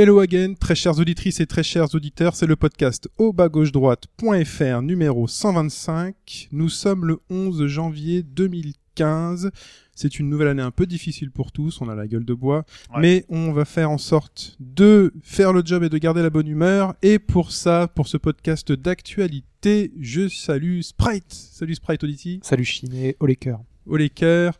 [0.00, 3.72] Hello again, très chères auditrices et très chers auditeurs, c'est le podcast au bas gauche
[3.72, 6.48] droite.fr numéro 125.
[6.52, 9.50] Nous sommes le 11 janvier 2015.
[9.96, 12.64] C'est une nouvelle année un peu difficile pour tous, on a la gueule de bois,
[12.94, 13.00] Ouais.
[13.00, 16.46] mais on va faire en sorte de faire le job et de garder la bonne
[16.46, 16.94] humeur.
[17.02, 21.32] Et pour ça, pour ce podcast d'actualité, je salue Sprite.
[21.32, 23.64] Salut Sprite Audity, Salut Chiné, au les cœurs.
[23.84, 24.52] Oleker,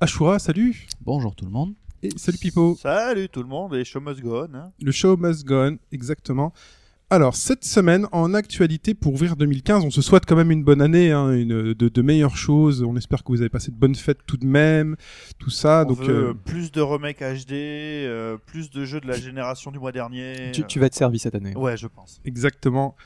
[0.00, 1.74] Ashura, salut, Bonjour tout le monde.
[2.14, 2.76] Et salut Pipo.
[2.80, 4.54] Salut tout le monde et show must go on.
[4.54, 4.72] hein.
[4.80, 6.52] Le show must go on, exactement.
[7.08, 10.82] Alors, cette semaine, en actualité pour ouvrir 2015, on se souhaite quand même une bonne
[10.82, 12.82] année, hein, une, de, de meilleures choses.
[12.82, 14.96] On espère que vous avez passé de bonnes fêtes tout de même,
[15.38, 15.84] tout ça.
[15.86, 19.70] On donc, veut euh, plus de remakes HD, euh, plus de jeux de la génération
[19.70, 20.50] du mois dernier.
[20.52, 21.54] Tu, tu vas être servi cette année.
[21.54, 22.20] Ouais, je pense.
[22.24, 22.96] exactement.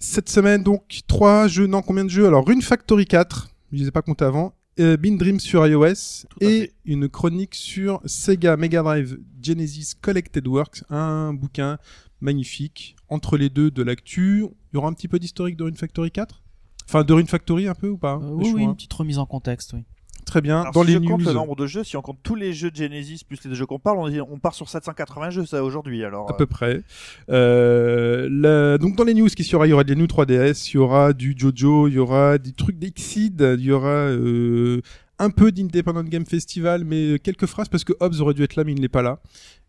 [0.00, 2.26] Cette semaine, donc, trois jeux, non, combien de jeux?
[2.26, 5.66] Alors, Rune Factory 4, je ne les ai pas comptés avant, euh, Bean Dream sur
[5.66, 6.72] iOS, et fait.
[6.84, 11.78] une chronique sur Sega Mega Drive Genesis Collected Works, un bouquin
[12.20, 12.96] magnifique.
[13.08, 14.44] Entre les deux, de l'actu.
[14.72, 16.42] Il y aura un petit peu d'historique de Rune Factory 4
[16.86, 18.16] Enfin, de Rune Factory un peu ou pas?
[18.22, 19.84] Euh, Je oui, une petite remise en contexte, oui.
[20.24, 20.60] Très bien.
[20.60, 21.26] Alors, Dans si les je compte news.
[21.28, 23.66] le nombre de jeux, si on compte tous les jeux de Genesis plus les jeux
[23.66, 26.04] qu'on parle, on, part sur 780 jeux ça aujourd'hui.
[26.04, 26.82] Alors, à peu près.
[27.30, 30.74] Euh, la- Donc dans les news qui sera, il y aura des news 3DS, il
[30.74, 34.80] y aura du JoJo, il y aura des trucs d'Exid, il y aura euh,
[35.20, 38.64] un peu d'Independent Game Festival, mais quelques phrases parce que Hobbs aurait dû être là
[38.64, 39.20] mais il n'est pas là.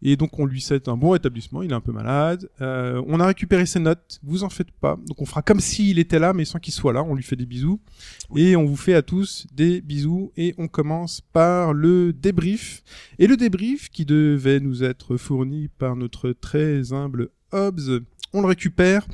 [0.02, 2.49] Et donc on lui souhaite un bon rétablissement, il est un peu malade.
[2.61, 4.97] Euh, on a récupéré ses notes, vous en faites pas.
[5.08, 7.35] Donc on fera comme s'il était là mais sans qu'il soit là, on lui fait
[7.35, 7.81] des bisous.
[8.35, 12.81] Et on vous fait à tous des bisous et on commence par le débrief.
[13.19, 17.99] Et le débrief qui devait nous être fourni par notre très humble Hobbs,
[18.31, 19.05] on le récupère.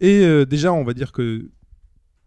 [0.00, 1.48] Et euh, déjà, on va dire que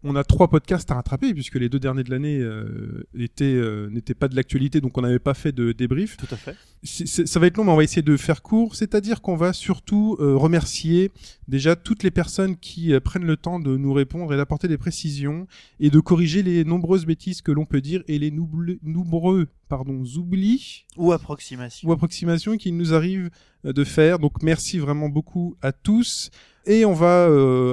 [0.04, 3.88] on a trois podcasts à rattraper puisque les deux derniers de l'année euh, étaient euh,
[3.90, 6.16] n'étaient pas de l'actualité, donc on n'avait pas fait de débrief.
[6.16, 6.56] tout à fait.
[6.84, 8.76] Ça va être long, mais on va essayer de faire court.
[8.76, 11.10] C'est-à-dire qu'on va surtout euh, remercier
[11.48, 15.48] déjà toutes les personnes qui prennent le temps de nous répondre et d'apporter des précisions
[15.80, 20.84] et de corriger les nombreuses bêtises que l'on peut dire et les nombreux pardon, oublis
[20.96, 21.88] Ou approximation.
[21.88, 23.30] ou approximations qui nous arrivent
[23.64, 24.20] euh, de faire.
[24.20, 26.30] Donc merci vraiment beaucoup à tous.
[26.66, 27.24] Et on va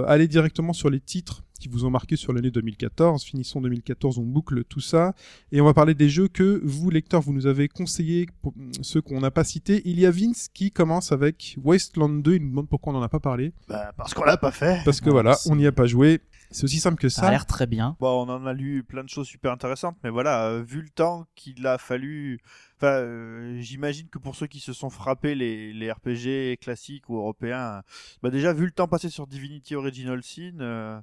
[0.07, 3.23] aller directement sur les titres qui vous ont marqué sur l'année 2014.
[3.23, 5.15] Finissons 2014, on boucle tout ça.
[5.51, 8.53] Et on va parler des jeux que vous, lecteurs, vous nous avez conseillés, pour-
[8.83, 9.81] ceux qu'on n'a pas cités.
[9.85, 12.35] Il y a Vince qui commence avec Wasteland 2.
[12.35, 13.51] Il nous demande pourquoi on n'en a pas parlé.
[13.67, 14.79] Bah, parce qu'on l'a pas fait.
[14.85, 16.21] Parce que Ouais, voilà, on n'y a pas joué.
[16.51, 17.27] C'est aussi simple que Ça, ça.
[17.27, 17.97] a l'air très bien.
[17.99, 20.89] Bon, on en a lu plein de choses super intéressantes, mais voilà, euh, vu le
[20.89, 22.39] temps qu'il a fallu.
[22.77, 27.15] Enfin, euh, j'imagine que pour ceux qui se sont frappés les, les RPG classiques ou
[27.17, 27.81] européens,
[28.21, 30.99] bah déjà, vu le temps passé sur Divinity Original Sin, euh,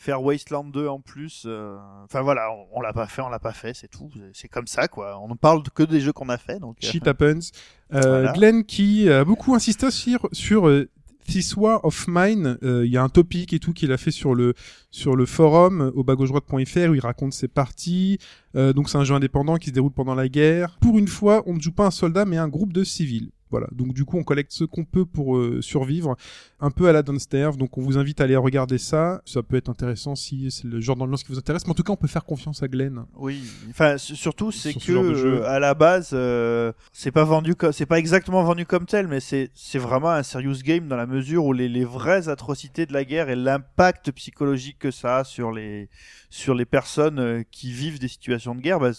[0.00, 3.40] faire Wasteland 2 en plus, euh, enfin voilà, on, on l'a pas fait, on l'a
[3.40, 4.08] pas fait, c'est tout.
[4.32, 5.18] C'est comme ça, quoi.
[5.20, 6.76] On ne parle que des jeux qu'on a fait, donc.
[6.82, 7.50] euh, Shit happens.
[7.92, 8.32] Euh, Voilà.
[8.32, 10.88] Glenn qui a beaucoup insisté sur, sur euh,
[11.26, 12.58] This War of Mine.
[12.62, 14.54] Euh, Il y a un topic et tout qu'il a fait sur le
[14.92, 18.18] sur le forum euh, au droite.fr où il raconte ses parties.
[18.54, 20.78] Euh, donc c'est un jeu indépendant qui se déroule pendant la guerre.
[20.80, 23.30] Pour une fois, on ne joue pas un soldat mais un groupe de civils.
[23.50, 23.66] Voilà.
[23.72, 26.16] Donc du coup, on collecte ce qu'on peut pour euh, survivre,
[26.60, 27.56] un peu à la Downstairs.
[27.56, 29.22] Donc on vous invite à aller regarder ça.
[29.24, 31.64] Ça peut être intéressant si c'est le genre d'ambiance qui vous intéresse.
[31.66, 33.04] Mais en tout cas, on peut faire confiance à Glenn.
[33.16, 37.86] Oui, enfin surtout c'est ce que euh, à la base euh, c'est pas vendu c'est
[37.86, 41.44] pas exactement vendu comme tel mais c'est c'est vraiment un serious game dans la mesure
[41.44, 45.52] où les, les vraies atrocités de la guerre et l'impact psychologique que ça a sur
[45.52, 45.88] les
[46.30, 48.92] sur les personnes qui vivent des situations de guerre bah,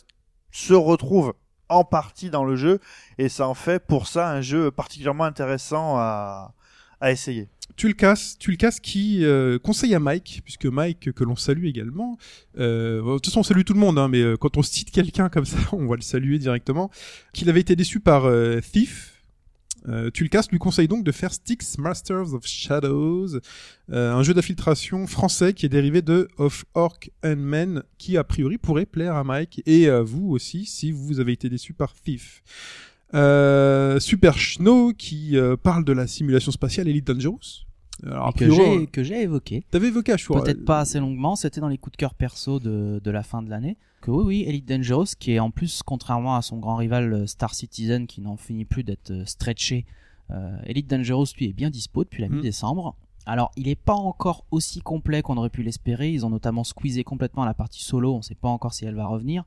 [0.51, 1.33] se retrouvent
[1.69, 2.79] en partie dans le jeu
[3.17, 6.51] et ça en fait pour ça un jeu particulièrement intéressant à
[7.07, 7.47] essayer.
[7.75, 11.37] tu le casses, tu le casses qui euh, conseille à Mike, puisque Mike que l'on
[11.37, 12.17] salue également.
[12.57, 14.91] Euh, de toute façon, on salue tout le monde, hein, mais euh, quand on cite
[14.91, 16.91] quelqu'un comme ça, on va le saluer directement.
[17.31, 18.29] Qu'il avait été déçu par
[18.61, 19.18] Thief.
[19.87, 23.39] Euh, lui conseille donc de faire Styx Masters of Shadows,
[23.91, 28.23] euh, un jeu d'infiltration français qui est dérivé de Of Orc and Men, qui a
[28.23, 31.93] priori pourrait plaire à Mike et à vous aussi si vous avez été déçu par
[31.93, 32.43] Thief.
[33.13, 37.65] Euh, Super Schno qui euh, parle de la simulation spatiale Elite Dangerous.
[38.05, 39.63] Alors, a et que priori, j'ai que j'ai évoqué.
[39.71, 40.41] T'avais évoqué Ashura.
[40.43, 43.41] Peut-être pas assez longuement, c'était dans les coups de cœur perso de, de la fin
[43.41, 43.77] de l'année.
[44.01, 47.27] Que oui, oui, Elite Dangerous, qui est en plus, contrairement à son grand rival euh,
[47.27, 49.85] Star Citizen, qui n'en finit plus d'être euh, stretché,
[50.31, 52.35] euh, Elite Dangerous, lui, est bien dispo depuis la Mm.
[52.35, 52.95] mi-décembre.
[53.25, 56.11] Alors, il n'est pas encore aussi complet qu'on aurait pu l'espérer.
[56.11, 58.13] Ils ont notamment squeezé complètement la partie solo.
[58.13, 59.43] On ne sait pas encore si elle va revenir.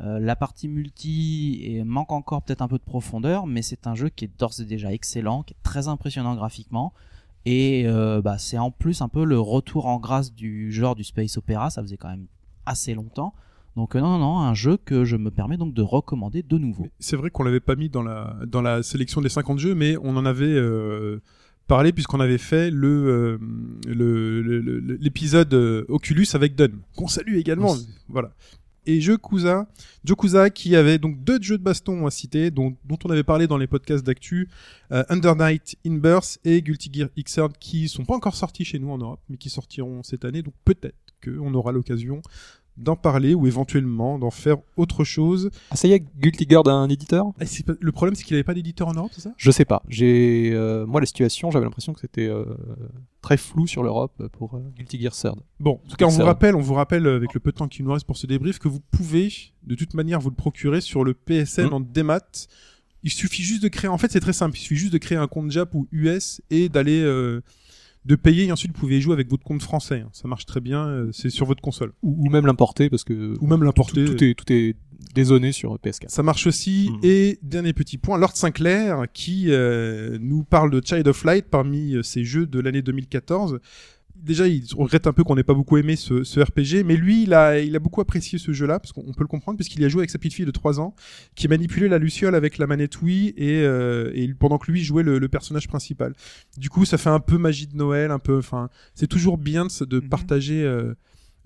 [0.00, 3.96] Euh, la partie multi et manque encore peut-être un peu de profondeur, mais c'est un
[3.96, 6.92] jeu qui est d'ores et déjà excellent, qui est très impressionnant graphiquement.
[7.46, 11.04] Et euh, bah, c'est en plus un peu le retour en grâce du genre du
[11.04, 11.70] space opéra.
[11.70, 12.26] Ça faisait quand même
[12.66, 13.34] assez longtemps.
[13.76, 16.58] Donc euh, non, non, non, un jeu que je me permets donc de recommander de
[16.58, 16.88] nouveau.
[16.98, 19.96] C'est vrai qu'on l'avait pas mis dans la dans la sélection des 50 jeux, mais
[20.02, 21.20] on en avait euh,
[21.68, 23.38] parlé puisqu'on avait fait le euh,
[23.86, 25.54] le- le- le- l'épisode
[25.88, 27.74] Oculus avec Dunn, qu'on salue également.
[28.08, 28.32] Voilà.
[28.86, 29.68] Et Jokuza,
[30.04, 33.46] Jokuza qui avait donc deux jeux de baston à citer, dont, dont on avait parlé
[33.46, 34.48] dans les podcasts d'actu,
[34.92, 38.78] euh, Under Night in Burst et Guilty Gear Xrd qui sont pas encore sortis chez
[38.78, 40.42] nous en Europe, mais qui sortiront cette année.
[40.42, 42.22] Donc peut-être qu'on aura l'occasion
[42.78, 45.50] d'en parler ou éventuellement d'en faire autre chose.
[45.70, 47.26] Ah, ça y est, Guilty Gear d'un éditeur?
[47.40, 49.32] Ah, pas- Le problème, c'est qu'il avait pas d'éditeur en Europe, c'est ça?
[49.36, 49.82] Je sais pas.
[49.88, 52.44] J'ai euh, moi la situation, j'avais l'impression que c'était euh,
[53.20, 55.40] très flou sur l'Europe pour euh, Guilty Gear Third.
[55.60, 57.56] Bon, en tout cas, on vous rappelle, on vous rappelle euh, avec le peu de
[57.56, 59.32] temps qui nous reste pour ce débrief que vous pouvez,
[59.64, 61.72] de toute manière, vous le procurer sur le PSN Mm.
[61.74, 62.20] en démat.
[63.04, 63.88] Il suffit juste de créer.
[63.88, 64.56] En fait, c'est très simple.
[64.56, 67.00] Il suffit juste de créer un compte Jap ou US et d'aller
[68.04, 68.44] de payer.
[68.46, 70.00] Et ensuite, vous pouvez y jouer avec votre compte français.
[70.00, 70.10] hein.
[70.12, 70.86] Ça marche très bien.
[70.86, 74.04] euh, c'est sur votre console Ou, ou même l'importer parce que ou même tout, l'importer.
[74.04, 74.76] tout est tout est
[75.14, 76.08] dézoné sur PS4.
[76.08, 76.90] Ça marche aussi.
[76.92, 76.98] Mhm.
[77.02, 81.94] Et dernier petit point, Lord Sinclair qui euh, nous parle de Child of Light parmi
[81.94, 83.60] euh, ses jeux de l'année 2014.
[84.22, 87.22] Déjà, il regrette un peu qu'on n'ait pas beaucoup aimé ce, ce RPG, mais lui,
[87.22, 89.84] il a, il a beaucoup apprécié ce jeu-là, parce qu'on peut le comprendre, puisqu'il y
[89.84, 90.94] a joué avec sa petite fille de 3 ans,
[91.34, 95.02] qui manipulait la Luciole avec la manette Wii, et, euh, et pendant que lui jouait
[95.02, 96.14] le, le personnage principal.
[96.56, 99.66] Du coup, ça fait un peu magie de Noël, un peu, enfin, c'est toujours bien
[99.66, 100.08] de, de Mhm.
[100.08, 100.94] partager euh,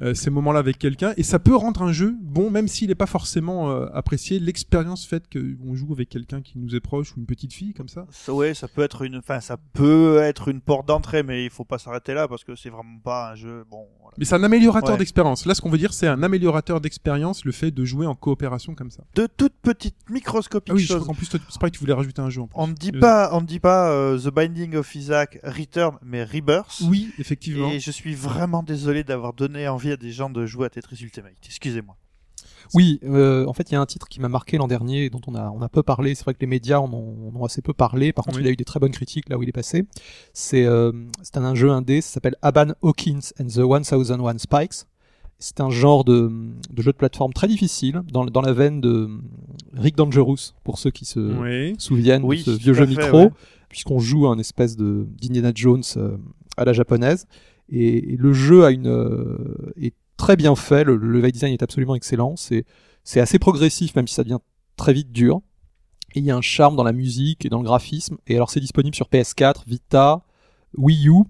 [0.03, 2.95] euh, ces moments-là avec quelqu'un, et ça peut rendre un jeu bon, même s'il n'est
[2.95, 4.39] pas forcément euh, apprécié.
[4.39, 7.89] L'expérience faite qu'on joue avec quelqu'un qui nous est proche ou une petite fille comme
[7.89, 8.07] ça.
[8.11, 11.51] Ça, ouais, ça peut être une, enfin, ça peut être une porte d'entrée, mais il
[11.51, 13.65] faut pas s'arrêter là parce que c'est vraiment pas un jeu.
[13.71, 14.15] Bon, voilà.
[14.19, 14.99] Mais c'est un améliorateur Ouais.
[14.99, 15.47] d'expérience.
[15.47, 18.75] Là, ce qu'on veut dire, c'est un améliorateur d'expérience, le fait de jouer en coopération
[18.75, 19.05] comme ça.
[19.15, 21.07] De toutes petites microscopiques Ah oui, choses.
[21.07, 22.55] qu'en plus, toi, tu voulais rajouter un jeu en plus.
[22.59, 26.25] On ne dit pas, on ne dit pas euh, The Binding of Isaac Return, mais
[26.25, 26.83] Rebirth.
[26.89, 27.71] Oui, effectivement.
[27.71, 30.99] Et je suis vraiment désolé d'avoir donné envie à des gens de jouer à Tetris
[31.03, 31.33] Ultimate.
[31.45, 31.97] Excusez-moi.
[32.75, 35.21] Oui, euh, en fait, il y a un titre qui m'a marqué l'an dernier, dont
[35.27, 36.15] on a, on a peu parlé.
[36.15, 38.13] C'est vrai que les médias en ont, en ont assez peu parlé.
[38.13, 38.45] Par contre, Oui.
[38.45, 39.85] il a eu des très bonnes critiques là où il est passé.
[40.33, 40.93] C'est euh,
[41.23, 44.87] c'est un, un jeu indé, ça s'appelle Aban Hawkins and the 1001 Spikes.
[45.39, 46.31] C'est un genre de,
[46.71, 49.11] de jeu de plateforme très difficile, dans, dans la veine de
[49.75, 51.75] Rick Dangerous, pour ceux qui se Oui.
[51.79, 53.31] souviennent Oui, de ce vieux jeu fait, micro, ouais.
[53.69, 56.17] puisqu'on joue un espèce de d'Indiana Jones euh,
[56.57, 57.27] à la japonaise.
[57.73, 60.85] Et, et le jeu a une euh, est très bien fait.
[60.85, 62.37] Le, le level design est absolument excellent.
[62.37, 62.65] C'est
[63.03, 64.39] c'est assez progressif, même si ça devient
[64.77, 65.41] très vite dur.
[66.15, 68.19] Et il y a un charme dans la musique et dans le graphisme.
[68.27, 70.23] Et alors c'est disponible sur PS4, Vita,
[70.77, 71.25] Wii U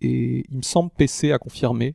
[0.00, 1.94] et il me semble PC à confirmer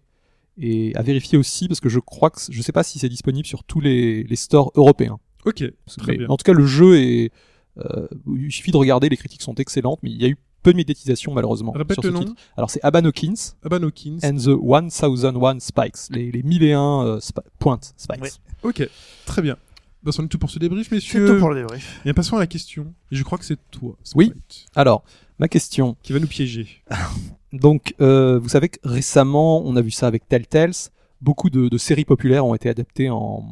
[0.58, 3.48] et à vérifier aussi parce que je crois que je sais pas si c'est disponible
[3.48, 5.18] sur tous les, les stores européens.
[5.46, 5.64] Ok,
[5.98, 6.28] très Mais bien.
[6.30, 7.32] en tout cas, le jeu est.
[7.78, 8.08] euh,
[8.38, 10.78] il suffit de regarder, les critiques sont excellentes, mais il y a eu peu de
[10.78, 12.20] médiatisation malheureusement Répète sur le ce nom.
[12.26, 12.42] titre.
[12.58, 14.18] Alors c'est Aban Hawkins Aban Hawkins.
[14.24, 18.40] and the 1001 Spikes, les, les 1001 euh, spi- pointes Spikes.
[18.64, 18.88] Ok,
[19.26, 19.56] très bien.
[20.04, 21.28] Bah, c'en est tout pour ce débrief, C'est messieurs.
[21.34, 22.02] tout pour le débrief.
[22.04, 22.94] Bien, passons à la question.
[23.12, 24.34] Et je crois que c'est toi, Oui.
[24.76, 25.04] Alors,
[25.40, 25.96] ma question.
[26.04, 26.68] qui va nous piéger.
[27.54, 30.74] Donc, euh, vous savez que récemment, on a vu ça avec Telltales.
[31.22, 33.44] Beaucoup de, de séries populaires ont été adaptées en,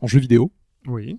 [0.00, 0.50] en jeux vidéo.
[0.86, 1.18] Oui.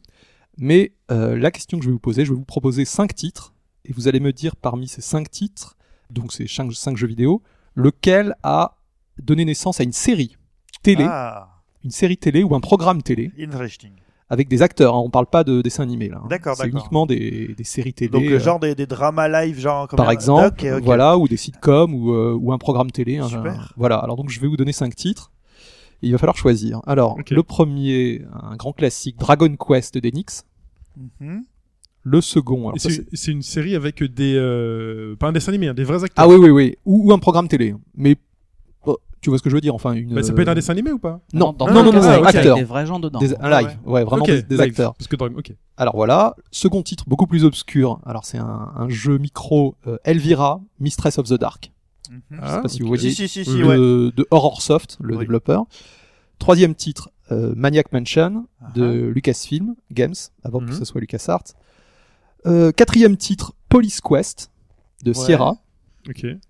[0.57, 3.52] Mais euh, la question que je vais vous poser, je vais vous proposer cinq titres,
[3.85, 5.75] et vous allez me dire parmi ces cinq titres,
[6.09, 7.41] donc ces cinq, cinq jeux vidéo,
[7.75, 8.77] lequel a
[9.21, 10.37] donné naissance à une série
[10.83, 11.49] télé, Ah,
[11.83, 13.91] une série télé ou un programme télé interesting.
[14.29, 14.95] avec des acteurs.
[14.95, 16.21] Hein, on parle pas de dessins animés là.
[16.23, 16.27] hein.
[16.29, 18.09] D'accord, C'est uniquement des, des séries télé.
[18.09, 21.93] Donc, euh, genre des, des dramas live, genre comme par exemple, voilà, ou des sitcoms
[21.93, 23.17] ou, euh, ou un programme télé.
[23.17, 23.73] un- Super.
[23.77, 23.97] voilà.
[23.97, 25.31] Alors donc je vais vous donner cinq titres.
[26.01, 26.81] Et il va falloir choisir.
[26.85, 30.43] Alors le premier, un grand classique, Dragon Quest d'Enix.
[31.21, 31.43] Mhm.
[32.05, 34.36] Le second, C'est une série avec des.
[34.36, 36.25] euh, Pas un dessin animé, hein, des vrais acteurs.
[36.25, 37.74] ah oui oui oui, ou, ou un programme télé.
[37.95, 38.17] Mais
[38.86, 40.13] oh, tu vois ce que je veux dire, enfin une.
[40.13, 41.22] Bah, ça peut être un dessin animé ou pas?
[41.33, 42.57] Non, Dans non, tous non, non, non, c'est avec acteur.
[42.57, 43.19] Des vrais gens dedans.
[43.19, 44.62] Des- un live, ouais, vraiment des, des live.
[44.62, 44.95] acteurs.
[44.95, 45.53] Parce que Dragon- ok.
[45.77, 48.00] Alors voilà, second titre beaucoup plus obscur.
[48.05, 51.72] Alors c'est un, un jeu micro euh, Elvira, Mistress of the Dark.
[52.12, 52.19] Mhm.
[52.31, 53.12] Je sais Ah, pas si vous voyez.
[53.12, 53.77] Si, si, si, si, de, ouais.
[54.13, 55.19] de Horrorsoft, le Oui.
[55.22, 55.63] développeur.
[56.38, 58.45] Troisième titre, euh, Maniac Mansion
[58.75, 59.12] de Ah.
[59.13, 60.67] Lucasfilm Games, avant Mhm.
[60.69, 61.43] que ce soit LucasArts.
[62.45, 64.51] Euh, quatrième titre, Police Quest
[65.03, 65.15] de Ouais.
[65.25, 65.55] Sierra.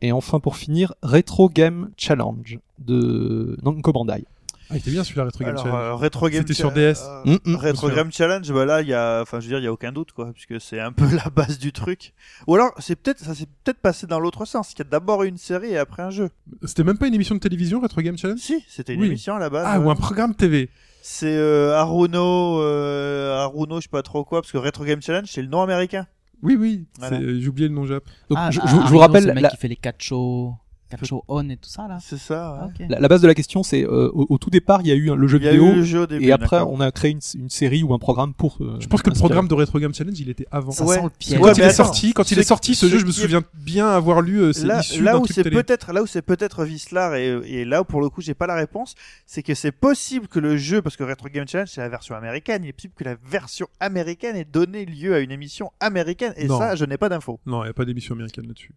[0.01, 4.25] Et enfin pour finir, Retro Game Challenge de Namco Bandai.
[4.69, 5.77] Ah, il était bien celui-là, Retro Game Alors, Challenge.
[5.83, 6.95] euh, Retro Game C'était sur DS.
[7.03, 7.55] euh, Mm, mm.
[7.57, 7.89] Retro.
[7.89, 9.91] Game Challenge, bah là, il y a, enfin, je veux dire, il y a aucun
[9.91, 12.13] doute, quoi, puisque c'est un peu la base du truc.
[12.47, 15.21] Ou alors, c'est peut-être, ça s'est peut-être passé dans l'autre sens, qu'il y a d'abord
[15.23, 16.29] une série et après un jeu.
[16.63, 18.39] C'était même pas une émission de télévision, Retro Game Challenge?
[18.39, 19.07] Si, c'était une Oui.
[19.07, 19.65] émission à la base.
[19.69, 20.69] Ah, ou un programme TV.
[21.05, 25.27] C'est euh, Haruno, euh, Haruno, je sais pas trop quoi, parce que Retro Game Challenge,
[25.29, 26.07] c'est le nom américain.
[26.41, 26.85] Oui, oui.
[26.97, 27.17] Voilà.
[27.19, 28.05] c'est- J'ai oublié le nom Jap.
[28.29, 29.67] Donc, Ah, je, ah, je- je Arino, vous rappelle c'est le mec la, qui fait
[29.67, 30.53] les 4 shows,
[30.97, 31.97] 4 shows on et tout ça là.
[32.01, 32.59] C'est ça.
[32.63, 34.91] Ah, la- la base de la question, c'est euh, au, au tout départ, il y
[34.91, 35.67] a eu un- le jeu Il y a vidéo.
[35.71, 36.25] eu le jeu au début.
[36.25, 38.57] Et après, on a créé une, une série ou un programme pour.
[38.61, 40.71] euh, Je pense que le programme de Retro Game Challenge, il était avant.
[40.71, 40.95] Ça Ouais.
[40.97, 41.39] sent le piège.
[41.39, 43.11] Ouais, quand il est attends, sorti, quand il ce est sorti, ce jeu, je me
[43.11, 46.63] souviens bien avoir lu, euh, là, là où truc c'est peut-être là où c'est peut-être
[46.65, 48.95] Vislar et, et là où pour le coup j'ai pas la réponse
[49.25, 52.15] c'est que c'est possible que le jeu parce que Retro Game Challenge c'est la version
[52.15, 56.33] américaine il est possible que la version américaine ait donné lieu à une émission américaine
[56.37, 56.59] et Non.
[56.59, 58.73] ça je n'ai pas d'infos Non, il n'y a pas d'émission américaine là-dessus.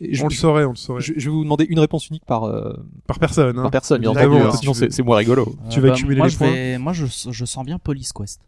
[0.00, 1.00] Je, on le saurait, on le saurait.
[1.02, 2.72] je- je vais vous demander une réponse unique par, euh,
[3.06, 3.62] Par personne, hein.
[3.62, 4.36] par personne, bien entendu.
[4.38, 5.56] hein, sinon, c'est moins rigolo.
[5.70, 6.50] Tu vas bah, accumuler moi, les je points.
[6.50, 8.40] vais- Moi, je, je sens bien Police Quest.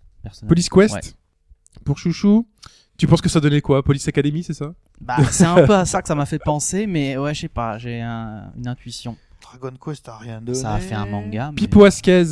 [0.48, 1.00] Police Quest Ouais.
[1.84, 2.46] Pour Chouchou
[2.96, 3.82] Tu penses que ça donnait quoi?
[3.82, 4.72] Police Academy, c'est ça?
[5.00, 7.48] Bah, c'est un peu à ça que ça m'a fait penser, mais ouais, je sais
[7.48, 9.16] pas, j'ai un- une intuition.
[9.42, 11.48] Dragon Quest a rien donné Ça a fait un manga.
[11.50, 12.22] mais- Pipo Asquez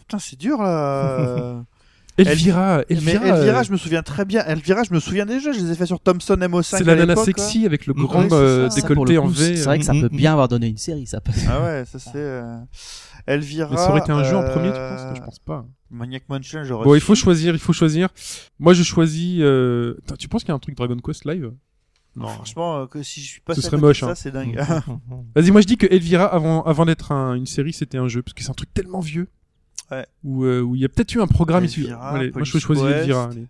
[0.00, 1.64] putain c'est dur là
[2.18, 5.50] Elvira mais Elvira, Elvira euh, je me souviens très bien Elvira je me souviens déjà
[5.52, 8.22] je les ai fait sur Thompson MO5 c'est la nana sexy avec le Mm, grand
[8.24, 9.56] ouais, euh, décolleté le en coup, V.
[9.56, 11.32] C'est vrai que ça Mm, peut mm, bien avoir donné une série, ça peut.
[11.48, 12.56] ah ouais ça c'est euh,
[13.26, 15.06] Elvira Mais ça aurait été un jeu en euh, premier, tu penses?
[15.14, 15.66] Je pense pas.
[15.90, 18.08] Maniac Mansion j'aurais Bon, il faut choisir, il faut choisir.
[18.58, 19.38] Moi, je choisis.
[19.40, 19.94] Euh...
[20.04, 21.52] Attends, tu penses qu'il y a un truc Dragon Quest live?
[22.16, 22.26] Non.
[22.28, 24.14] franchement euh, que si je suis pas Ce serait moche, ça hein.
[24.14, 24.58] c'est dingue
[25.36, 28.20] Vas-y, moi je dis que Elvira, avant, avant d'être un- une série, c'était un jeu,
[28.22, 29.28] parce que c'est un truc tellement vieux.
[29.92, 30.06] Ouais.
[30.24, 31.80] Où euh, où il y a peut-être eu un programme issu.
[31.82, 32.96] Elvira, Allez, moi je choisis Quest.
[32.98, 33.24] Elvira.
[33.30, 33.46] Allez,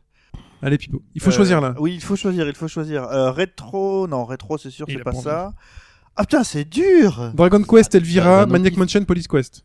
[0.62, 1.02] allez Pipo.
[1.14, 1.74] Il faut Euh, choisir là.
[1.78, 3.04] Oui, il faut choisir, il faut choisir.
[3.04, 5.52] Euh, rétro, non, rétro, c'est sûr, c'est pas ça.
[6.16, 8.76] Ah putain, c'est dur Dragon Quest, Elvira, Maniac.
[8.76, 9.64] Mansion, Police Quest.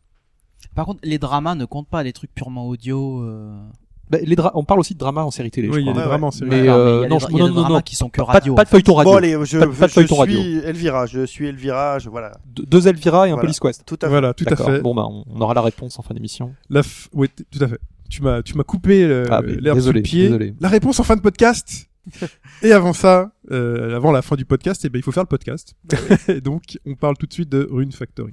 [0.75, 3.23] Par contre, les dramas ne comptent pas, les trucs purement audio.
[3.23, 3.59] euh,
[4.09, 5.67] Bah, les dra- on parle aussi de drama en série télé.
[5.67, 6.03] Oui, je il y a crois.
[6.03, 6.49] des Ouais, dramas en série.
[6.49, 8.23] Mais, d'accord, euh, il y a non, je- non, non, non, qui sont que Pas,
[8.33, 8.55] radio.
[8.55, 9.11] pas de feuilleton radio.
[9.11, 10.39] Bon, allez, je, Pas de- pas de je feuilleton radio.
[10.63, 13.37] Elvira, je suis Elvira, je, voilà, De- deux Elvira et un.
[13.37, 13.83] Police Quest.
[13.85, 14.09] tout à fait.
[14.09, 14.79] Voilà, tout à fait.
[14.81, 16.53] Bon, bah, on, aura la réponse en fin d'émission.
[16.69, 16.89] La t-
[17.51, 17.79] tout à fait.
[18.09, 20.23] Tu m'as, tu m'as coupé euh, Ah, l'herbe sous le désolé, pied.
[20.23, 20.53] désolé.
[20.61, 21.87] La réponse en fin de podcast.
[22.63, 25.27] et avant ça, euh, avant la fin du podcast, eh ben, il faut faire le
[25.27, 25.73] podcast.
[26.29, 28.31] Et donc, on parle tout de suite de Rune Factory.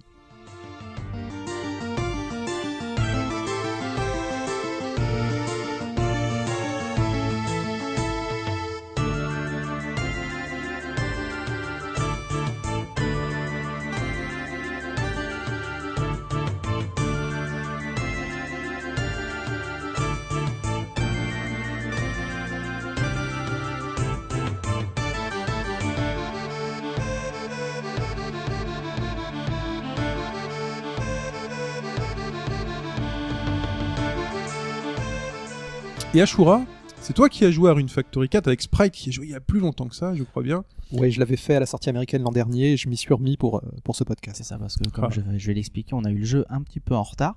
[36.14, 36.64] Et Ashura,
[37.00, 39.30] c'est toi qui as joué à Rune Factory 4 avec Sprite, qui a joué il
[39.32, 40.64] y a plus longtemps que ça, je crois bien.
[40.92, 43.36] Ouais, je l'avais fait à la sortie américaine l'an dernier et je m'y suis remis
[43.36, 44.36] pour, euh, pour ce podcast.
[44.38, 45.08] C'est ça, parce que comme Ah.
[45.10, 47.36] je, vais- je vais l'expliquer, on a eu le jeu un petit peu en retard.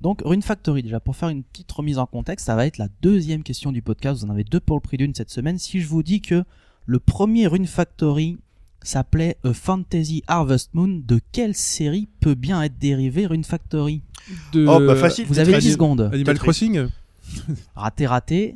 [0.00, 2.88] Donc, Rune Factory, déjà, pour faire une petite remise en contexte, ça va être la
[3.02, 4.20] deuxième question du podcast.
[4.22, 5.58] Vous en avez deux pour le prix d'une cette semaine.
[5.58, 6.44] Si je vous dis que
[6.86, 8.38] le premier Rune Factory
[8.82, 14.02] s'appelait A Fantasy Harvest Moon, de quelle série peut bien être dérivé Rune Factory?
[14.52, 14.66] De...
[14.66, 15.26] Oh, bah, facile.
[15.26, 15.66] Vous avez Tetris.
[15.68, 16.00] 10 secondes.
[16.12, 16.38] Animal.
[16.38, 16.86] Crossing?
[17.74, 18.54] Raté, raté.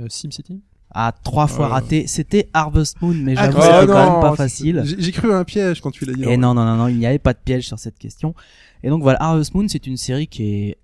[0.00, 1.70] Euh, SimCity À trois fois Euh.
[1.70, 2.06] raté.
[2.06, 4.82] C'était Harvest Moon, mais Ah, j'avoue, oh c'était quand même pas facile.
[4.98, 6.24] J'ai cru à un piège quand tu l'as dit.
[6.24, 8.34] Et non, non, non, non, il n'y avait pas de piège sur cette question.
[8.82, 10.78] Et donc voilà, Harvest Moon, c'est une série qui est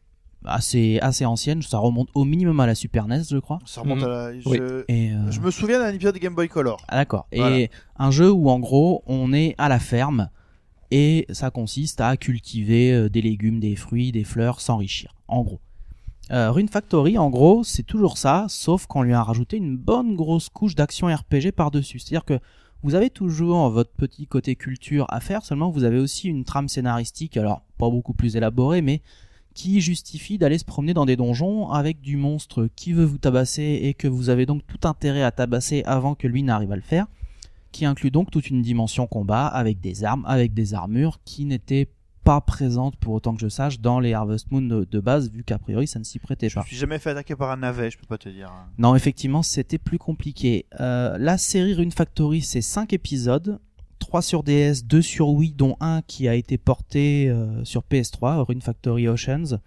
[0.45, 1.63] assez, assez ancienne.
[1.63, 3.61] Ça remonte au minimum à la Super NES, je crois.
[3.65, 4.05] Ça remonte Mhm.
[4.05, 4.31] à la...
[4.47, 4.59] Oui.
[4.59, 4.85] je...
[4.89, 6.83] Et euh, je me souviens d'un épisode de Game Boy Color.
[6.89, 7.27] ah, d'accord.
[7.35, 7.57] Voilà.
[7.59, 10.29] Et un jeu où en gros, on est à la ferme
[10.91, 15.15] et ça consiste à cultiver euh, des légumes, des fruits, des fleurs, s'enrichir.
[15.29, 15.61] En gros.
[16.31, 20.17] Euh, Rune Factory, en gros, c'est toujours ça, sauf qu'on lui a rajouté une bonne
[20.17, 21.99] grosse couche d'action RPG par-dessus.
[21.99, 22.39] C'est-à-dire que
[22.83, 26.69] vous avez toujours votre petit côté culture à faire, seulement vous avez aussi une trame
[26.69, 29.03] scénaristique, alors pas beaucoup plus élaborée, mais
[29.55, 33.81] qui justifie d'aller se promener dans des donjons avec du monstre qui veut vous tabasser
[33.83, 36.83] et que vous avez donc tout intérêt à tabasser avant que lui n'arrive à le
[36.83, 37.07] faire,
[37.71, 41.89] qui inclut donc toute une dimension combat avec des armes, avec des armures qui n'étaient
[42.25, 45.45] pas présentes pour autant que je sache dans les Harvest Moon de, de base, vu
[45.45, 46.63] qu'a priori ça ne s'y prêtait Je pas.
[46.63, 48.51] me suis jamais fait attaquer par un navet, je peux pas te dire.
[48.79, 50.65] Non, effectivement, c'était plus compliqué.
[50.81, 53.59] Euh, la série Rune Factory, c'est 5 épisodes,
[53.99, 58.41] 3 sur DS, 2 sur Wii, dont un qui a été porté euh, sur PS3,
[58.45, 59.59] Rune Factory Oceans.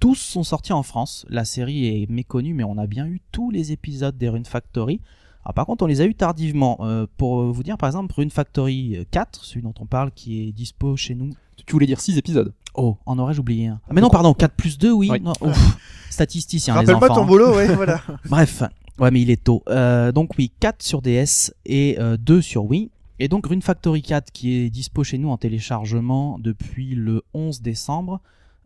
[0.00, 1.26] Tous sont sortis en France.
[1.28, 5.00] La série est méconnue, mais on a bien eu tous les épisodes des Rune Factory.
[5.44, 6.76] Alors, par contre, on les a eu tardivement.
[6.82, 10.52] Euh, pour vous dire, par exemple, Rune Factory 4, celui dont on parle, qui est
[10.52, 11.30] dispo chez nous.
[11.68, 12.54] Tu, voulais dire 6 épisodes.
[12.74, 13.80] Oh, en aurais-je oublié un.
[13.88, 15.08] Ah, mais non, pardon, 4 plus 2, oui.
[15.10, 15.20] Oui.
[15.20, 15.76] Non, ouf.
[16.10, 17.20] Statisticien, les Rappelle-moi enfants.
[17.20, 18.00] ton boulot, ouais, voilà.
[18.24, 18.62] Bref,
[18.98, 19.62] ouais, mais il est tôt.
[19.68, 22.90] Euh, donc oui, 4 sur DS et euh, 2 sur Wii.
[23.20, 27.60] Et donc Rune Factory 4, qui est dispo chez nous en téléchargement depuis le 11
[27.60, 28.20] décembre,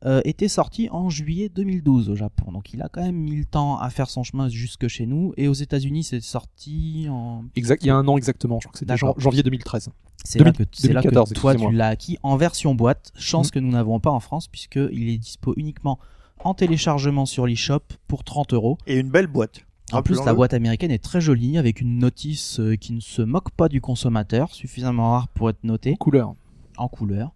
[0.05, 2.51] euh, était sorti en juillet 2012 au Japon.
[2.53, 5.33] Donc il a quand même mis le temps à faire son chemin jusque chez nous.
[5.37, 7.45] Et aux États-Unis, c'est sorti en.
[7.57, 9.91] Exact, il y a un an exactement, je crois que c'était jan- janvier 2013.
[10.25, 13.13] C'est là 2000 que, c'est là que 2014, toi tu l'as acquis en version boîte.
[13.17, 13.51] Chance Mhm.
[13.53, 15.99] que nous n'avons pas en France, puisqu'il est dispo uniquement
[16.45, 18.79] en téléchargement sur l'eShop pour 30 euros.
[18.87, 19.61] Et une belle boîte.
[19.93, 23.21] En plus, la boîte américaine est très jolie avec une notice euh, qui ne se
[23.21, 26.35] moque pas du consommateur, suffisamment rare pour être notée Couleur.
[26.79, 27.31] en couleur.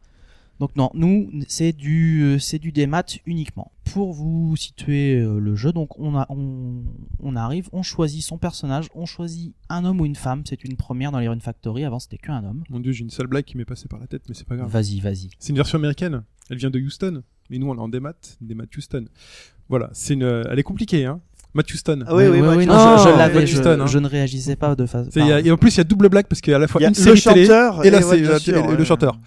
[0.58, 3.72] Donc non, nous c'est du euh, c'est du démat uniquement.
[3.92, 6.82] Pour vous situer euh, le jeu, donc on a on,
[7.20, 10.42] on arrive, on choisit son personnage, on choisit un homme ou une femme.
[10.48, 11.84] C'est une première dans les Rune Factory.
[11.84, 12.64] Avant c'était qu'un homme.
[12.70, 14.56] Mon dieu, j'ai une sale blague qui m'est passée par la tête, mais c'est pas
[14.56, 14.70] grave.
[14.70, 15.28] Vas-y, vas-y.
[15.38, 16.22] C'est une version américaine.
[16.50, 17.22] Elle vient de Houston.
[17.50, 19.04] Mais nous, on est en démat, démat Houston.
[19.68, 20.22] Voilà, c'est une.
[20.50, 21.20] Elle est compliquée, hein.
[21.54, 22.02] Matt Houston.
[22.06, 23.86] Ah oui, oui, bah, tu- non, Ah, je, je l'avais, Matt je, Houston, hein.
[23.86, 26.26] je ne réagissais pas de y a- et en plus, il y a double blague
[26.26, 27.90] parce qu'il y a à la fois Il y a une le série télé et
[27.90, 29.18] là, et c'est ouais, et le chanteur.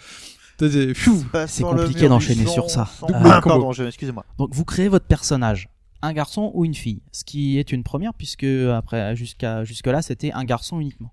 [0.60, 2.90] C'est- compliqué d'enchaîner sur ça.
[3.04, 3.08] Euh,
[3.42, 3.42] combo.
[3.42, 4.26] pardon, excusez-moi.
[4.38, 5.70] Donc vous créez votre personnage,
[6.02, 10.02] un garçon ou une fille, ce qui est une première puisque après jusqu'à jusque là
[10.02, 11.12] c'était un garçon uniquement.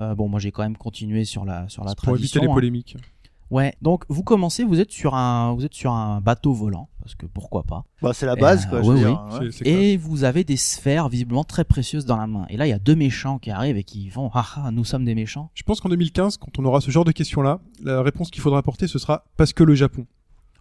[0.00, 2.42] Euh, bon, moi j'ai quand même continué sur la sur la C'est pour éviter tradition.
[2.42, 2.54] les hein.
[2.54, 2.96] polémiques.
[3.50, 3.74] Ouais.
[3.82, 7.26] Donc vous commencez, vous êtes sur un vous êtes sur un bateau volant parce que
[7.26, 7.84] pourquoi pas.
[8.02, 8.80] Bah, c'est la base, Euh, quoi.
[8.80, 8.98] oui, oui.
[9.00, 9.38] dire, ouais.
[9.48, 9.62] Classe.
[9.64, 12.46] Et vous avez des sphères visiblement très précieuses dans la main.
[12.48, 14.84] Et là il y a deux méchants qui arrivent et qui vont ah ah nous
[14.84, 15.50] sommes des méchants.
[15.54, 18.58] Je pense qu'en 2015, quand on aura ce genre de questions-là, la réponse qu'il faudra
[18.58, 20.06] apporter, ce sera parce que le Japon.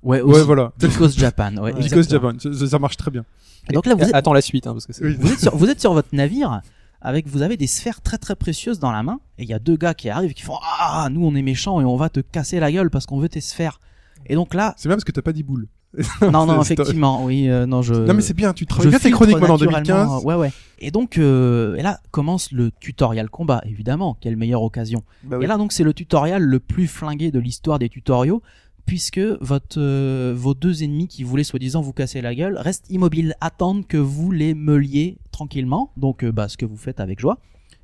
[0.02, 0.22] Ouais.
[0.22, 0.72] Ouais, voilà.
[0.80, 1.58] Because Japan.
[1.58, 1.74] Ouais.
[1.74, 2.10] Because.
[2.10, 2.32] Japan.
[2.40, 3.26] Ça, ça marche très bien.
[3.70, 5.04] Et donc là vous êtes, Attends la suite, hein, parce que c'est.
[5.04, 5.16] Oui.
[5.20, 6.62] vous êtes sur, vous êtes sur votre navire
[7.02, 9.60] avec vous avez des sphères très très précieuses dans la main et il y a
[9.60, 12.20] deux gars qui arrivent qui font ah nous on est méchants et on va te
[12.20, 13.80] casser la gueule parce qu'on veut tes sphères
[14.26, 15.68] et donc là C'est bien parce que t'as pas dit boule.
[16.22, 19.10] non non effectivement oui euh, non je Non mais c'est bien, tu travailles bien tes
[19.12, 20.24] chroniques maintenant en naturellement, 2015.
[20.24, 24.62] euh, ouais ouais et donc euh, et là commence le tutoriel combat évidemment quelle meilleure
[24.62, 25.46] occasion Bah oui.
[25.46, 28.44] et là donc c'est le tutoriel le plus flingué de l'histoire des tutoriaux
[28.86, 33.86] puisque euh, vos deux ennemis qui voulaient soi-disant vous casser la gueule restent immobiles, attendent
[33.88, 35.92] que vous les meuliez tranquillement.
[35.98, 37.40] Donc euh, bah ce que vous faites avec joie.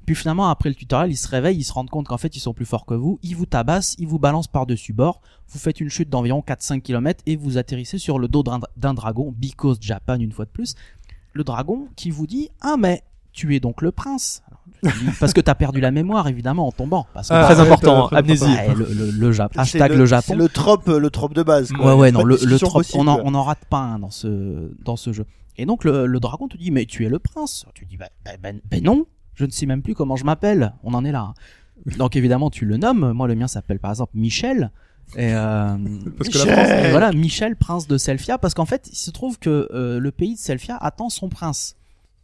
[0.06, 2.40] Puis finalement après le tutoriel, ils se réveillent, ils se rendent compte qu'en fait ils
[2.40, 5.82] sont plus forts que vous, ils vous tabassent, ils vous balancent par-dessus bord, vous faites
[5.82, 10.20] une chute d'environ 4-5 km et vous atterrissez sur le dos d'un dragon, because Japan
[10.20, 10.76] une fois de plus.
[11.34, 14.44] Le dragon qui vous dit "Ah mais tu es donc le prince."
[15.20, 17.08] Parce que t'as perdu la mémoire évidemment en tombant.
[17.14, 18.46] Parce que Ah, Très ouais, important, très amnésie.
[18.46, 20.36] Ouais, le, le, le Jap- hashtag le, C'est Japon.
[20.36, 21.72] le trope, le trope de base.
[21.72, 21.96] Ouais, quoi.
[21.96, 24.12] ouais, a non, le, le discussion trop, on en, on en rate pas un dans
[24.12, 25.26] ce, dans ce jeu.
[25.58, 27.66] Et donc le, le dragon te dit, mais tu es le prince.
[27.74, 30.74] Tu dis, bah, bah, bah, bah non, je ne sais même plus comment je m'appelle.
[30.84, 31.22] On en est là.
[31.22, 31.34] hein.
[31.98, 33.12] Donc évidemment, tu le nommes.
[33.14, 34.72] Moi, le mien s'appelle par exemple Michel.
[35.18, 35.78] Et euh,
[36.18, 36.90] Parce que la Michel France.
[36.92, 40.34] voilà, Michel, prince de Selfia, parce qu'en fait, il se trouve que euh, le pays
[40.34, 41.76] de Selfia attend son prince.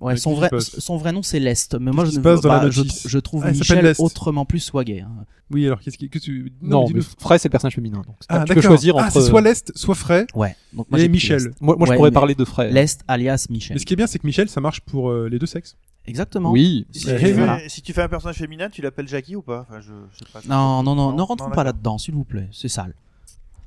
[0.01, 3.19] Ouais, son vrai, son vrai nom c'est l'Est, mais moi je ne bah, je, je
[3.19, 5.01] trouve Ah, Michel autrement plus swagué.
[5.01, 5.11] hein.
[5.51, 8.01] Oui, alors qu'est-ce qui que tu Non, mais Frey c'est le personnage féminin.
[8.05, 9.11] Donc Ah, tu peux choisir Ah, entre.
[9.21, 10.55] c'est soit l'Est, soit Frey Ouais.
[10.73, 11.37] Donc moi et Michel.
[11.43, 11.61] l'Est.
[11.61, 12.71] Moi, moi je pourrais parler de Frey.
[12.71, 13.75] L'Est alias Michel.
[13.75, 15.75] Mais ce qui est bien, c'est que Michel, ça marche pour euh, les deux sexes.
[16.07, 16.51] Exactement.
[16.51, 16.87] Oui.
[16.91, 17.59] Si, Ouais, tu fais, voilà.
[17.67, 19.67] si tu fais un personnage féminin, tu l'appelles Jackie ou pas?
[19.69, 20.39] Enfin, je, je sais pas.
[20.47, 22.47] Non, non, non, Non, ne rentrons non, pas là-dedans, s'il vous plaît.
[22.51, 22.95] C'est sale.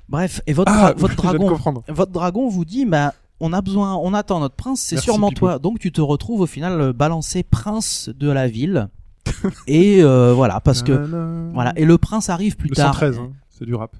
[0.09, 1.83] Bref, et votre, Ah, dra- votre dragon, comprendre.
[1.87, 3.13] votre dragon vous dit, bah,
[3.45, 5.59] on a besoin, on attend notre prince, c'est sûrement toi.
[5.59, 8.89] Donc tu te retrouves au final euh, balancé prince de la ville.
[9.67, 10.93] et euh, voilà, parce que
[11.53, 12.93] voilà, et le prince arrive plus Le tard.
[12.93, 13.95] 113, hein, c'est du rap.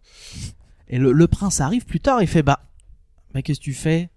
[0.88, 2.60] Et le, le prince arrive plus tard, il fait bah,
[3.34, 4.10] mais qu'est-ce que tu fais?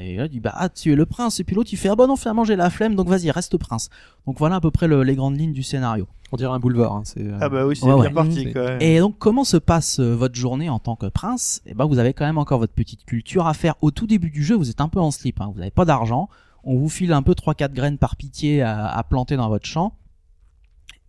[0.00, 1.40] Et là, il dit bah ah, tu es le prince.
[1.40, 3.56] Et puis l'autre il fait ah bah non finalement j'ai la flemme donc vas-y reste
[3.56, 3.88] prince.
[4.26, 6.06] Donc voilà à peu près le- les grandes lignes du scénario.
[6.32, 6.92] On dirait un boulevard.
[6.94, 8.10] hein, c'est, euh, Ah bah oui, c'est Ouais, bien ouais.
[8.12, 8.78] parti même.
[8.80, 11.62] Et donc, comment se passe euh, votre journée en tant que prince?
[11.66, 13.74] Eh ben, vous avez quand même encore votre petite culture à faire.
[13.80, 15.40] Au tout début du jeu, vous êtes un peu en slip.
[15.40, 15.50] Hein.
[15.52, 16.28] Vous n'avez pas d'argent.
[16.64, 19.92] On vous file un peu 3-4 graines par pitié à, à planter dans votre champ.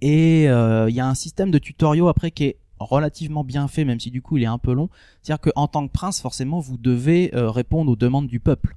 [0.01, 3.85] Et euh, il y a un système de tutoriaux après qui est relativement bien fait,
[3.85, 4.89] même si du coup il est un peu long.
[5.21, 8.75] C'est-à-dire qu'en tant que prince, forcément, vous devez euh, répondre aux demandes du peuple.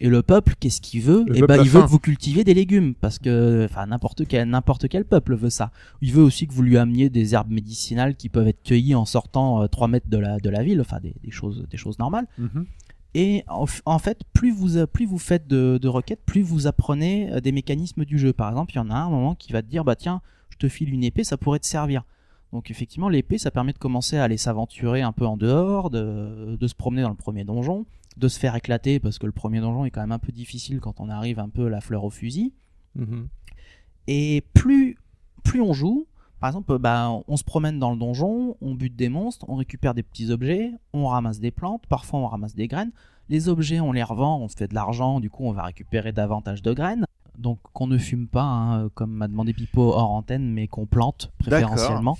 [0.00, 1.24] Et le peuple, qu'est-ce qu'il veut?
[1.32, 4.88] Eh ben, il veut que vous cultiviez des légumes, parce que, enfin, n'importe quel, n'importe
[4.88, 5.70] quel peuple veut ça.
[6.00, 9.04] Il veut aussi que vous lui ameniez des herbes médicinales qui peuvent être cueillies en
[9.04, 11.98] sortant euh, 3 mètres de la, de la ville, enfin, des, des choses, des choses
[12.00, 12.26] normales.
[12.38, 12.66] Mhm.
[13.14, 17.40] Et en, fait, plus vous, plus vous faites de, de requêtes, plus vous apprenez euh,
[17.40, 18.32] des mécanismes du jeu.
[18.32, 20.56] Par exemple, il y en a un moment qui va te dire, bah tiens, je
[20.56, 22.04] te file une épée, ça pourrait te servir.
[22.52, 26.56] Donc effectivement, l'épée, ça permet de commencer à aller s'aventurer un peu en dehors, de,
[26.60, 27.86] de se promener dans le premier donjon,
[28.18, 30.80] de se faire éclater, parce que le premier donjon est quand même un peu difficile
[30.80, 32.52] quand on arrive un peu la fleur au fusil.
[32.96, 33.28] mhm.
[34.08, 34.98] Et plus,
[35.44, 36.06] plus on joue,
[36.40, 39.94] Par exemple, bah, on se promène dans le donjon, on bute des monstres, on récupère
[39.94, 42.90] des petits objets, on ramasse des plantes, parfois on ramasse des graines.
[43.28, 46.10] Les objets, on les revend, on se fait de l'argent, du coup on va récupérer
[46.10, 47.06] davantage de graines.
[47.38, 51.30] Donc qu'on ne fume pas, hein, comme m'a demandé Pipo hors antenne, mais qu'on plante
[51.38, 52.18] préférentiellement.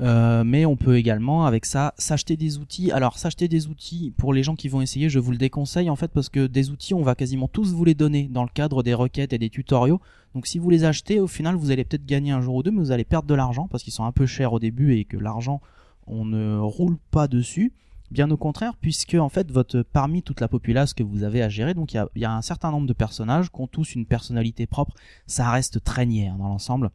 [0.00, 2.92] Euh, mais on peut également avec ça s'acheter des outils.
[2.92, 5.96] Alors s'acheter des outils pour les gens qui vont essayer, je vous le déconseille en
[5.96, 8.82] fait parce que des outils on va quasiment tous vous les donner dans le cadre
[8.82, 10.00] des requêtes et des tutoriaux.
[10.34, 12.70] Donc si vous les achetez, au final vous allez peut-être gagner un jour ou deux,
[12.70, 15.04] mais vous allez perdre de l'argent parce qu'ils sont un peu chers au début et
[15.04, 15.60] que l'argent
[16.06, 17.72] on ne roule pas dessus.
[18.10, 21.50] Bien au contraire, puisque en fait votre parmi toute la populace que vous avez à
[21.50, 24.66] gérer, donc il y a, un certain nombre de personnages qui ont tous une personnalité
[24.66, 24.94] propre.
[25.26, 26.90] Ça reste très niais hein, dans l'ensemble.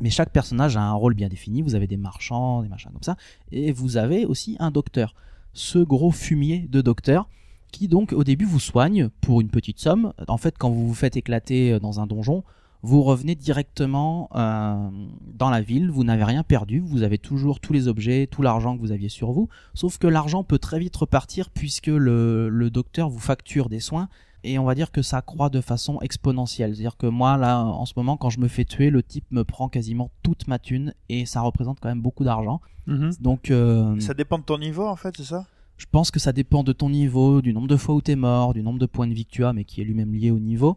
[0.00, 1.62] Mais chaque personnage a un rôle bien défini.
[1.62, 3.16] Vous avez des marchands, des machins comme ça.
[3.52, 5.14] Et vous avez aussi un docteur.
[5.52, 7.28] Ce gros fumier de docteur
[7.72, 10.12] qui donc au début vous soigne pour une petite somme.
[10.26, 12.42] En fait, quand vous vous faites éclater dans un donjon,
[12.82, 14.90] vous revenez directement euh,
[15.34, 18.74] dans la ville, vous n'avez rien perdu, vous avez toujours tous les objets, tout l'argent
[18.74, 23.08] que vous aviez sur vous, sauf que l'argent peut très vite repartir puisque le docteur
[23.10, 24.08] vous facture des soins
[24.44, 26.74] et on va dire que ça croît de façon exponentielle.
[26.74, 29.44] C'est-à-dire que moi, là, en ce moment, quand je me fais tuer, le type me
[29.44, 32.60] prend quasiment toute ma thune et ça représente quand même beaucoup d'argent.
[32.86, 33.10] Mhm.
[33.20, 35.46] Donc, euh, Ça dépend de ton niveau en fait, c'est ça?
[35.76, 38.52] je pense que ça dépend de ton niveau, du nombre de fois où t'es mort,
[38.52, 40.38] du nombre de points de vie que tu as, mais qui est lui-même lié au
[40.38, 40.76] niveau.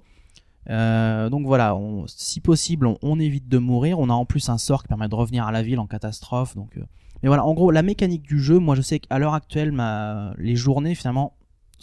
[0.70, 4.00] Euh, donc voilà, on- si possible, on, on évite de mourir.
[4.00, 6.56] On a en plus un sort qui permet de revenir à la ville en catastrophe.
[6.56, 6.84] Donc, euh,
[7.22, 10.34] mais voilà, en gros, la mécanique du jeu, moi je sais qu'à l'heure actuelle, ma...
[10.38, 11.34] les journées finalement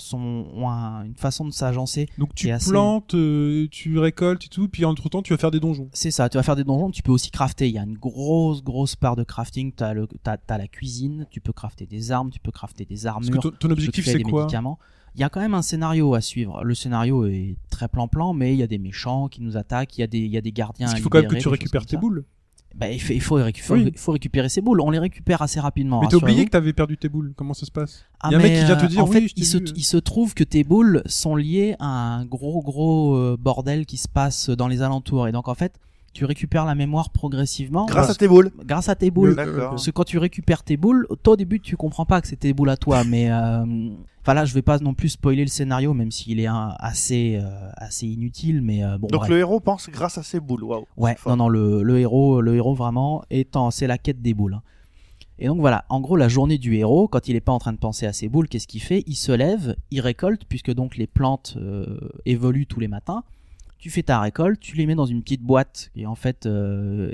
[0.01, 2.09] sont ont un- une façon de s'agencer.
[2.19, 5.51] Donc tu assez- plantes, euh, tu récoltes et tout, puis entre temps tu vas faire
[5.51, 5.89] des donjons.
[5.93, 7.69] C'est ça, tu vas faire des donjons, tu peux aussi crafter.
[7.69, 9.73] Il y a une grosse, grosse part de crafting.
[9.75, 13.33] Tu as, la cuisine, tu peux crafter des armes, tu peux crafter des Parce que
[13.37, 13.43] armures.
[13.43, 14.79] ton, ton tu peux objectif c'est des quoi médicaments.
[15.17, 16.63] Il y a quand même un scénario à suivre.
[16.63, 20.03] Le scénario est très plan-plan, mais il y a des méchants qui nous attaquent, il
[20.03, 20.87] y a des, il y a des gardiens.
[20.87, 22.25] Parce qu'il faut quand même que tu récupères tes boules.
[22.77, 23.91] Bah, il, faut, il faut récupérer, Oui.
[23.93, 24.81] il faut récupérer ses boules.
[24.81, 26.01] On les récupère assez rapidement.
[26.01, 27.33] Mais t'as oublié que t'avais perdu tes boules.
[27.37, 28.05] Comment ça se passe?
[28.21, 29.35] Ah, Il y a un mec qui vient te euh, dire, en oui, fait, je
[29.37, 29.65] il se, vu.
[29.77, 33.97] il se trouve que tes boules sont liées à un gros gros euh, bordel qui
[33.97, 35.27] se passe dans les alentours.
[35.29, 35.79] Et donc en fait,
[36.13, 38.51] tu récupères la mémoire progressivement Grâce à tes boules.
[38.65, 39.37] grâce à tes boules.
[39.37, 39.71] D'accord.
[39.71, 42.49] Parce que quand tu récupères tes boules, toi au début tu comprends pas que c'était
[42.49, 43.65] tes boules à toi, mais euh,
[44.23, 47.39] enfin là je vais pas non plus spoiler le scénario, même s'il est un- assez
[47.41, 49.07] euh, assez inutile, mais euh, bon.
[49.07, 49.31] Donc bref.
[49.31, 50.65] le héros pense grâce à ses boules.
[50.65, 50.85] Waouh.
[50.97, 54.35] Ouais, c'est non, non, le, le héros, le héros vraiment étant, c'est la quête des
[54.35, 54.55] boules.
[54.55, 54.63] hein.
[55.43, 57.73] Et donc voilà, en gros, la journée du héros, quand il est pas en train
[57.73, 59.05] de penser à ses boules, qu'est-ce qu'il fait?
[59.07, 63.23] Il se lève, il récolte, puisque donc les plantes euh, évoluent tous les matins.
[63.81, 67.11] Tu fais ta récolte, tu les mets dans une petite boîte qui en fait euh,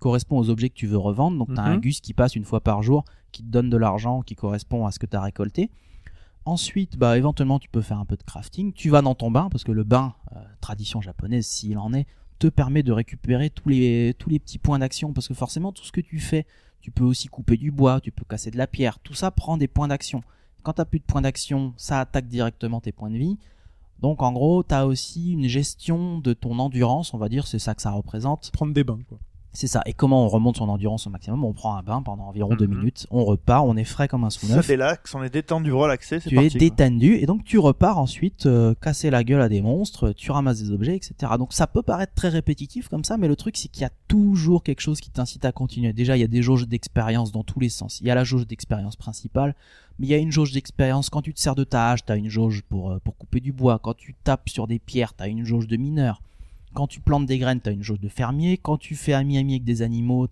[0.00, 1.38] correspond aux objets que tu veux revendre.
[1.38, 1.72] Donc tu as Mhm.
[1.72, 4.86] un gus qui passe une fois par jour, qui te donne de l'argent qui correspond
[4.86, 5.70] à ce que tu as récolté.
[6.44, 8.72] Ensuite, bah éventuellement tu peux faire un peu de crafting.
[8.72, 12.06] Tu vas dans ton bain parce que le bain, euh, tradition japonaise s'il en est,
[12.40, 15.84] te permet de récupérer tous les tous les petits points d'action parce que forcément tout
[15.84, 16.44] ce que tu fais,
[16.80, 19.56] tu peux aussi couper du bois, tu peux casser de la pierre, tout ça prend
[19.58, 20.22] des points d'action.
[20.64, 23.38] Quand t'as plus de points d'action, ça attaque directement tes points de vie.
[24.00, 27.74] Donc en gros, t'as aussi une gestion de ton endurance, on va dire, c'est ça
[27.74, 28.50] que ça représente.
[28.52, 29.00] Prendre des bains.
[29.08, 29.18] Quoi.
[29.52, 29.82] C'est ça.
[29.84, 31.44] Et comment on remonte son endurance au maximum?
[31.44, 32.78] On prend un bain pendant environ deux Mhm.
[32.78, 35.72] minutes, on repart, on est frais comme un sous Ça neuf délaxe, on est détendu,
[35.72, 36.46] relaxé, c'est tu parti.
[36.48, 36.58] es quoi.
[36.60, 40.60] détendu et donc tu repars ensuite euh, casser la gueule à des monstres, tu ramasses
[40.62, 41.32] des objets, etc.
[41.36, 43.90] Donc ça peut paraître très répétitif comme ça, mais le truc c'est qu'il y a
[44.06, 45.92] toujours quelque chose qui t'incite à continuer.
[45.92, 48.00] Déjà il y a des jauges d'expérience dans tous les sens.
[48.00, 49.56] Il y a la jauge d'expérience principale,
[49.98, 52.16] mais il y a une jauge d'expérience quand tu te sers de ta hache, t'as
[52.16, 53.80] une jauge pour euh, pour couper du bois.
[53.82, 56.22] Quand tu tapes sur des pierres, t'as une jauge de mineur.
[56.72, 58.56] Quand tu plantes des graines, t'as une jauge de fermier.
[58.56, 60.28] Quand tu fais ami-ami avec des animaux,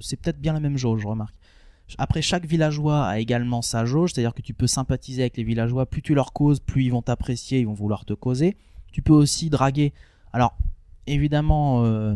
[0.00, 1.34] c'est peut-être bien la même jauge, je remarque.
[1.98, 5.86] Après, chaque villageois a également sa jauge, c'est-à-dire que tu peux sympathiser avec les villageois.
[5.86, 8.56] Plus tu leur causes, plus ils vont t'apprécier, ils vont vouloir te causer.
[8.92, 9.92] Tu peux aussi draguer.
[10.32, 10.56] Alors,
[11.06, 12.14] évidemment, euh,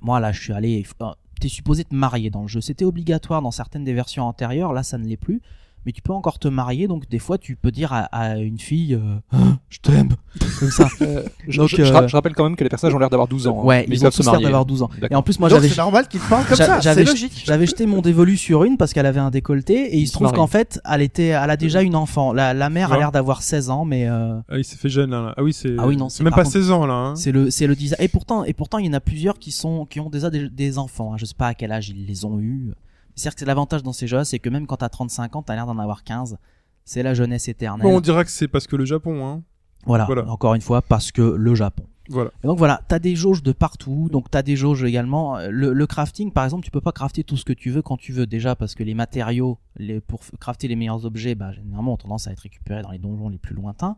[0.00, 0.84] moi là, je suis allé.
[1.00, 2.60] euh, T'es supposé te marier dans le jeu.
[2.60, 4.72] C'était obligatoire dans certaines des versions antérieures.
[4.72, 5.40] Là, ça ne l'est plus.
[5.86, 6.86] Mais tu peux encore te marier.
[6.86, 9.00] Donc, des fois, tu peux dire à, à une fille, euh,
[9.32, 10.10] Ah, je t'aime,
[10.60, 10.88] comme ça.
[11.02, 13.10] Euh, je, Donc, je- je euh, je rappelle quand même que les personnages ont l'air
[13.10, 13.60] d'avoir 12 ans.
[13.62, 14.44] hein, Ouais, mais ils ont tous l'air marier.
[14.44, 14.90] d'avoir 12 ans.
[15.10, 17.42] Et en plus, moi, Donc j'avais c'est normal qu'il parle comme ça, c'est j'avais- logique.
[17.44, 20.32] j'avais jeté mon dévolu sur une parce qu'elle avait un décolleté et il se trouve
[20.32, 23.42] qu'en fait elle était elle a déjà une enfant la, la mère a l'air d'avoir
[23.42, 25.34] 16 ans mais euh, Ah, il s'est fait jeune là.
[25.36, 25.74] Ah oui, c'est.
[25.78, 26.94] Ah oui, non, c'est c'est même pas contre- 16 ans là.
[26.94, 27.16] Hein.
[27.16, 29.50] c'est le c'est le design et pourtant et pourtant il y en a plusieurs qui
[29.52, 31.16] sont qui ont déjà des, des enfants hein.
[31.18, 32.72] je sais pas à quel âge ils les ont eu
[33.14, 35.42] c'est à dire que l'avantage dans ces jeux c'est que même quand t'as 35 ans
[35.42, 36.38] t'as l'air d'en avoir 15
[36.84, 39.26] c'est la jeunesse éternelle Bon, on dira que c'est parce que le Japon.
[39.26, 39.42] Hein.
[39.86, 40.04] voilà.
[40.04, 40.28] voilà.
[40.28, 42.30] encore une fois parce que le Japon Voilà.
[42.42, 45.38] Et donc voilà, t'as des jauges de partout, donc t'as des jauges également.
[45.48, 47.96] Le, le crafting, par exemple, tu peux pas crafter tout ce que tu veux quand
[47.96, 51.92] tu veux déjà parce que les matériaux, les, pour crafter les meilleurs objets, bah, généralement
[51.94, 53.96] ont tendance à être récupérés dans les donjons les plus lointains.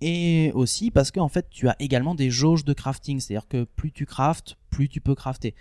[0.00, 3.64] Et aussi parce que en fait, tu as également des jauges de crafting, c'est-à-dire que
[3.64, 5.54] plus tu craftes, plus tu peux crafter.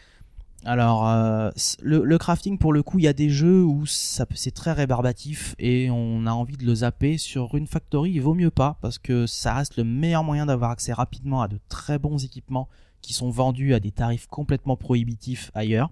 [0.66, 1.50] Alors, euh,
[1.82, 5.90] le, crafting, pour le coup, il y a des jeux où c'est très rébarbatif et
[5.92, 7.18] on a envie de le zapper.
[7.18, 10.72] Sur une factory, il vaut mieux pas parce que ça reste le meilleur moyen d'avoir
[10.72, 12.70] accès rapidement à de très bons équipements
[13.02, 15.92] qui sont vendus à des tarifs complètement prohibitifs ailleurs.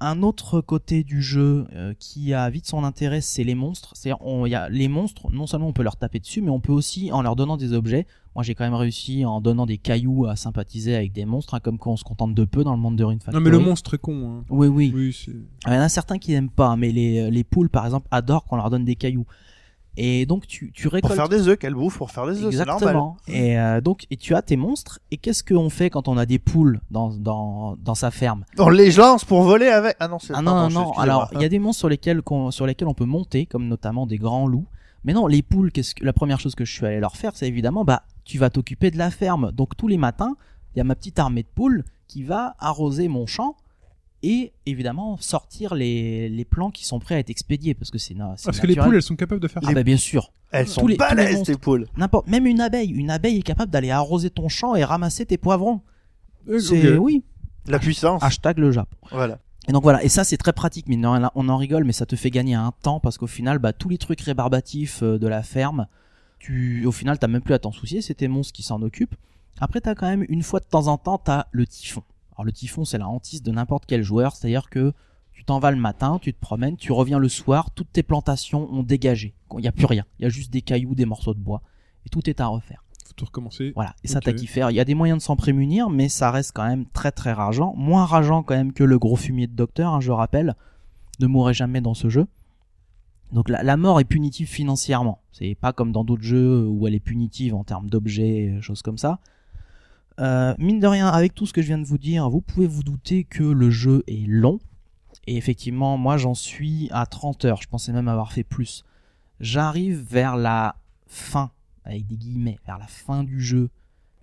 [0.00, 3.92] Un autre côté du jeu euh, qui a vite son intérêt, c'est les monstres.
[3.94, 7.22] C'est-à-dire, les monstres, non seulement on peut leur taper dessus, mais on peut aussi, en
[7.22, 8.06] leur donnant des objets,
[8.38, 11.60] moi j'ai quand même réussi en donnant des cailloux à sympathiser avec des monstres, hein,
[11.60, 13.42] comme quoi on se contente de peu dans le monde de Rune Non, Factory.
[13.42, 14.38] mais le monstre est con.
[14.38, 14.44] Hein.
[14.48, 14.92] Oui, oui.
[14.94, 15.32] Oui, c'est.
[15.66, 18.44] Il y en a certains qui n'aiment pas, mais les, les poules, par exemple, adorent
[18.44, 19.26] qu'on leur donne des cailloux.
[19.96, 21.14] Et donc tu, tu Pour récoltes...
[21.16, 22.46] faire des œufs, qu'elle bouffe pour faire des œufs.
[22.46, 23.16] Exactement.
[23.26, 25.00] Et euh, donc, et tu as tes monstres.
[25.10, 28.44] Et qu'est-ce qu'on fait quand on a des poules dans, dans, dans sa ferme?
[28.56, 29.96] On les lance pour voler avec.
[29.98, 30.92] Ah non, c'est Ah non, non, non.
[30.92, 33.66] Alors, il y a des monstres sur lesquels, qu'on- sur lesquels on peut monter, comme
[33.66, 34.66] notamment des grands loups.
[35.04, 37.32] Mais non, les poules, qu'est-ce que, la première chose que je suis allé leur faire,
[37.34, 39.50] c'est évidemment, bah, tu vas t'occuper de la ferme.
[39.52, 40.36] Donc, tous les matins,
[40.74, 43.56] il y a ma petite armée de poules qui va arroser mon champ
[44.22, 48.14] et évidemment sortir les, les plants qui sont prêts à être expédiés parce que c'est
[48.14, 49.74] na- Parce que les poules, elles sont capables de faire Ah ça.
[49.74, 50.32] bah bien sûr.
[50.50, 51.86] Elles tous sont les- balèzes, tes poules.
[51.96, 55.38] N'importe, même une abeille, une abeille est capable d'aller arroser ton champ et ramasser tes
[55.38, 55.80] poivrons.
[56.48, 57.22] Euh, C'est oui.
[57.66, 58.22] La puissance.
[58.22, 58.96] Hashtag le Japon.
[59.12, 59.38] Voilà.
[59.68, 62.16] Et donc voilà, et ça c'est très pratique, mais on en rigole, mais ça te
[62.16, 65.42] fait gagner un temps parce qu'au final, bah, tous les trucs rébarbatifs euh, de la
[65.42, 65.86] ferme,
[66.38, 69.16] tu, au final, t'as même plus à t'en soucier, c'est tes monstres qui s'en occupent.
[69.60, 72.02] Après, t'as quand même une fois de temps en temps, t'as le typhon.
[72.34, 74.92] Alors le typhon, c'est la hantise de n'importe quel joueur, c'est-à-dire que
[75.32, 78.72] tu t'en vas le matin, tu te promènes, tu reviens le soir, toutes tes plantations
[78.72, 79.34] ont dégagé.
[79.54, 81.62] Il n'y a plus rien, il y a juste des cailloux, des morceaux de bois,
[82.06, 82.84] et tout est à refaire.
[83.06, 83.72] Faut tout recommencer.
[83.74, 84.64] Voilà, et ça t'as kiffé.
[84.70, 87.32] Il y a des moyens de s'en prémunir, mais ça reste quand même très très
[87.32, 87.74] rageant.
[87.76, 90.54] Moins rageant quand même que le gros fumier de docteur, hein, je rappelle.
[91.18, 92.26] Ne mourrez jamais dans ce jeu.
[93.32, 95.20] Donc la, mort est punitive financièrement.
[95.32, 98.98] C'est pas comme dans d'autres jeux où elle est punitive en termes d'objets, choses comme
[98.98, 99.20] ça.
[100.20, 102.66] Euh, mine de rien, avec tout ce que je viens de vous dire, vous pouvez
[102.66, 104.58] vous douter que le jeu est long.
[105.26, 107.62] Et effectivement, moi j'en suis à 30 heures.
[107.62, 108.84] Je pensais même avoir fait plus.
[109.40, 111.50] J'arrive vers la fin
[111.84, 113.70] avec des guillemets, vers la fin du jeu.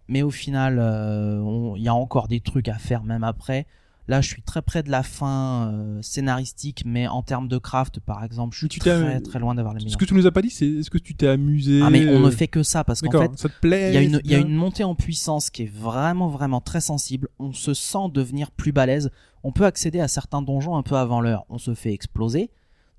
[0.07, 3.65] Mais au final, euh, il y a encore des trucs à faire même après.
[4.07, 7.99] Là, je suis très près de la fin euh, scénaristique, mais en termes de craft,
[7.99, 9.97] par exemple, je suis tu très très loin d'avoir les Ce meilleurs.
[9.97, 12.19] que tu nous as pas dit, c'est est-ce que tu t'es amusé Ah, mais on
[12.19, 14.39] ne euh, fait que ça parce qu'en fait, ça te plaît il y, y a
[14.39, 17.29] une montée en puissance qui est vraiment, vraiment très sensible.
[17.39, 19.09] On se sent devenir plus balèze.
[19.43, 21.45] On peut accéder à certains donjons un peu avant l'heure.
[21.49, 22.49] On se fait exploser.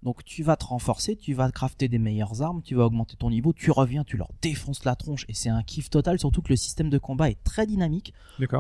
[0.07, 3.29] Donc tu vas te renforcer, tu vas crafter des meilleures armes, tu vas augmenter ton
[3.29, 6.51] niveau, tu reviens, tu leur défonces la tronche et c'est un kiff total, surtout que
[6.51, 8.15] le système de combat est très dynamique.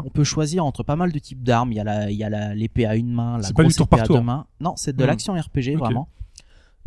[0.04, 1.70] On peut choisir entre pas mal de types d'armes.
[1.72, 3.62] Il y a la, il y a la- l'épée à une main, la C'est pas
[3.62, 4.46] du grosse tour épée par à deux mains.
[4.60, 6.08] Non, c'est de l'action RPG vraiment.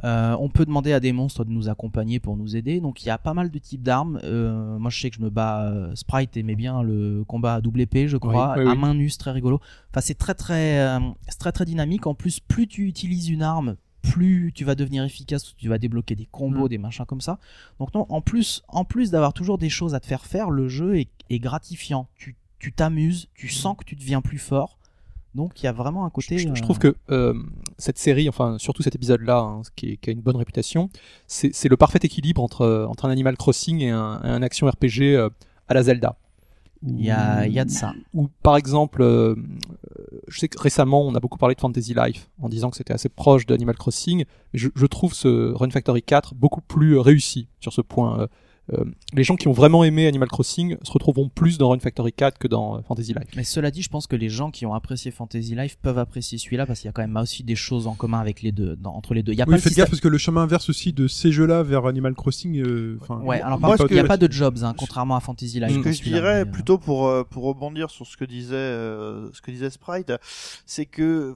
[0.05, 2.79] Euh, on peut demander à des monstres de nous accompagner pour nous aider.
[2.81, 4.19] Donc il y a pas mal de types d'armes.
[4.23, 5.69] Euh, moi je sais que je me bats.
[5.71, 8.77] euh, Sprite aimait bien le combat à double épée, je crois, Oui, oui, à oui.
[8.77, 9.59] main nue, c'est très rigolo.
[9.91, 10.99] Enfin c'est très très
[11.39, 12.07] très très dynamique.
[12.07, 16.15] En plus, plus tu utilises une arme, plus tu vas devenir efficace, tu vas débloquer
[16.15, 16.69] des combos, Mm.
[16.69, 17.39] des machins comme ça.
[17.79, 20.67] Donc non, en plus, en plus d'avoir toujours des choses à te faire faire, le
[20.67, 22.07] jeu est, est gratifiant.
[22.15, 24.77] Tu tu t'amuses, tu sens que tu deviens plus fort.
[25.35, 26.37] Donc il y a vraiment un côté.
[26.37, 27.33] Je, je euh, trouve que euh,
[27.77, 30.89] cette série, enfin surtout cet épisode-là, hein, qui, a une bonne réputation,
[31.27, 35.29] c'est le parfait équilibre entre, entre un Animal Crossing et un, un action RPG euh,
[35.67, 36.17] à la Zelda.
[36.83, 37.93] Il y a, y a de ça.
[38.13, 39.35] Ou par exemple, euh,
[40.27, 42.93] je sais que récemment on a beaucoup parlé de Fantasy Life en disant que c'était
[42.93, 47.01] assez proche d'Animal Crossing, mais je, je trouve ce Run Factory 4 beaucoup plus euh,
[47.01, 48.27] réussi sur ce point.
[48.73, 52.13] Euh, les gens qui ont vraiment aimé Animal Crossing se retrouveront plus dans Run Factory
[52.13, 53.29] 4 que dans euh, Fantasy Life.
[53.35, 56.37] Mais cela dit, je pense que les gens qui ont apprécié Fantasy Life peuvent apprécier
[56.37, 58.75] celui-là parce qu'il y a quand même aussi des choses en commun avec les deux,
[58.75, 59.31] dans- entre les deux.
[59.33, 61.07] Il y a pas Oui, le faites gaffe parce que le chemin inverse aussi de
[61.07, 62.57] ces jeux-là vers Animal Crossing.
[62.59, 65.15] euh, enfin, Ouais, alors Moi, par contre, il n'y a pas de jobs, hein, contrairement
[65.15, 65.73] à Fantasy Life.
[65.73, 69.29] Ce que je dirais mais, euh, plutôt pour pour rebondir sur ce que disait euh,
[69.33, 70.13] ce que disait Sprite,
[70.65, 71.35] c'est que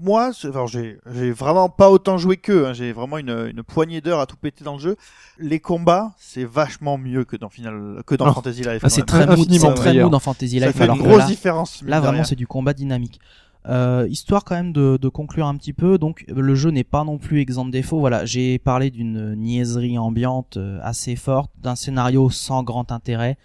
[0.00, 2.66] moi, c'est- enfin, j'ai j'ai vraiment pas autant joué qu'eux.
[2.66, 4.96] Hein, j'ai vraiment une, une poignée d'heures à tout péter dans le jeu.
[5.38, 8.32] Les combats, c'est vachement mieux que dans Final que dans Ah.
[8.34, 8.80] Fantasy Life.
[8.82, 10.76] ah, c'est très mou, infiniment c'est très mou dans Fantasy Ça Life.
[10.76, 11.82] fait alors une grosse là, différence.
[11.82, 13.20] là vraiment, c'est du combat dynamique.
[13.66, 17.02] Euh, histoire quand même de, de conclure un petit peu, donc le jeu n'est pas
[17.02, 17.98] non plus exempt de défauts.
[17.98, 23.38] Voilà, j'ai parlé d'une niaiserie ambiante euh, assez forte, d'un scénario sans grand intérêt.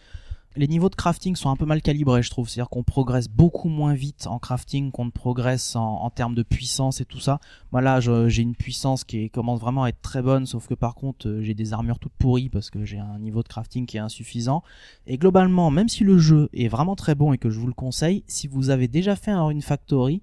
[0.55, 2.49] Les niveaux de crafting sont un peu mal calibrés, je trouve.
[2.49, 7.01] C'est-à-dire qu'on progresse beaucoup moins vite en crafting qu'on ne progresse en, termes de puissance
[7.01, 7.39] et tout ça.
[7.71, 10.95] Moi là, j'ai une puissance qui commence vraiment à être très bonne, sauf que par
[10.95, 13.97] contre, euh, j'ai des armures toutes pourries parce que j'ai un niveau de crafting qui
[13.97, 14.63] est insuffisant.
[15.05, 17.73] Et globalement, même si le jeu est vraiment très bon et que je vous le
[17.73, 20.21] conseille, si vous avez déjà fait un Rune Factory,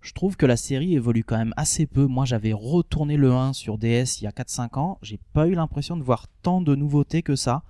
[0.00, 2.06] je trouve que la série évolue quand même assez peu.
[2.06, 4.98] Moi, j'avais retourné le 1 sur DS il y a 4-5 ans.
[5.02, 7.62] J'ai pas eu l'impression de voir tant de nouveautés que ça.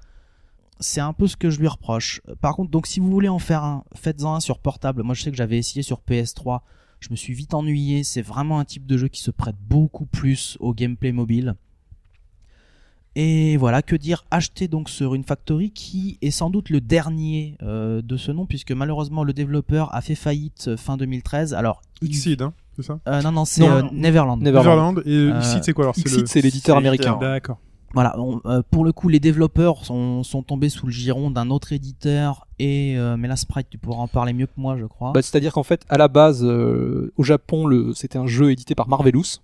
[0.80, 2.20] C'est un peu ce que je lui reproche.
[2.40, 5.02] Par contre, donc si vous voulez en faire un, faites-en un sur portable.
[5.02, 6.60] Moi, je sais que j'avais essayé sur PS3.
[7.00, 8.02] Je me suis vite ennuyé.
[8.04, 11.54] C'est vraiment un type de jeu qui se prête beaucoup plus au gameplay mobile.
[13.16, 17.56] Et voilà, que dire Acheter donc ce Rune Factory qui est sans doute le dernier
[17.62, 21.52] euh, de ce nom puisque malheureusement le développeur a fait faillite euh, fin 2013.
[21.54, 23.68] Alors il- Xseed, hein, c'est ça euh, non non c'est Non.
[23.68, 24.40] euh, Neverland.
[24.40, 24.96] Neverland.
[24.96, 25.02] Neverland.
[25.06, 27.18] Et Euh, Xseed, c'est quoi alors C'est Exit, le- c'est l'éditeur c'est américain.
[27.20, 27.58] D'accord.
[27.92, 32.46] Voilà, euh, pour le coup, les développeurs sont, tombés sous le giron d'un autre éditeur
[32.60, 35.12] et euh, mais là Sprite, tu pourras en parler mieux que moi, je crois.
[35.12, 38.88] Bah, C'est-à-dire qu'en fait, à la base, euh, au Japon, c'était un jeu édité par
[38.88, 39.38] Marvelous.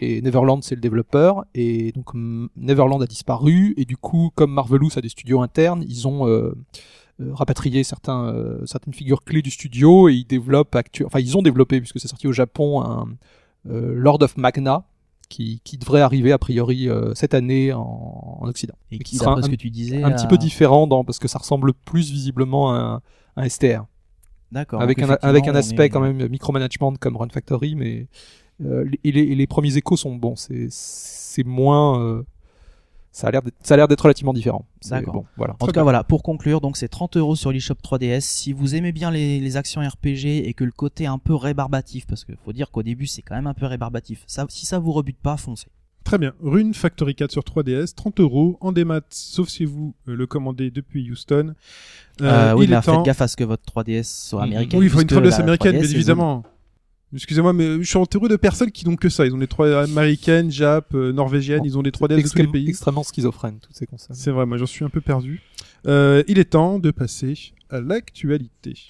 [0.00, 1.44] Et Neverland, c'est le développeur.
[1.54, 3.74] Et donc, mm, Neverland a disparu.
[3.76, 6.26] Et du coup, comme Marvelous a des studios internes, ils ont
[7.32, 10.08] rapatrié certaines figures clés du studio.
[10.08, 13.06] Et ils développent Enfin, ils ont développé, puisque c'est sorti au Japon, un
[13.64, 14.84] Lord of Magna.
[15.32, 18.74] Qui, qui devrait arriver a priori euh, cette année en, en Occident.
[18.90, 21.18] et qui qui, sera un- ce que tu disais, Un petit peu différent dans, parce
[21.18, 22.76] que ça ressemble plus visiblement à
[23.36, 23.84] un, un STR
[24.50, 24.82] D'accord.
[24.82, 28.08] avec un, avec un aspect est- quand même micromanagement comme Run Factory, mais
[28.62, 30.36] euh, et les, et les premiers échos sont bons.
[30.36, 32.22] C'est c'est moins, euh,
[33.12, 34.64] ça a l'air d'être- ça a l'air d'être relativement différent.
[34.88, 35.14] D'accord.
[35.14, 35.54] Bon, voilà.
[35.54, 35.82] En tout cas, bien.
[35.84, 38.20] voilà, pour conclure, donc c'est 30 euros sur l'eShop 3DS.
[38.22, 42.06] Si vous aimez bien les, les actions RPG et que le côté un peu rébarbatif,
[42.06, 44.78] parce qu'il faut dire qu'au début c'est quand même un peu rébarbatif, ça, si ça
[44.78, 45.66] vous rebute pas, foncez.
[46.04, 46.32] Très bien.
[46.42, 50.72] Rune Factory 4 sur 3DS, 30 euros en démat, sauf si vous euh, le commandez
[50.72, 51.54] depuis Houston.
[52.20, 52.96] Euh, Euh, oui, il mais est temps.
[52.96, 54.80] faites gaffe à ce que votre 3DS soit américaine.
[54.80, 56.42] Oui, il faut une puisque 3DS la américaine, 3DS, bien évidemment.
[57.14, 59.26] Excusez-moi, mais je suis entouré de personnes qui n'ont que ça.
[59.26, 62.46] Ils ont des 3 américaines, Jap, euh, norvégiennes, ils ont des 3DS de tous les
[62.46, 62.68] pays.
[62.68, 64.16] extrêmement schizophrène toutes ces consoles.
[64.16, 65.42] C'est vrai, moi j'en suis un peu perdu.
[65.86, 68.86] Euh, il est temps de passer à l'actualité.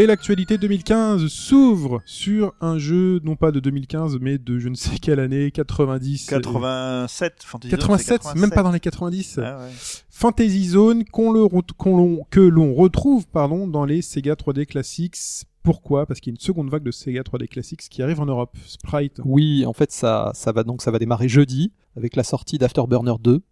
[0.00, 4.76] Et l'actualité 2015 s'ouvre sur un jeu, non pas de 2015, mais de je ne
[4.76, 6.26] sais quelle année, 90.
[6.26, 9.40] 87, Fantasy Zone, 87, c'est même pas dans les 90.
[9.42, 9.64] Ah ouais.
[10.08, 14.66] Fantasy Zone qu'on le re- qu'on l'on- que l'on retrouve pardon dans les Sega 3D
[14.66, 15.16] Classics.
[15.64, 16.06] Pourquoi?
[16.06, 18.56] Parce qu'il y a une seconde vague de Sega 3D Classics qui arrive en Europe.
[18.66, 19.20] Sprite.
[19.24, 23.14] Oui, en fait, ça, ça va donc ça va démarrer jeudi avec la sortie d'Afterburner
[23.20, 23.42] 2.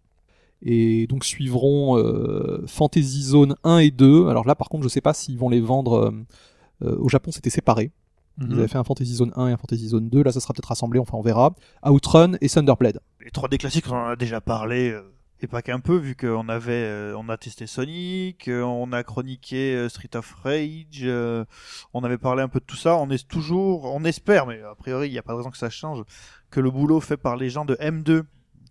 [0.63, 4.27] Et donc suivront euh, Fantasy Zone 1 et 2.
[4.27, 5.93] Alors là, par contre, je sais pas s'ils vont les vendre.
[6.07, 6.11] euh,
[6.83, 7.91] euh, au Japon, c'était séparé.
[8.39, 8.59] Ils Mhm.
[8.59, 10.21] avaient fait un Fantasy Zone 1 et un Fantasy Zone 2.
[10.23, 11.55] Là, ça sera peut-être rassemblé, enfin, on verra.
[11.85, 12.99] Outrun et Thunderblade.
[13.23, 15.01] Les 3D classiques, on en a déjà parlé, euh,
[15.41, 19.01] et pas qu'un peu, vu qu'on avait, euh, on a testé Sonic, euh, on a
[19.03, 21.45] chroniqué euh, Street of Rage, euh,
[21.95, 22.95] on avait parlé un peu de tout ça.
[22.97, 25.57] On est toujours, on espère, mais a priori, il n'y a pas de raison que
[25.57, 26.03] ça change,
[26.51, 28.21] que le boulot fait par les gens de M2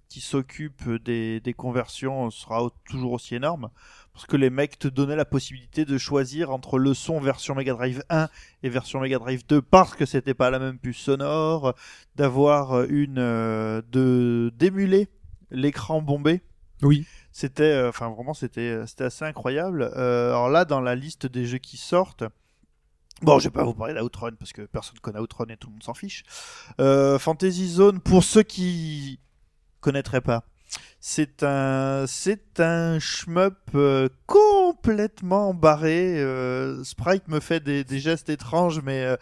[0.08, 3.70] qui s'occupent des, des conversions sera toujours aussi énorme.
[4.12, 7.74] Parce que les mecs te donnaient la possibilité de choisir entre le son version Mega
[7.74, 8.28] Drive 1
[8.62, 11.74] et version Mega Drive 2 parce que c'était pas la même puce sonore,
[12.14, 15.08] d'avoir une euh, de d'émuler
[15.50, 16.40] l'écran bombé.
[16.82, 17.06] Oui.
[17.32, 19.90] C'était euh, enfin vraiment c'était c'était assez incroyable.
[19.96, 22.24] Euh, alors là dans la liste des jeux qui sortent
[23.22, 25.72] Bon, je vais pas vous parler d'Outrun parce que personne connaît Outrun et tout le
[25.72, 26.22] monde s'en fiche.
[26.80, 29.20] Euh, Fantasy Zone, pour ceux qui
[29.86, 30.42] connaîtraient pas,
[31.00, 36.14] c'est un c'est un shmup euh, complètement barré.
[36.20, 39.16] Euh, Sprite me fait des, des gestes étranges, mais euh,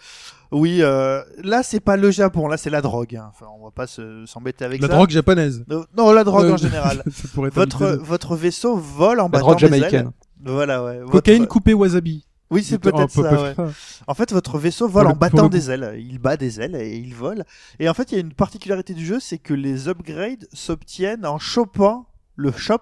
[0.50, 3.16] oui, euh, là c'est pas le Japon, là c'est la drogue.
[3.16, 3.30] hein.
[3.30, 4.94] Enfin, on va pas se- s'embêter avec La ça.
[4.94, 5.64] drogue japonaise.
[5.68, 7.02] Non, non, la drogue Euh, en général.
[7.34, 10.06] Votre votre vaisseau vole en La battant drogue des jamaïcaine.
[10.06, 10.12] ailes.
[10.52, 10.98] Voilà, ouais.
[11.00, 12.26] Votre- Cocaïne coupée wasabi.
[12.54, 13.52] Oui, c'est peut-être peu- ça.
[13.54, 13.72] peu- ouais.
[14.06, 15.94] En fait, votre vaisseau vole Pour en battant le des ailes.
[15.98, 17.44] Il bat des ailes et il vole.
[17.78, 21.26] Et en fait, il y a une particularité du jeu, c'est que les upgrades s'obtiennent
[21.26, 22.80] en chopant le shop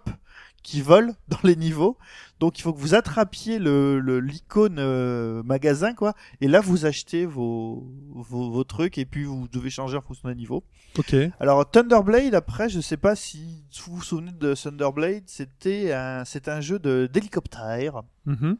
[0.62, 1.96] qui vole dans les niveaux.
[2.38, 6.12] Donc, il faut que vous attrapiez le l'icône euh, magasin, quoi.
[6.40, 10.28] Et là, vous achetez vos, vos vos trucs et puis vous devez changer en fonction
[10.28, 10.64] des niveaux.
[10.98, 11.14] Ok.
[11.40, 16.48] Alors Thunderblade, après, je sais pas si vous vous souvenez de Thunderblade, c'était un, c'est
[16.48, 18.56] un jeu de d'hélicoptère Mhm.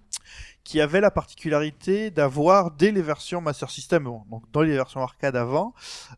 [0.65, 5.01] Qui avait la particularité d'avoir dès les versions Master System, bon, donc dans les versions
[5.01, 5.75] arcade avant,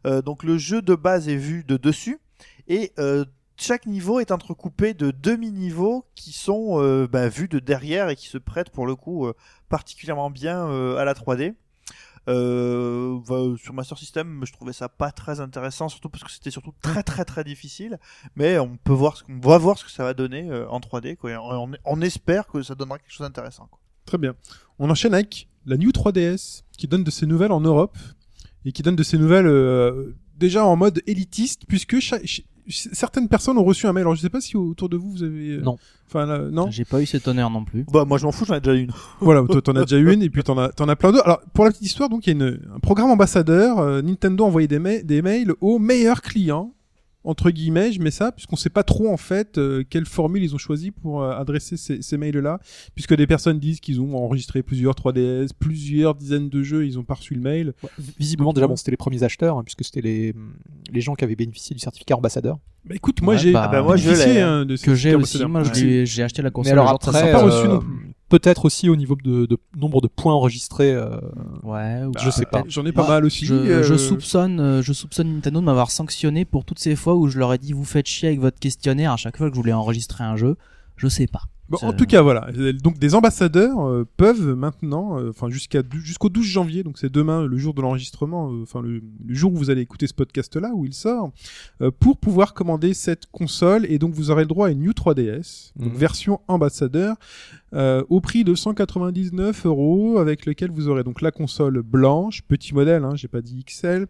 [0.06, 2.20] euh, donc le jeu de base est vu de dessus
[2.68, 3.24] et euh,
[3.56, 8.26] chaque niveau est entrecoupé de demi-niveaux qui sont euh, bah, vus de derrière et qui
[8.26, 9.30] se prêtent pour le coup
[9.68, 11.54] particulièrement bien à la 3D.
[12.28, 16.50] Euh, bah, sur Master System, je trouvais ça pas très intéressant, surtout parce que c'était
[16.50, 17.98] surtout très très très difficile.
[18.36, 20.80] Mais on peut voir, ce qu'on va voir ce que ça va donner euh, en
[20.80, 21.16] 3D.
[21.16, 21.32] Quoi.
[21.32, 23.66] Et On, on espère que ça donnera quelque chose d'intéressant.
[23.70, 23.78] quoi.
[24.06, 24.34] Très bien.
[24.78, 27.96] On enchaîne avec la New 3DS qui donne de ses nouvelles en Europe
[28.64, 31.96] et qui donne de ses nouvelles euh, déjà en mode élitiste puisque
[32.68, 34.02] certaines personnes ont reçu un mail.
[34.02, 35.76] Alors je sais pas si autour de vous vous avez euh, Non.
[36.06, 36.70] Enfin là, non?
[36.70, 37.84] J'ai pas eu cet honneur non plus.
[37.92, 38.90] Bah moi je m'en fous, j'en ai déjà une.
[39.20, 41.24] voilà, toi t'en as déjà une et puis t'en as t'en as plein d'autres.
[41.26, 43.78] Alors pour la petite histoire, donc il y a une, un programme ambassadeur.
[43.78, 46.73] euh, Nintendo a envoyé des, ma- des mails aux meilleurs clients
[47.24, 50.54] entre guillemets, je mets ça puisqu'on sait pas trop en fait euh, quelle formule ils
[50.54, 52.60] ont choisi pour euh, adresser ces, ces mails-là,
[52.94, 57.04] puisque des personnes disent qu'ils ont enregistré plusieurs 3DS, plusieurs dizaines de jeux, ils ont
[57.04, 57.72] pas reçu le mail.
[58.18, 60.34] Visiblement, déjà, bon, c'était les premiers acheteurs, hein, puisque c'était les,
[60.92, 62.58] les gens qui avaient bénéficié du certificat ambassadeur.
[62.84, 64.94] Bah écoute, moi Ouais, j'ai bah, Ah bah, moi, je l'ai, hein, de ce Que
[64.94, 66.74] j'ai aussi, moi j'ai acheté la console.
[66.74, 67.82] Mais alors après, pas reçu non
[68.28, 70.92] peut-être aussi au niveau de, de nombre de points enregistrés.
[70.92, 71.18] euh,
[71.62, 72.64] Ouais, ou je sais pas.
[72.68, 73.46] J'en ai pas mal aussi.
[73.46, 77.14] Je, euh, je soupçonne, euh, je soupçonne Nintendo de m'avoir sanctionné pour toutes ces fois
[77.14, 79.54] où je leur ai dit vous faites chier avec votre questionnaire à chaque fois que
[79.54, 80.56] je voulais enregistrer un jeu.
[80.96, 81.42] Je sais pas.
[81.70, 82.48] Bon, en tout cas, voilà.
[82.82, 87.46] Donc, des ambassadeurs euh, peuvent maintenant, euh, enfin jusqu'à jusqu'au 12 janvier, donc c'est demain,
[87.46, 90.72] le jour de l'enregistrement, euh, enfin le, le jour où vous allez écouter ce podcast-là,
[90.74, 91.30] où il sort,
[91.80, 93.86] euh, pour pouvoir commander cette console.
[93.88, 95.98] Et donc, vous aurez le droit à une New 3DS, donc Mhm.
[95.98, 97.16] version ambassadeur,
[97.72, 102.74] euh, au prix de 199 euros, avec lequel vous aurez donc la console blanche, petit
[102.74, 104.06] modèle, hein, j'ai pas dit XL,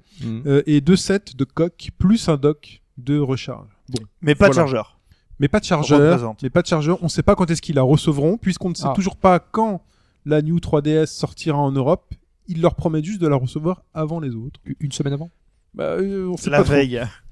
[0.46, 3.68] euh, et deux sets de coque plus un dock de recharge.
[3.90, 4.02] Bon.
[4.22, 4.93] Mais pas de chargeur.
[5.41, 6.35] Mais pas de chargeur.
[6.43, 6.99] Mais pas de chargeur.
[7.03, 8.93] On sait pas quand est-ce qu'ils la recevront, puisqu'on ne sait Ah.
[8.95, 9.82] toujours pas quand
[10.24, 12.14] la New 3DS sortira en Europe.
[12.47, 14.61] Ils leur promettent juste de la recevoir avant les autres.
[14.80, 15.30] Une semaine avant?
[15.72, 16.72] Bah, euh, on sait La pas trop.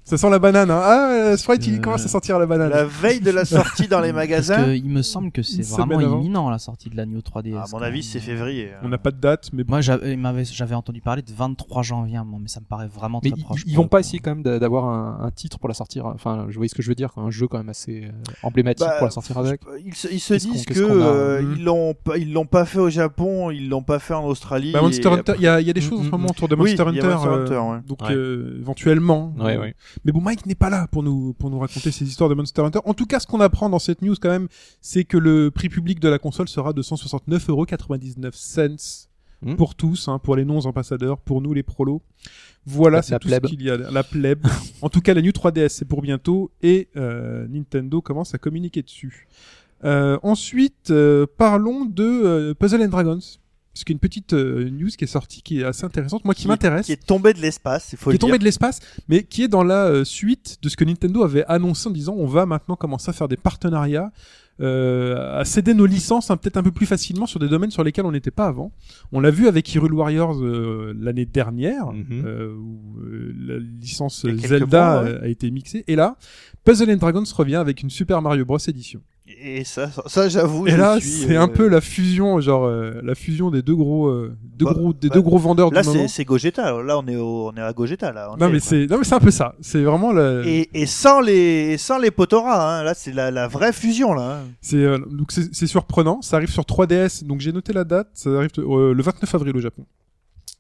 [0.05, 0.69] Ça sent la banane.
[0.71, 0.81] Hein.
[0.83, 2.71] Ah, euh, Sprite, il Euh, commence à sentir la banane.
[2.71, 4.65] La veille de la sortie dans les Parce magasins.
[4.65, 7.57] que il me semble que c'est vraiment imminent la sortie de la New 3DS.
[7.57, 8.71] À mon avis, c'est février.
[8.83, 9.73] On n'a pas de date, mais bon.
[9.73, 13.45] Moi j'avais entendu parler de 23 janvier, mais ça me paraît vraiment Mais très ils,
[13.45, 13.63] proche.
[13.67, 16.07] ils vont pas essayer quand même d'a- d'avoir un, un titre pour la sortir.
[16.07, 18.11] Enfin, je voyais ce que je veux dire, un jeu quand même assez euh,
[18.43, 19.61] emblématique Bah, pour la sortir avec.
[19.85, 21.55] Ils se, ils disent que a euh, Mhm.
[21.59, 24.73] ils l'ont pas, ils l'ont pas fait au Japon, ils l'ont pas fait en Australie.
[24.73, 26.11] Bah, Monster et Hunter, il y a, il y a des choses en Mm, ce
[26.11, 27.17] moment autour de Oui, Monster a Hunter.
[27.27, 27.79] Euh, ouais.
[27.87, 28.13] Donc, Ouais.
[28.15, 29.33] euh, éventuellement.
[29.39, 29.75] Ouais, ouais.
[30.05, 32.63] Mais bon, Mike n'est pas là pour nous, pour nous raconter ces histoires de Monster
[32.63, 32.81] Hunter.
[32.85, 34.49] En tout cas, ce qu'on apprend dans cette news quand même,
[34.81, 39.09] c'est que le prix public de la console sera de 169,99€
[39.43, 39.57] Hmm.
[39.57, 42.01] pour tous, hein, pour les non-ambassadeurs, pour nous les prolos.
[42.65, 43.45] Voilà, c'est tout plèbe.
[43.45, 43.77] ce qu'il y a.
[43.77, 44.47] La plèbe.
[44.83, 48.83] en tout cas, la New 3DS, c'est pour bientôt et euh, Nintendo commence à communiquer
[48.83, 49.27] dessus.
[49.85, 53.19] Euh, ensuite, euh, parlons de Puzzle and Dragons.
[53.75, 56.49] Parce qu'une petite euh, news qui est sortie, qui est assez intéressante, moi qui, Qui-
[56.49, 58.41] m'intéresse Qui est tombé de l'espace, il faut qui le est tombé dire.
[58.41, 61.89] de l'espace, mais qui est dans la euh, suite de ce que Nintendo avait annoncé
[61.89, 64.13] en disant on va maintenant commencer à faire des partenariats,
[64.61, 67.83] euh, à céder nos licences hein, peut-être un peu plus facilement sur des domaines sur
[67.83, 68.73] lesquels on n'était pas avant.
[69.11, 72.23] On l'a vu avec Hyrule Warriors euh, l'année dernière, Mhm.
[72.27, 75.19] euh, où euh, la licence Zelda mois, ouais.
[75.23, 76.17] a été mixée, et là,
[76.65, 79.01] Puzzle and Dragons revient avec une Super Mario Bros édition.
[79.25, 80.67] Et ça, ça j'avoue.
[80.67, 84.09] et là, c'est euh, un peu la fusion, genre euh, la fusion des deux gros,
[84.09, 86.83] euh, deux Bah, gros, des bah, deux gros vendeurs Là, c'est c'est Gogeta.
[86.83, 88.13] Là, on est, au, on est à Gogeta.
[88.13, 88.31] Là.
[88.33, 88.69] On Non est, mais quoi.
[88.69, 89.55] c'est, non mais c'est un peu ça.
[89.61, 90.43] C'est vraiment le.
[90.45, 92.81] Et, et sans les, sans les Potora.
[92.81, 92.83] Hein.
[92.83, 94.39] Là, c'est la, la vraie fusion là.
[94.41, 94.49] hein.
[94.61, 96.21] C'est euh, donc c'est surprenant.
[96.21, 97.25] Ça arrive sur 3DS.
[97.25, 98.09] Donc j'ai noté la date.
[98.15, 99.87] Ça arrive euh, le 29 avril au Japon.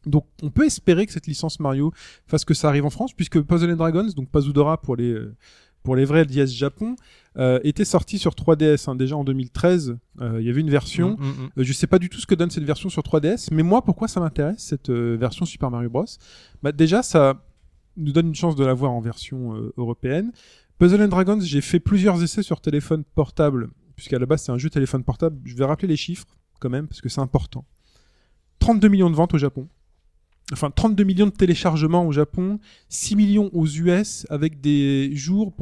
[0.07, 1.93] Donc on peut espérer que cette licence Mario
[2.27, 5.35] fasse que ça arrive en France, puisque Puzzle and Dragons, donc Pazudora pour les euh,
[5.83, 6.97] pour les vrais DS Japon,
[7.39, 9.97] euh, était sorti sur 3DS hein, déjà en 2013.
[10.21, 11.17] Euh, Il y avait une version.
[11.19, 11.51] Mm, mm, mm.
[11.59, 13.83] Euh, je sais pas du tout ce que donne cette version sur 3DS, mais moi,
[13.83, 16.05] pourquoi ça m'intéresse cette version Super Mario Bros?
[16.63, 17.43] Bah déjà, ça
[17.97, 20.33] nous donne une chance de la voir en version européenne.
[20.79, 24.59] Puzzle and Dragons, j'ai fait plusieurs essais sur téléphone portable, puisqu'à la base c'est un
[24.59, 25.39] jeu téléphone portable.
[25.45, 26.27] Je vais rappeler les chiffres
[26.59, 27.65] quand même, parce que c'est important.
[28.61, 29.69] 32 millions de ventes au Japon.
[30.53, 35.53] Enfin, 32 millions de téléchargements au Japon, 6 millions aux US, avec des jours,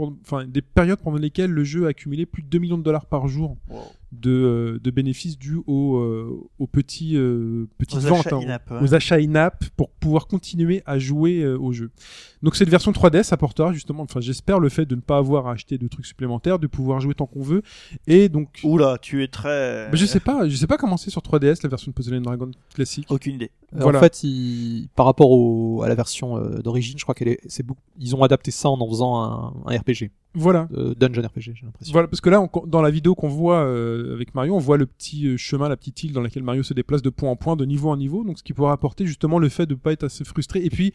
[0.49, 3.29] des périodes pendant lesquelles le jeu a accumulé plus de 2 millions de dollars par
[3.29, 3.57] jour
[4.13, 8.41] de, euh, de bénéfices dus aux, euh, aux petits, euh, petites Aux ventes, achats hein,
[8.45, 8.79] in-app, ouais.
[8.83, 11.91] aux achats in-app pour pouvoir continuer à jouer euh, au jeu.
[12.43, 15.53] Donc cette version 3DS apportera justement, enfin j'espère le fait de ne pas avoir à
[15.53, 17.63] acheter de trucs supplémentaires, de pouvoir jouer tant qu'on veut,
[18.07, 19.89] et donc Oula, tu es très.
[19.91, 22.17] bah, je sais pas, je sais pas comment c'est sur 3DS la version de Puzzle
[22.17, 23.07] and Dragon classique.
[23.11, 23.51] Aucune idée.
[23.75, 23.99] Euh, Voilà.
[23.99, 27.41] En fait, ils- par rapport au, à la version euh, d'origine, je crois qu'elle est,
[27.47, 30.69] c'est beaucoup- ils ont adapté ça en en faisant un, un RPG, Voilà.
[30.77, 31.93] euh, dungeon RPG, j'ai l'impression.
[31.93, 34.77] Voilà, parce que là, on- dans la vidéo qu'on voit euh, avec Mario, on voit
[34.77, 37.37] le petit euh, chemin, la petite île dans laquelle Mario se déplace de point en
[37.37, 39.93] point, de niveau en niveau, donc ce qui pourra apporter justement le fait de pas
[39.93, 40.65] être assez frustré.
[40.65, 40.93] Et puis,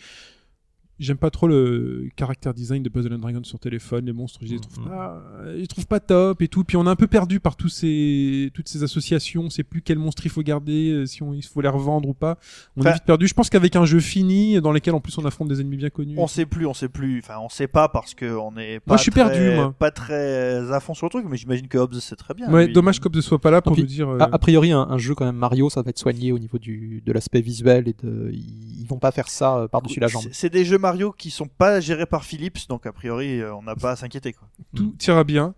[0.99, 4.05] j'aime pas trop le caractère design de Puzzle and Dragon sur téléphone.
[4.05, 4.89] Les monstres, je les trouve Mhm.
[4.89, 5.23] pas,
[5.53, 6.63] je les trouve pas top et tout.
[6.63, 9.43] Puis on est un peu perdu par tous ces, toutes ces associations.
[9.43, 12.07] On sait plus quel monstre il faut garder, euh, si on, il faut les revendre
[12.09, 12.37] ou pas.
[12.77, 13.27] On Enfin- est vite perdu.
[13.27, 15.89] Je pense qu'avec un jeu fini, dans lequel en plus on affronte des ennemis bien
[15.89, 16.15] connus.
[16.17, 17.19] On sait plus, on sait plus.
[17.19, 19.73] Enfin, on sait pas parce que on est pas Moi, je suis très- perdu, moi.
[19.77, 22.51] pas très à fond sur le truc, mais j'imagine que Hobbs sait très bien.
[22.51, 22.73] Ouais, lui.
[22.73, 23.81] dommage qu'Hobbs ne soit pas là pour Tant pis.
[23.81, 24.09] nous dire.
[24.09, 26.39] euh, A, a priori, un, un jeu quand même Mario, ça va être soigné au
[26.39, 30.07] niveau du, de l'aspect visuel et de, ils, vont pas faire ça euh, par-dessus la
[30.07, 30.21] jambe.
[30.23, 33.55] C'est- C'est des jeux Mario qui sont pas gérés par Philips, donc a priori, euh,
[33.55, 34.33] on n'a pas à s'inquiéter.
[34.33, 34.47] quoi.
[34.75, 35.55] tout ira bien.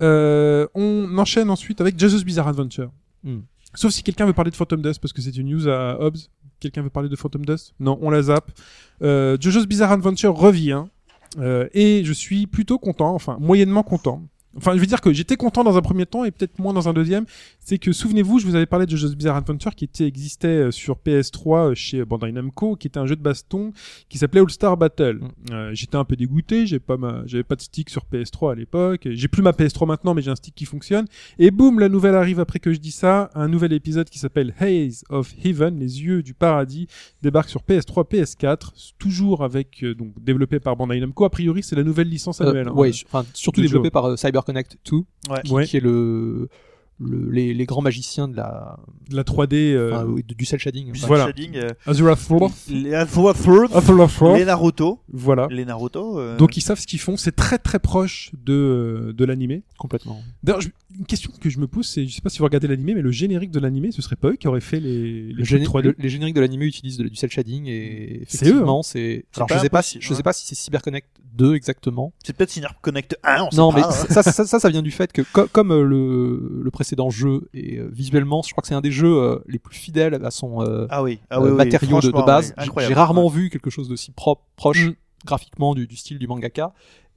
[0.00, 2.90] Euh, on enchaîne ensuite avec JoJo's Bizarre Adventure.
[3.24, 3.40] Hmm.
[3.74, 6.18] Sauf si quelqu'un veut parler de Phantom Dust parce que c'est une news à Hobbs.
[6.60, 7.74] Quelqu'un veut parler de Phantom Dust?
[7.80, 8.50] Non, on la zappe.
[9.02, 10.84] Euh, JoJo's Bizarre Adventure revient
[11.38, 14.22] euh, et je suis plutôt content, enfin moyennement content.
[14.56, 16.88] Enfin, je veux dire que j'étais content dans un premier temps et peut-être moins dans
[16.88, 17.24] un deuxième.
[17.60, 20.70] C'est que souvenez-vous, je vous avais parlé de JoJo's Bizarre Adventure qui était existait euh,
[20.70, 23.72] sur PS3 euh, chez Bandai Namco, qui était un jeu de baston
[24.08, 25.20] qui s'appelait All Star Battle.
[25.20, 25.52] Mm.
[25.52, 28.54] Euh, j'étais un peu dégoûté, j'ai pas ma, j'avais pas de stick sur PS3 à
[28.54, 29.06] l'époque.
[29.10, 31.06] J'ai plus ma PS3 maintenant, mais j'ai un stick qui fonctionne.
[31.38, 33.30] Et boum, la nouvelle arrive après que je dis ça.
[33.34, 36.88] Un nouvel épisode qui s'appelle Haze of Heaven, les yeux du paradis,
[37.22, 41.24] débarque sur PS3, PS4, toujours avec euh, donc développé par Bandai Namco.
[41.24, 42.68] A priori, c'est la nouvelle licence Euh, annuelle.
[42.68, 42.72] hein.
[42.72, 44.96] ouais, enfin, surtout développé par CyberConnect 2,
[45.30, 45.42] Ouais.
[45.44, 45.66] qui, Ouais.
[45.66, 46.48] qui est le,
[46.98, 48.76] le- les, les grands magiciens de la,
[49.08, 49.54] De la 3D.
[49.74, 50.92] Euh, enfin, du cell shading.
[51.06, 51.26] Voilà.
[51.26, 52.50] shading, euh, Azura Through.
[52.68, 54.36] les Azura Third, Azura Through.
[54.36, 55.46] les Naruto, Voilà.
[55.50, 56.18] les Naruto.
[56.18, 59.62] euh, Donc ils savent ce qu'ils font, c'est très très proche de, de l'animé.
[59.78, 60.20] complètement.
[60.42, 60.68] D'ailleurs, je-
[60.98, 63.02] une question que je me pose, c'est, je sais pas si vous regardez l'animé, mais
[63.02, 65.46] le générique de l'animé, ce serait pas eux qui auraient fait les, les Le trucs
[65.46, 68.48] géné- 3D le- les génériques de l'anime utilisent de- du cell shading et C'est eux,
[68.48, 68.50] hein.
[68.50, 69.24] effectivement c'est.
[69.36, 70.22] Alors pas je sais pas, si, je sais hein.
[70.22, 72.12] pas si c'est CyberConnect 2 exactement.
[72.24, 73.90] c'est peut-être Synerp Connect 1, on sait Non pas, mais hein.
[73.90, 77.48] ça, ça, ça, ça vient du fait que co- comme euh, le, le précédent jeu
[77.54, 80.30] et euh, visuellement, je crois que c'est un des jeux euh, les plus fidèles à
[80.30, 82.52] son euh, Ah oui, ah euh, oui, oui, matériau de, base.
[82.78, 84.94] J'ai rarement vu quelque chose d'aussi propre, proche Mm.
[85.24, 86.72] graphiquement du, du style du mangaka.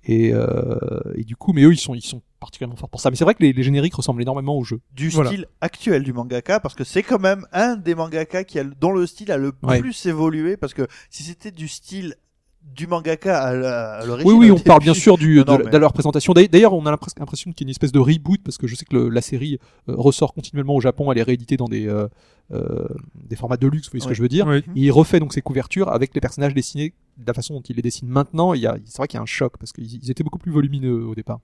[0.05, 3.09] Et, euh, et du coup, mais eux, ils sont, ils sont particulièrement forts pour ça.
[3.09, 4.79] Mais c'est vrai que les, les génériques ressemblent énormément au jeu.
[4.95, 5.29] du Voilà.
[5.31, 8.73] style actuel du mangaka parce que c'est quand même un des mangaka qui a le-
[8.79, 9.79] dont le style a le Ouais.
[9.79, 12.15] plus évolué parce que si c'était du style
[12.63, 15.51] du mangaka à la- à l'origine Oui, oui, on parle bien sûr du, Non, de,
[15.51, 16.31] non, de mais- leur présentation.
[16.33, 18.75] D'ailleurs- on a l'impress- l'impression qu'il y a une espèce de reboot parce que je
[18.75, 21.11] sais que le- la série euh, ressort continuellement au Japon.
[21.11, 22.07] Elle est rééditée dans des, euh,
[22.53, 24.47] euh, des formats de luxe, vous voyez ce que je veux dire.
[24.47, 24.59] Ouais.
[24.59, 27.75] Et il refait donc ses couvertures avec les personnages dessinés de la façon dont il
[27.75, 28.53] les dessine maintenant.
[28.53, 30.39] Il y a, c'est vrai qu'il y a un choc parce qu'ils ils étaient beaucoup
[30.39, 31.39] plus volumineux au départ.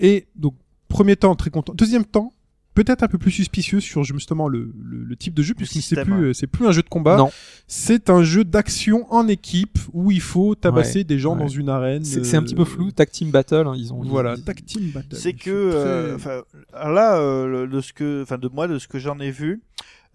[0.00, 0.54] Et donc,
[0.88, 1.72] premier temps, très content.
[1.74, 2.32] Deuxième temps,
[2.74, 6.02] peut-être un peu plus suspicieux sur justement le, le, le type de jeu, puisque c'est
[6.04, 7.16] plus, euh, c'est plus un jeu de combat.
[7.18, 7.30] Non.
[7.66, 11.40] C'est un jeu d'action en équipe où il faut tabasser des gens ouais.
[11.42, 12.04] dans une arène.
[12.04, 12.90] C'est c'est un euh, petit peu flou.
[12.90, 14.02] Tag Team Battle, hein, ils ont.
[14.02, 15.16] Voilà, ils- tag team battle.
[15.16, 16.40] c'est que euh, très-
[16.72, 19.60] là euh, le- de ce que enfin de moi de ce que j'en ai vu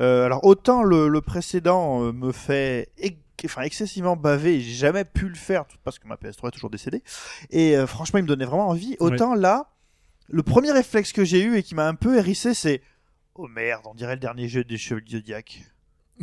[0.01, 2.89] euh, alors autant le, le précédent euh, me fait
[3.45, 7.03] enfin excessivement et j'ai jamais pu le faire parce que ma PS3 est toujours décédée
[7.51, 9.67] et euh, franchement il me donnait vraiment envie autant là
[10.29, 12.81] le premier réflexe que j'ai eu et qui m'a un peu hérissé c'est
[13.35, 15.61] oh merde on dirait le dernier jeu des Chevaliers Zodiac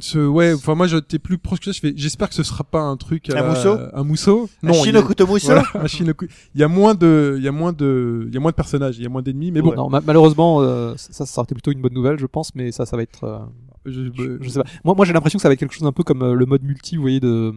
[0.01, 1.71] Ce, ouais, enfin moi j'étais plus proche que ça.
[1.73, 3.31] Je fais, j'espère que ce sera pas un truc.
[3.31, 4.51] à Un mousseau Un mousseau?
[4.65, 4.73] un Non.
[4.73, 7.53] il y a- Shinokuto Voilà, un Shinoku- Il y a moins de, il y a
[7.53, 9.53] moins de, il y a moins de personnages, il y a moins d'ennemis.
[9.53, 9.77] Mais bon, Ouais.
[9.77, 12.73] Non, ma- malheureusement, euh, ça, ça aurait été plutôt une bonne nouvelle, je pense, mais
[12.73, 13.23] ça, ça va être.
[13.23, 13.39] euh,
[13.87, 14.69] je, je, je sais pas.
[14.85, 16.47] Moi, moi j'ai l'impression que ça va être quelque chose un peu comme euh, le
[16.47, 17.53] mode multi, vous voyez, de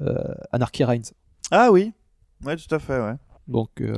[0.00, 0.14] euh,
[0.52, 1.12] Anarchy Reigns.
[1.50, 1.92] ah oui
[2.44, 3.14] ouais tout à fait ouais
[3.48, 3.94] Donc, euh,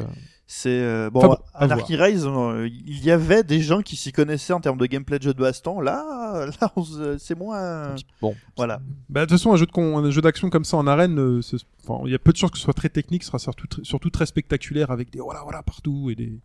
[0.46, 4.10] C'est euh, bon, Enfin bon, Anarchy Rise, euh, il y avait des gens qui s'y
[4.12, 5.80] connaissaient en termes de gameplay de jeu de baston.
[5.80, 6.72] Là, là,
[7.18, 7.94] c'est moins.
[8.20, 8.34] bon.
[8.56, 8.80] Voilà.
[9.08, 11.18] Bah, de toute façon, un jeu de con- un jeu d'action comme ça en arène,
[11.20, 11.40] euh,
[12.04, 13.84] il y a peu de chances que ce soit très technique, ce sera surtout, tr-
[13.84, 16.40] surtout très spectaculaire avec des voilà voilà partout et des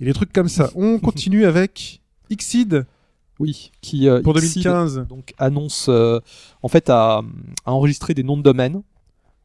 [0.00, 0.70] et des trucs comme ça.
[0.74, 2.00] On continue avec
[2.30, 2.84] Xseed
[3.38, 5.06] Oui, qui euh, pour Xseed, 2015.
[5.08, 6.18] donc annonce euh,
[6.62, 7.22] en fait à,
[7.64, 8.82] à enregistrer des noms de domaine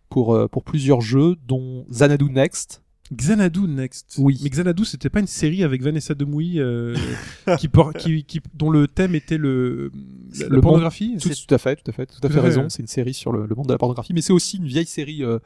[0.09, 2.81] pour euh, pour plusieurs jeux, dont Xanadu Next.
[3.13, 4.15] Xanadu Next.
[4.17, 4.39] Oui.
[4.41, 6.95] Mais Xanadu, c'était pas une série avec Vanessa Demouy euh,
[7.59, 9.91] qui, por- qui, qui, dont le thème était le
[10.39, 11.17] la, Le la pornographie?
[11.21, 12.61] Tout, tout à fait, tout à fait, tout à fait raison.
[12.61, 12.67] ouais.
[12.69, 14.85] C'est une série sur le, le monde de la pornographie, mais c'est aussi une vieille
[14.87, 15.37] série euh,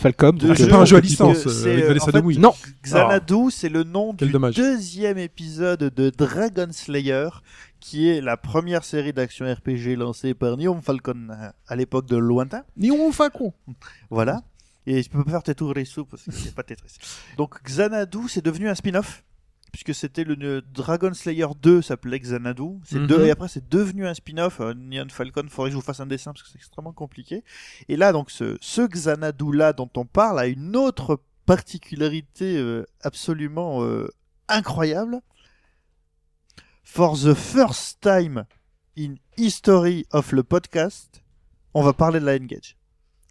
[0.00, 0.38] Falcom.
[0.38, 2.18] De Ah, donc, c'est jeu, pas un jeu à licence c'est, avec Vanessa en fait,
[2.18, 2.38] Demouy.
[2.38, 2.52] Non,
[2.84, 4.54] Xanadu, c'est le nom Quel du dommage.
[4.54, 7.28] deuxième épisode de Dragon Slayer,
[7.80, 11.28] qui est la première série d'action RPG lancée par Neon Falcon
[11.66, 12.62] à l'époque de Lointain.
[12.76, 13.50] Ni on fait quoi
[14.10, 14.42] Voilà.
[14.86, 16.96] Et je peux pas faire Tetris parce que c'est pas Tetris.
[17.36, 19.24] Donc Xanadu, c'est devenu un spin-off.
[19.72, 22.80] Puisque c'était le Dragon Slayer 2 s'appelait Xanadu.
[22.84, 23.06] C'est Mhm.
[23.06, 24.60] deux, et après c'est devenu un spin-off.
[24.60, 27.44] Euh, Neon Falcon, faudrait que je vous fasse un dessin parce que c'est extrêmement compliqué.
[27.88, 32.84] Et là, donc ce, ce Xanadu là dont on parle a une autre particularité euh,
[33.02, 34.08] absolument euh,
[34.48, 35.20] incroyable.
[36.92, 38.46] For the first time
[38.98, 41.22] in history of le podcast,
[41.72, 42.76] on va parler de la Engage.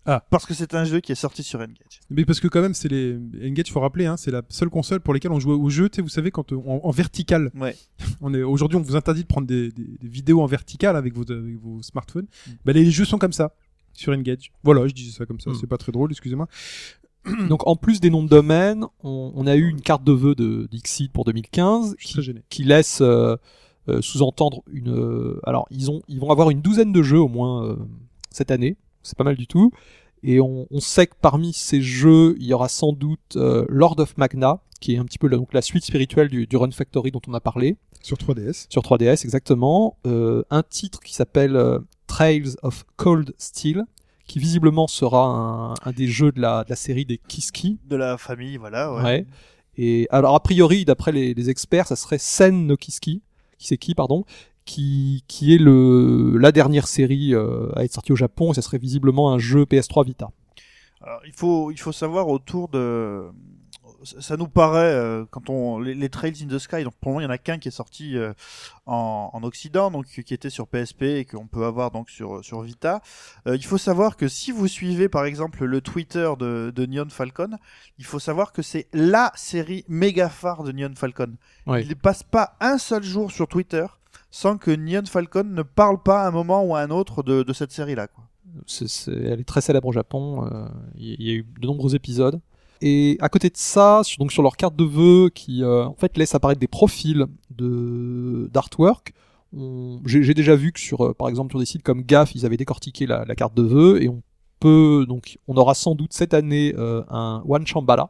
[0.05, 0.26] Ah.
[0.30, 1.99] Parce que c'est un jeu qui est sorti sur Engage.
[2.10, 5.01] Mais parce que quand même, c'est les Engage, faut rappeler, hein, c'est la seule console
[5.01, 5.89] pour lesquelles on jouait au jeu.
[5.89, 7.51] Tu sais, vous savez, quand euh, en, vertical.
[7.53, 7.76] Ouais.
[8.22, 11.14] On est aujourd'hui, on vous interdit de prendre des, des- des vidéos en vertical avec
[11.14, 12.28] vos, avec vos smartphones.
[12.47, 12.51] Mm.
[12.64, 13.53] Bah, les jeux sont comme ça
[13.91, 14.53] sur Engage.
[14.64, 15.49] Voilà, je disais ça comme ça.
[15.49, 15.55] Mm.
[15.60, 16.47] C'est pas très drôle, excusez-moi.
[17.49, 20.36] Donc en plus des noms de domaine, on, on a eu une carte de vœux
[20.36, 23.36] de d'Ixid pour 2015 Je suis très qui, laisse euh,
[23.89, 24.89] euh, sous-entendre une.
[24.89, 27.78] euh, alors ils ont ils vont avoir une douzaine de jeux au moins
[28.32, 28.78] cette année.
[29.03, 29.72] C'est pas mal du tout.
[30.24, 34.17] Et on, on sait que parmi ces jeux, il y aura sans doute Lord of
[34.17, 37.11] Magna, qui est un petit peu la, donc la suite spirituelle du, du Run Factory
[37.11, 38.65] dont on a parlé Sur 3DS.
[38.70, 39.97] sur 3DS exactement.
[40.05, 41.57] Un titre qui s'appelle
[42.07, 43.86] Trails of Cold Steel,
[44.30, 47.80] qui visiblement sera un, un des jeux de la, de la série des Kiski.
[47.86, 48.93] De la famille, voilà.
[48.93, 49.03] Ouais.
[49.03, 49.25] Ouais.
[49.75, 53.23] Et alors a priori, d'après les, les experts, ça serait Sen no Kiski,
[53.57, 54.25] qui c'est qui pardon,
[54.65, 58.51] qui qui est le la dernière série euh, à être sortie au Japon.
[58.51, 60.30] Et ça serait visiblement un jeu PS3 Vita.
[61.01, 63.23] Alors, il faut, il faut savoir autour de.
[64.04, 66.84] Ça nous paraît euh, quand on les, les Trails in the Sky.
[66.84, 68.34] Donc pour le moment, il y en a qu'un qui est sorti euh,
[68.86, 72.62] en, en Occident, donc qui était sur PSP et qu'on peut avoir donc sur sur
[72.62, 73.02] Vita.
[73.47, 77.10] Euh, il faut savoir que si vous suivez par exemple le Twitter de, de Neon
[77.10, 77.58] Falcon,
[77.97, 81.36] il faut savoir que c'est la série méga phare de Neon Falcon.
[81.68, 81.84] Ouais.
[81.84, 83.86] Il ne passe pas un seul jour sur Twitter
[84.32, 87.43] sans que Neon Falcon ne parle pas à un moment ou à un autre de,
[87.43, 87.76] de cette.
[87.76, 88.24] Quoi.
[88.66, 90.45] C'est- c'est- elle est très célèbre au Japon.
[90.52, 92.39] euh, il y, a eu de nombreux épisodes.
[92.82, 95.95] Et à côté de ça, sur, donc sur leur carte de vœux, qui euh, en
[95.95, 99.13] fait laisse apparaître des profils de d'artwork.
[99.55, 102.45] on- J'ai déjà vu que sur, euh, par exemple, sur des sites comme GAF, ils
[102.45, 104.21] avaient décortiqué la, la carte de vœux et on
[104.59, 108.09] peut donc, on aura sans doute cette année euh, un One Shambhala,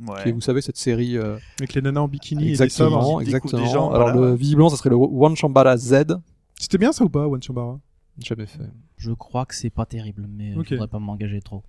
[0.00, 0.22] Ouais.
[0.24, 1.16] qui est, vous savez, cette série.
[1.16, 3.66] euh, Avec les nanas en bikini et des exactement, découpent des exactement.
[3.66, 4.30] jambes, Alors voilà.
[4.30, 6.16] le, visiblement, ça serait le One Shambhala Z.
[6.58, 7.78] C'était bien ça ou pas, One Shambara
[8.18, 8.62] Jamais fait.
[8.96, 10.66] Je crois que c'est pas terrible, mais Ok.
[10.68, 11.62] je voudrais pas m'engager trop.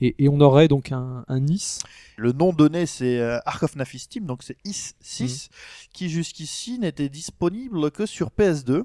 [0.00, 1.80] Et, et on aurait donc un, un Nice.
[2.16, 5.88] Le nom donné, c'est euh, Ark of Naphistim, donc c'est IS 6, Mm.
[5.92, 8.84] qui jusqu'ici n'était disponible que sur PS2.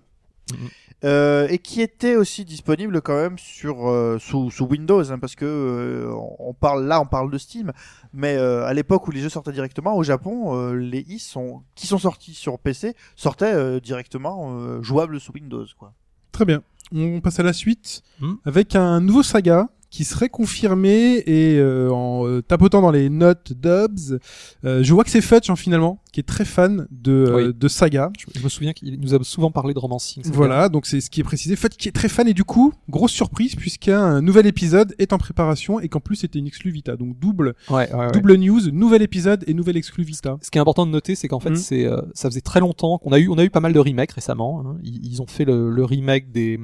[0.52, 0.70] Mhm.
[1.04, 5.34] Euh, et qui était aussi disponible quand même sur euh, sous, sous Windows hein, parce
[5.36, 7.72] que euh, on parle là on parle de Steam
[8.14, 11.64] mais euh, à l'époque où les jeux sortaient directement au Japon euh, les is sont
[11.74, 15.94] qui sont sortis sur PC sortaient euh, directement euh, jouables sous Windows quoi
[16.32, 16.62] Très bien.
[16.94, 18.36] On passe à la suite Hmm.
[18.46, 23.54] avec un nouveau saga qui serait confirmé et euh, en euh, tapotant dans les notes
[23.54, 24.20] d'Obs,
[24.66, 27.68] euh, je vois que c'est Fudge hein, finalement, qui est très fan de, euh, de
[27.68, 28.10] saga.
[28.18, 30.24] Je, je me souviens qu'il nous a souvent parlé de romancing.
[30.32, 31.58] Voilà, donc c'est ce qui est précisé.
[31.58, 35.18] Fudge qui est très fan et du coup, grosse surprise puisqu'un nouvel épisode est en
[35.18, 36.96] préparation et qu'en plus c'était une exclu Vita.
[36.96, 37.54] Donc double.
[37.70, 40.38] Ouais, double news, nouvel épisode et nouvel exclu Vita.
[40.42, 41.56] Ce qui est important de noter, c'est qu'en fait, Mhm.
[41.58, 43.80] c'est, euh, ça faisait très longtemps qu'on a eu, on a eu pas mal de
[43.80, 44.64] remakes récemment.
[44.66, 44.78] hein.
[44.84, 46.58] Ils, ils ont fait le, le remake des,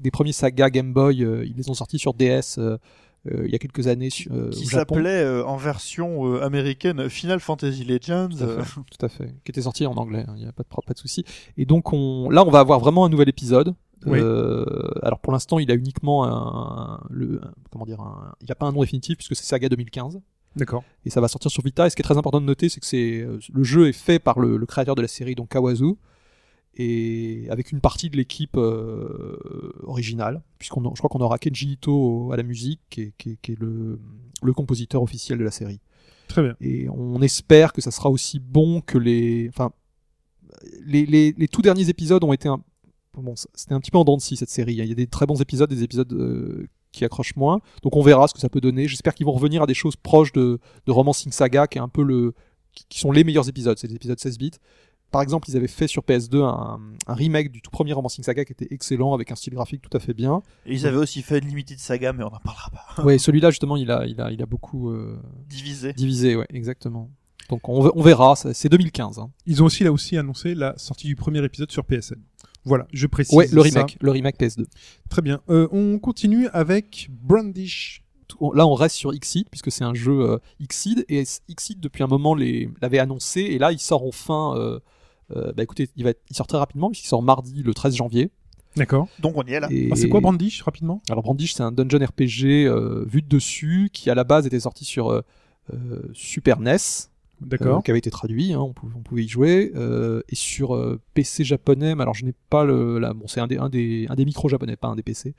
[0.00, 1.24] des premiers sagas Game Boy.
[1.24, 2.58] euh, ils les ont sortis sur DS
[3.30, 7.40] euh, il y a quelques années euh, qui s'appelait euh, en version euh, américaine Final
[7.40, 9.26] Fantasy Legends Tout à fait, tout à fait.
[9.44, 10.24] Qui était sorti en anglais.
[10.28, 11.24] hein, Il n'y a pas de, pas de souci.
[11.56, 13.74] Et donc, on, là, on va avoir vraiment un nouvel épisode.
[14.06, 14.20] Oui.
[15.02, 18.54] Alors pour l'instant, il a uniquement un, le, un- comment dire, un- il n'y a
[18.54, 20.20] pas un nom définitif puisque c'est Saga 2015.
[20.56, 20.82] D'accord.
[21.04, 21.86] et ça va sortir sur Vita.
[21.86, 24.18] Et ce qui est très important de noter, c'est que c'est le jeu est fait
[24.18, 25.94] par le, le créateur de la série, donc Kawazu,
[26.78, 32.30] et avec une partie de l'équipe euh, originale, puisqu'on je crois qu'on aura Kenji Ito
[32.32, 33.98] à la musique, qui est, qui est- qui est le,
[34.42, 35.80] le compositeur officiel de la série.
[36.28, 36.54] Très bien.
[36.60, 39.72] Et on espère que ça sera aussi bon que les, enfin,
[40.86, 42.62] les, les, les tout derniers épisodes ont été un,
[43.14, 44.80] bon, c'était un petit peu en dents de scie cette série.
[44.80, 44.84] hein.
[44.84, 47.60] Il y a des très bons épisodes, des épisodes euh, qui accrochent moins.
[47.82, 48.88] Donc on verra ce que ça peut donner.
[48.88, 51.88] J'espère qu'ils vont revenir à des choses proches de, de Romancing Saga, qui est un
[51.88, 52.34] peu le,
[52.88, 53.78] qui sont les meilleurs épisodes.
[53.78, 54.50] C'est les épisodes 16 bits.
[55.10, 58.44] Par exemple, ils avaient fait sur PS2 un, un remake du tout premier Romancing Saga
[58.44, 60.42] qui était excellent avec un style graphique tout à fait bien.
[60.66, 63.50] et ils avaient aussi fait une Limited Saga mais on n'en parlera pas Ouais, celui-là
[63.50, 67.10] justement, il a, il a, il a beaucoup euh, divisé divisé, ouais, exactement.
[67.48, 68.36] Donc on, ve- on verra.
[68.36, 69.18] C'est 2015.
[69.18, 69.30] Hein.
[69.46, 72.16] Ils ont aussi là aussi annoncé la sortie du premier épisode sur PSN.
[72.66, 73.34] Voilà, je précise.
[73.34, 73.68] Ouais, le ça.
[73.80, 74.66] remake, le remake PS2.
[75.08, 75.40] Très bien.
[75.48, 78.02] Euh, on continue avec Brandish.
[78.52, 82.06] Là, on reste sur Xseed puisque c'est un jeu euh, Xseed et Xseed depuis un
[82.06, 84.54] moment les- l'avait annoncé et là il sort enfin.
[84.58, 84.78] Euh,
[85.34, 88.30] bah écoutez, il va être- il sort très rapidement puisqu'il sort mardi le 13 janvier.
[88.76, 89.08] D'accord.
[89.18, 91.02] donc on y est là Et- Ah, c'est quoi Brandish rapidement?
[91.10, 94.60] Alors Brandish, c'est un dungeon RPG euh, vu de dessus qui à la base était
[94.60, 95.22] sorti sur euh,
[95.72, 96.76] euh, Super NES.
[97.40, 97.78] D'accord.
[97.78, 100.74] euh, qui avait été traduit, hein, on, pouvait, on pouvait y jouer, euh, et sur
[100.74, 103.68] euh, PC japonais, mais alors je n'ai pas le, là, bon c'est un des, un
[103.68, 105.34] des, un des micros japonais, pas un des PC,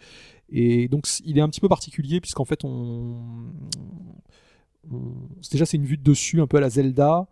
[0.49, 3.17] et donc il est un petit peu particulier puisqu'en fait on,
[4.91, 5.13] on-
[5.51, 7.23] déjà c'est une vue de dessus un peu à la Zelda, euh,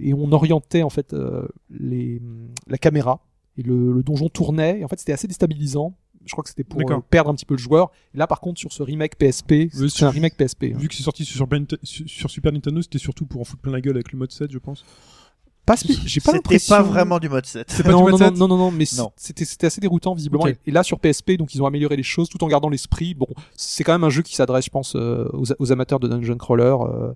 [0.00, 2.20] et on orientait en fait euh, les,
[2.66, 3.20] la caméra,
[3.56, 5.94] et le, le donjon tournait, et en fait c'était assez déstabilisant.
[6.26, 7.90] Je crois que c'était pour euh, perdre un petit peu le joueur.
[8.14, 10.64] Et là, par contre, sur ce remake PSP, Oui, c'est un remake PSP.
[10.74, 10.78] hein.
[10.78, 13.80] Vu que c'est sorti sur Super, sur- Nintendo, c'était surtout pour en foutre plein la
[13.80, 14.84] gueule avec le mode 7, je pense.
[15.64, 17.70] Pas J'ai pas C'était pas vraiment du mode 7.
[17.70, 18.84] C'est pas non, du non, mode non, 7 non, non, non, mais
[19.16, 20.46] c'était c'était assez déroutant visiblement.
[20.66, 23.14] Et là sur PSP, donc ils ont amélioré les choses tout en gardant l'esprit.
[23.14, 23.26] Bon,
[23.56, 26.36] c'est quand même un jeu qui s'adresse, je pense, euh, aux, aux amateurs de dungeon
[26.36, 26.74] crawler.
[26.80, 27.12] euh,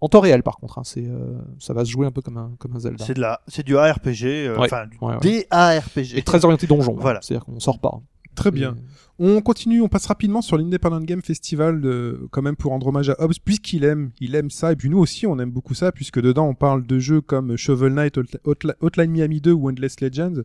[0.00, 2.36] en temps réel, par contre, hein, c'est euh, ça va se jouer un peu comme
[2.38, 3.04] un comme un Zelda.
[3.04, 6.16] C'est de la, c'est du ARPG, euh, Ouais, enfin du ouais, ARPG.
[6.16, 6.94] Et très orienté donjon.
[6.94, 7.00] hein.
[7.00, 7.20] Voilà.
[7.22, 8.00] C'est-à-dire qu'on sort pas.
[8.34, 8.76] Très bien.
[9.18, 13.10] On continue, on passe rapidement sur l'Independent Game Festival, euh, quand même pour rendre hommage
[13.10, 15.92] à Hobbs, puisqu'il aime, il aime ça, et puis nous aussi on aime beaucoup ça,
[15.92, 19.68] puisque dedans on parle de jeux comme Shovel Knight, Hotli- Hotli- Hotline Miami 2 ou
[19.68, 20.40] Endless Legends,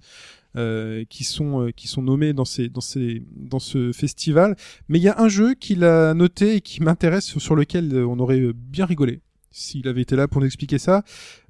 [0.57, 4.57] euh, qui sont euh, qui sont nommés dans ces dans ces dans ce festival.
[4.89, 7.93] Mais il y a un jeu qu'il a noté et qui m'intéresse sur, sur lequel
[7.93, 9.21] euh, on aurait euh, bien rigolé
[9.57, 11.03] s'il avait été là pour nous expliquer ça.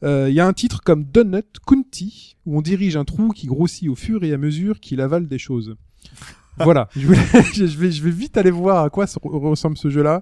[0.03, 3.47] Euh, Il y a un titre comme Donut County où on dirige un trou qui
[3.47, 5.76] grossit au fur et à mesure qu'il avale des choses.
[6.58, 7.20] voilà, je, voulais-
[7.53, 10.22] je vais, je vais vite aller voir à quoi se- ressemble ce jeu-là.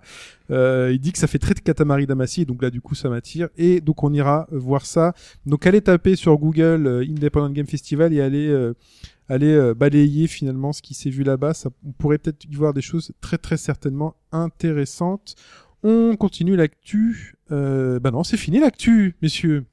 [0.49, 3.09] Euh, il dit que ça fait très de Katamari Damacy, donc là du coup ça
[3.09, 3.49] m'attire.
[3.57, 5.13] Et donc on ira voir ça.
[5.45, 8.73] Donc allez taper sur Google euh, Independent Game Festival et allez, euh,
[9.27, 11.53] allez euh, balayer finalement ce qui s'est vu là-bas.
[11.53, 15.35] Ça, on pourrait peut-être y voir des choses très très certainement intéressantes.
[15.83, 17.35] On continue l'actu.
[17.51, 19.65] Euh, bah non, c'est fini l'actu, messieurs.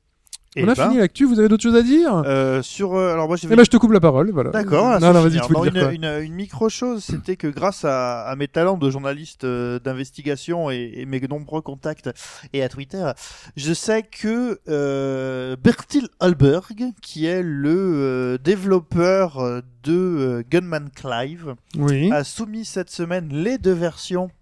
[0.57, 1.25] Eh on a ben, fini l'actu.
[1.25, 2.25] Vous avez d'autres choses à dire?
[2.27, 4.33] Euh, sur, euh, alors moi Eh ben, je te coupe la parole.
[4.33, 4.51] Voilà.
[4.51, 4.99] D'accord.
[4.99, 8.35] Non, non, vas-y, tu dire une, une, une micro chose, c'était que grâce à, à
[8.35, 12.11] mes talents de journaliste euh, d'investigation et, et mes nombreux contacts
[12.53, 13.13] et à Twitter,
[13.57, 14.59] je sais que
[15.55, 22.11] Bertil Hallberg, qui est le développeur de Gunman Clive, Oui.
[22.11, 24.33] a soumis cette semaine les deux versions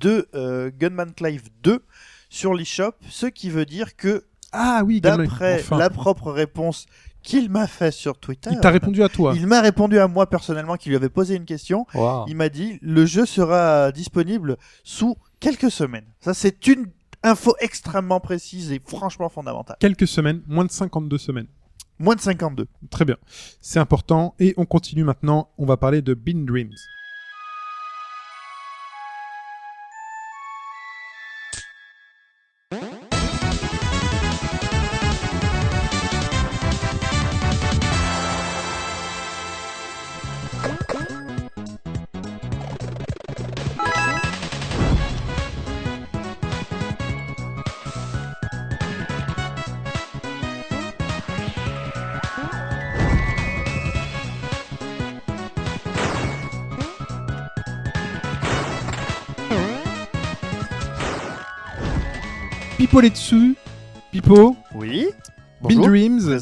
[0.00, 1.82] de euh, Gunman Clive 2
[2.30, 5.78] sur l'eShop, ce qui veut dire que Ah oui, d'après Enfin.
[5.78, 6.86] la propre réponse
[7.22, 9.32] qu'il m'a fait sur Twitter, Il t'a répondu à toi.
[9.34, 11.86] il m'a répondu à moi personnellement qui lui avait posé une question.
[11.94, 12.26] Wow.
[12.28, 16.04] Il m'a dit le jeu sera disponible sous quelques semaines.
[16.20, 16.86] Ça c'est une
[17.22, 19.76] info extrêmement précise et franchement fondamentale.
[19.80, 21.46] Quelques semaines, moins de 52 semaines.
[21.98, 22.66] Moins de 52.
[22.90, 23.16] Très bien.
[23.60, 24.34] C'est important.
[24.40, 25.48] Et on continue maintenant.
[25.56, 26.74] On va parler de Bean Dreams.
[62.94, 63.56] Pipo les dessus.
[64.12, 65.08] Pipo, Oui.
[65.60, 65.88] Bonjour.
[65.88, 66.38] Dreams,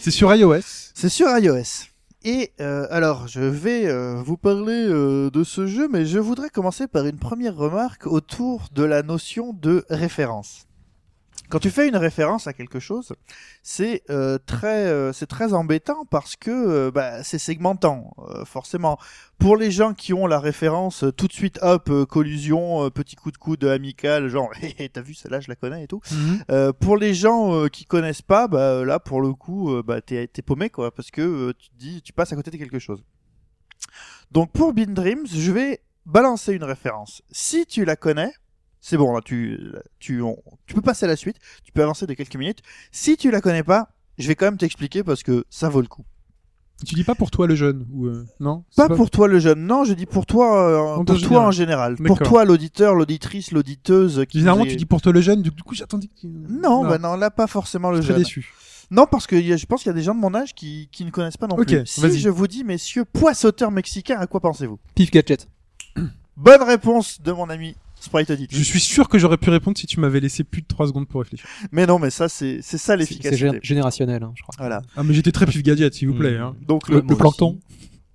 [0.00, 0.62] c'est sur iOS.
[0.94, 1.90] C'est sur iOS.
[2.24, 6.48] Et euh, alors, je vais euh, vous parler euh, de ce jeu, mais je voudrais
[6.48, 10.67] commencer par une première remarque autour de la notion de référence.
[11.50, 13.14] Quand tu fais une référence à quelque chose,
[13.62, 18.98] c'est euh, très, euh, c'est très embêtant parce que euh, bah, c'est segmentant, euh, forcément.
[19.38, 23.30] Pour les gens qui ont la référence, euh, tout de suite, hop, collusion, petit coup
[23.30, 26.00] de coude amical, genre, Hé, hé, t'as vu celle-là, je la connais et tout.
[26.50, 30.70] Euh, pour les gens qui connaissent pas, bah, là pour le coup, bah, t'es paumé
[30.70, 33.02] quoi, parce que euh, tu te dis, tu passes à côté de quelque chose.
[34.30, 37.22] Donc pour Bean Dreams, je vais balancer une référence.
[37.30, 38.32] Si tu la connais,
[38.80, 39.58] c'est bon là, tu
[39.98, 42.60] tu on- tu peux passer à la suite, tu peux avancer de quelques minutes.
[42.92, 45.86] Si tu la connais pas, je vais quand même t'expliquer parce que ça vaut le
[45.88, 46.04] coup.
[46.86, 48.62] Tu dis pas pour toi le jeune ou euh, non?
[48.76, 51.28] Pas pour toi le jeune, non, je dis pour toi, euh, En pour général.
[51.36, 54.24] toi en général, pour toi l'auditeur, l'auditrice, l'auditeuse.
[54.28, 55.42] qui Généralement, est- tu dis pour toi le jeune.
[55.42, 56.06] Du coup, j'attendais.
[56.06, 58.22] que tu- non, bah non, là pas forcément le Je suis très jeune.
[58.22, 58.54] déçu.
[58.92, 60.54] Non, parce que y a- je pense qu'il y a des gens de mon âge
[60.54, 61.84] qui, qui ne connaissent pas non Ok, plus.
[61.84, 62.20] Si vas-y.
[62.20, 64.78] je vous dis, messieurs, poissoteur mexicain, à quoi pensez-vous?
[64.94, 65.48] Pif Gadget.
[66.36, 68.32] Bonne réponse de mon ami Sprite.
[68.50, 71.08] Je suis sûr que j'aurais pu répondre si tu m'avais laissé plus de 3 secondes
[71.08, 71.46] pour réfléchir.
[71.72, 73.48] Mais non, mais ça, c'est c'est ça C'est c'est l'efficacité.
[73.48, 74.54] gé- générationnel, hein, je crois.
[74.58, 74.82] Voilà.
[74.96, 76.38] Ah, mais j'étais très pif gadget, s'il vous plaît.
[76.38, 76.42] Mm.
[76.42, 76.56] Hein.
[76.66, 77.58] Donc Le, le, le plancton.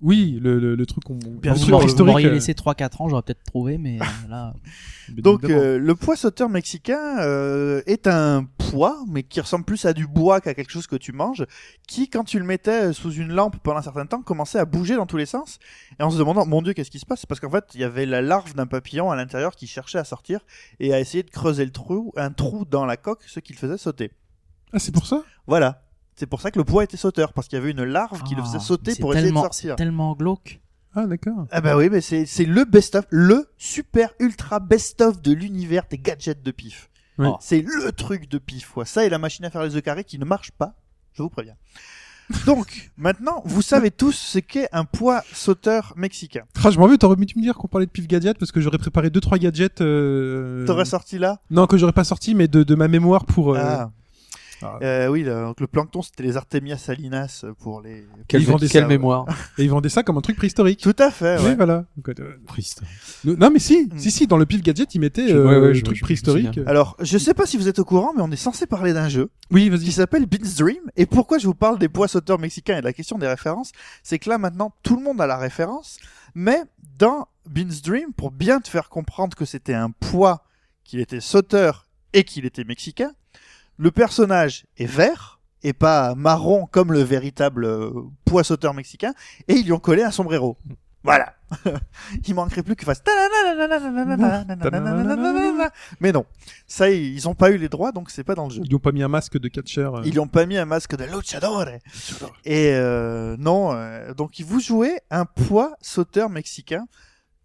[0.04, 1.14] Oui, le, le, le truc qu'on.
[1.14, 4.52] Bien sûr, Vous m'auriez euh, laissé 3-4 ans, j'aurais peut-être trouvé, mais euh, là.
[5.08, 10.06] Donc euh, le poissoteur mexicain euh, est un pois, mais qui ressemble plus à du
[10.06, 11.46] bois qu'à quelque chose que tu manges,
[11.88, 14.96] qui quand tu le mettais sous une lampe pendant un certain temps commençait à bouger
[14.96, 15.58] dans tous les sens.
[15.98, 17.20] Et en se demandant, mon Dieu, qu'est-ce qui se passe?
[17.20, 19.98] C'est parce qu'en fait, il y avait la larve d'un papillon à l'intérieur qui cherchait
[19.98, 20.40] à sortir
[20.80, 23.58] et à essayer de creuser le trou, un trou dans la coque, ce qui le
[23.58, 24.10] faisait sauter.
[24.74, 25.22] Ah, c'est pour ça?
[25.46, 25.83] Voilà.
[26.16, 28.34] C'est pour ça que le pois était sauteur, parce qu'il y avait une larve qui
[28.34, 29.70] le faisait Ah, sauter pour essayer de tellement- sortir.
[29.72, 30.60] C'est tellement glauque.
[30.94, 31.46] Ah, d'accord.
[31.50, 35.98] Ah bah oui, mais c'est c'est le best-of, le super ultra best-of de l'univers des
[35.98, 36.88] gadgets de pif.
[37.18, 37.28] Oui.
[37.40, 38.84] C'est le truc de pif, quoi.
[38.84, 40.74] Ça et la machine à faire les œufs carrés qui ne marche pas,
[41.14, 41.56] je vous préviens.
[42.46, 46.44] Donc, maintenant, vous savez tous ce qu'est un poids sauteur mexicain.
[46.62, 48.60] Ah, je m'en veux, t'aurais dû me dire qu'on parlait de pif gadget parce que
[48.60, 49.80] j'aurais préparé deux trois gadgets.
[49.80, 50.64] Euh...
[50.64, 51.40] T'aurais sorti là?
[51.50, 53.54] Non, que j'aurais pas sorti, mais de, de ma mémoire pour.
[53.54, 53.58] Euh...
[53.60, 53.90] Ah.
[54.62, 54.78] Ah.
[54.82, 58.06] Euh, oui, le, donc le plancton, c'était les Artemia salinas pour les.
[58.28, 59.26] Quelle, Ils vendaient quelle ça, mémoire.
[59.58, 60.80] Et ils vendaient ça comme un truc préhistorique.
[60.80, 61.84] Tout à fait, Oui, voilà.
[61.96, 62.38] Donc, euh,
[63.24, 63.98] Non, mais si, Mm.
[63.98, 65.96] si, si, dans le pif gadget, ils mettaient Je- euh, ouais, ouais, le je- truc
[65.96, 66.58] je préhistorique.
[66.66, 69.08] Alors, je sais pas si vous êtes au courant, mais on est censé parler d'un
[69.08, 69.92] jeu Oui, qui vas-y.
[69.92, 70.82] s'appelle Beans Dream.
[70.96, 73.72] Et pourquoi je vous parle des poids sauteurs mexicains et de la question des références,
[74.02, 75.98] c'est que là maintenant tout le monde a la référence,
[76.34, 76.62] mais
[76.98, 80.44] dans Beans Dream, pour bien te faire comprendre que c'était un poids,
[80.84, 83.12] qu'il était sauteur et qu'il était mexicain,
[83.76, 87.90] le personnage est vert et pas marron comme le véritable euh,
[88.24, 89.14] poids sauteur mexicain,
[89.48, 90.58] et ils lui ont collé un sombrero.
[91.04, 91.34] Voilà.
[92.26, 93.02] Il manquerait plus qu'il fasse.
[96.00, 96.24] Mais non,
[96.66, 98.62] ça ils ont pas eu les droits, donc c'est pas dans le jeu.
[98.64, 99.82] Ils lui ont pas mis un masque de catcher.
[99.82, 100.00] euh.
[100.04, 101.66] Ils lui ont pas mis un masque de luchador.
[102.44, 106.86] Et euh, non, euh, donc vous jouez un poids sauteur mexicain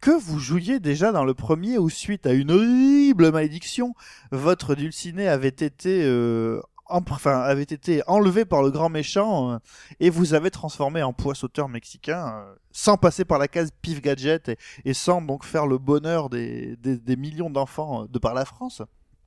[0.01, 3.93] que vous jouiez déjà dans le premier où suite à une horrible malédiction,
[4.31, 9.57] votre dulciné avait été euh, enfin avait été enlevé par le grand méchant euh,
[9.99, 14.01] et vous avez transformé en poids sauteur mexicain euh, sans passer par la case pif
[14.01, 14.51] gadget
[14.85, 18.81] et, sans donc faire le bonheur des, des, millions d'enfants de par la France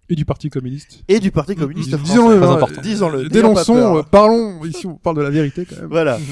[0.08, 1.04] Et du Parti communiste.
[1.08, 2.12] et du Parti communiste français.
[2.12, 2.66] Disons-le, hein.
[2.82, 4.64] Disons-le, n'ayons pas Dénonçons, euh, parlons.
[4.64, 5.86] Ici, on parle de la vérité quand même.
[5.86, 6.18] Voilà.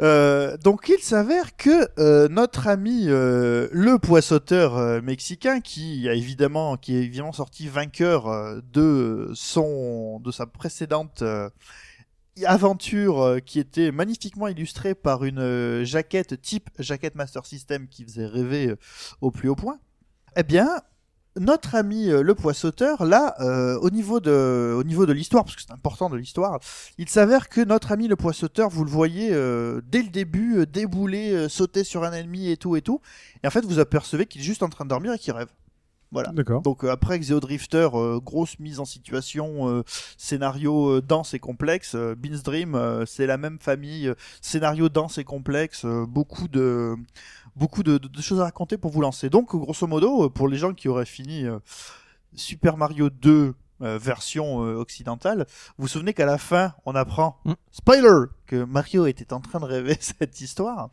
[0.00, 6.14] Euh, donc il s'avère que euh, notre ami euh, le poissauteur euh, mexicain qui a
[6.14, 11.48] évidemment qui est évidemment sorti vainqueur euh, de son de sa précédente euh,
[12.46, 18.02] aventure euh, qui était magnifiquement illustrée par une euh, jaquette type jaquette Master System qui
[18.04, 18.76] faisait rêver euh,
[19.20, 19.78] au plus haut point.
[20.36, 20.68] Eh bien,
[21.38, 25.56] notre ami euh, le poissauteur, là, euh, au niveau de, au niveau de l'histoire, parce
[25.56, 26.60] que c'est important de l'histoire,
[26.98, 30.66] il s'avère que notre ami le poissauteur, vous le voyez euh, dès le début euh,
[30.66, 33.00] débouler, sauter sur un ennemi et tout et tout,
[33.42, 35.48] et en fait vous apercevez qu'il est juste en train de dormir et qu'il rêve.
[36.10, 36.30] Voilà.
[36.32, 36.60] D'accord.
[36.60, 37.88] Donc après Xeo Drifter,
[38.22, 39.82] grosse mise en situation,
[40.18, 41.96] scénario dense et complexe.
[41.96, 44.12] Beans Dream, c'est la même famille,
[44.42, 46.96] scénario dense et complexe, beaucoup de
[47.56, 49.28] beaucoup de, de- de choses à raconter pour vous lancer.
[49.30, 51.58] Donc grosso modo, euh, pour les gens qui auraient fini euh,
[52.34, 55.46] Super Mario 2 euh, version euh, occidentale,
[55.76, 57.52] vous vous souvenez qu'à la fin, on apprend Mm.
[57.70, 60.90] spoiler que Mario était en train de rêver cette histoire.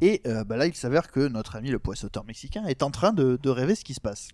[0.00, 3.38] Et bah là, il s'avère que notre ami le poissauteur mexicain est en train de,
[3.42, 4.28] de rêver ce qui se passe.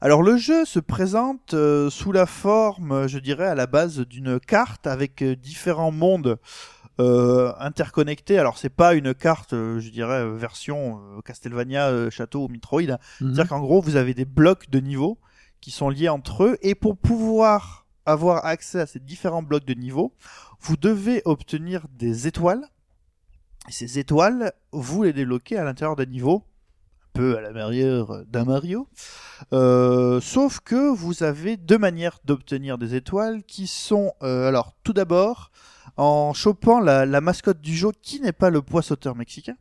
[0.00, 1.54] Alors le jeu se présente
[1.90, 6.38] sous la forme, je dirais, à la base d'une carte avec différents mondes
[6.98, 8.38] euh, interconnectés.
[8.38, 12.82] Alors c'est pas une carte, euh, je dirais, euh, version euh, Castlevania, Château ou Metroid.
[12.82, 12.98] Mhm.
[13.20, 15.18] C'est-à-dire qu'en gros, vous avez des blocs de niveaux
[15.60, 19.74] qui sont liés entre eux, et pour pouvoir avoir accès à ces différents blocs de
[19.74, 20.14] niveaux,
[20.60, 22.66] vous devez obtenir des étoiles.
[23.68, 26.44] Et ces étoiles, vous les débloquez à l'intérieur d'un niveau,
[27.02, 28.88] un peu à la manière d'un Mario.
[29.52, 34.92] Euh, sauf que vous avez deux manières d'obtenir des étoiles qui sont, euh, alors tout
[34.92, 35.50] d'abord,
[35.96, 39.56] en chopant la, la mascotte du jeu qui n'est pas le poissauteur mexicain,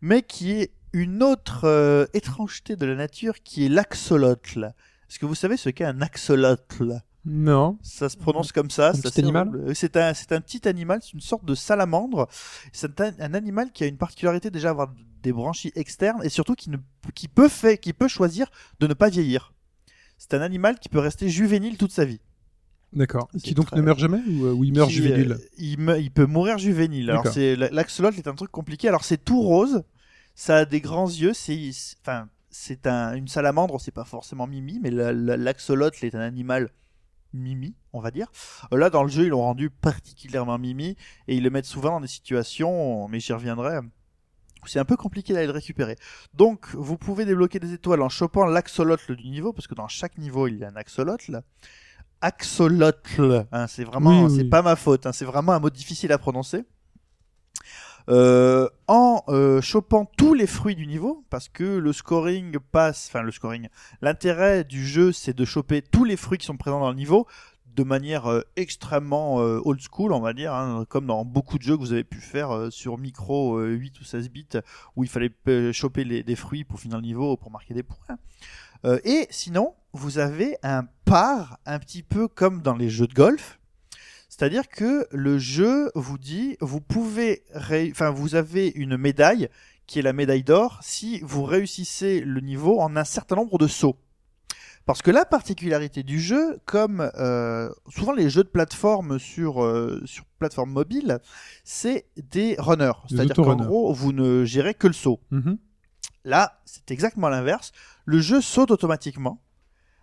[0.00, 4.72] mais qui est une autre euh, étrangeté de la nature qui est l'axolotl.
[5.08, 7.00] Est-ce que vous savez ce qu'est un axolotl?
[7.24, 7.78] Non.
[7.82, 8.90] Ça se prononce comme ça.
[8.90, 9.72] Un petit animal?
[9.74, 12.28] C'est un, c'est un petit animal, c'est une sorte de salamandre.
[12.72, 14.92] C'est un, un animal qui a une particularité déjà avoir
[15.22, 16.76] des branchies externes et surtout qui, ne,
[17.14, 19.54] qui, peut fait, qui peut choisir de ne pas vieillir.
[20.18, 22.20] C'est un animal qui peut rester juvénile toute sa vie.
[22.94, 23.28] D'accord.
[23.42, 25.78] Qui donc très- ne meurt jamais ou, euh, ou il meurt Qui, juvénile euh, il,
[25.80, 27.10] me- il peut mourir juvénile.
[27.10, 28.88] Alors c'est l'axolotl est un truc compliqué.
[28.88, 29.82] Alors c'est tout rose,
[30.34, 31.32] ça a des grands yeux.
[31.34, 31.70] C'est
[32.02, 36.20] enfin c'est un, une salamandre, c'est pas forcément Mimi, mais la- la- l'axolotl est un
[36.20, 36.70] animal
[37.32, 38.28] Mimi, on va dire.
[38.72, 41.90] Euh, Là dans le jeu ils l'ont rendu particulièrement Mimi et ils le mettent souvent
[41.90, 43.78] dans des situations, mais j'y reviendrai.
[44.66, 45.96] C'est un peu compliqué d'aller le récupérer.
[46.32, 50.16] Donc, vous pouvez débloquer des étoiles en chopant l'axolotl du niveau, parce que dans chaque
[50.16, 51.42] niveau, il y a un axolotl
[52.20, 53.46] axolotl.
[53.52, 55.06] hein, c'est vraiment, Oui, oui, c'est pas ma faute.
[55.06, 56.64] hein, c'est vraiment un mot difficile à prononcer.
[58.10, 63.22] Euh, en euh, chopant tous les fruits du niveau, parce que le scoring passe, enfin
[63.22, 63.68] le scoring,
[64.02, 67.26] l'intérêt du jeu c'est de choper tous les fruits qui sont présents dans le niveau
[67.74, 71.62] de manière euh, extrêmement euh, old school, on va dire, hein, comme dans beaucoup de
[71.62, 74.46] jeux que vous avez pu faire sur micro euh, 8 ou 16 bits,
[74.96, 75.32] où il fallait
[75.72, 77.96] choper les, des fruits pour finir le niveau, pour marquer des points.
[79.04, 83.58] Et sinon, vous avez un par un petit peu comme dans les jeux de golf.
[84.28, 89.48] C'est-à-dire que le jeu vous dit, vous pouvez, ré- enfin, vous avez une médaille
[89.86, 93.68] qui est la médaille d'or si vous réussissez le niveau en un certain nombre de
[93.68, 93.96] sauts.
[94.86, 100.02] Parce que la particularité du jeu, comme euh, souvent les jeux de plateforme sur euh,
[100.04, 101.20] sur plateforme mobile,
[101.62, 102.92] c'est des runners.
[103.08, 105.20] C'est-à-dire qu'en gros, vous ne gérez que le saut.
[105.30, 105.56] Mhm.
[106.24, 107.72] Là, c'est exactement l'inverse.
[108.04, 109.40] Le jeu saute automatiquement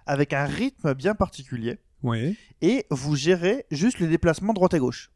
[0.06, 5.12] avec un rythme bien particulier Ouais, et vous gérez juste les déplacements droite et gauche.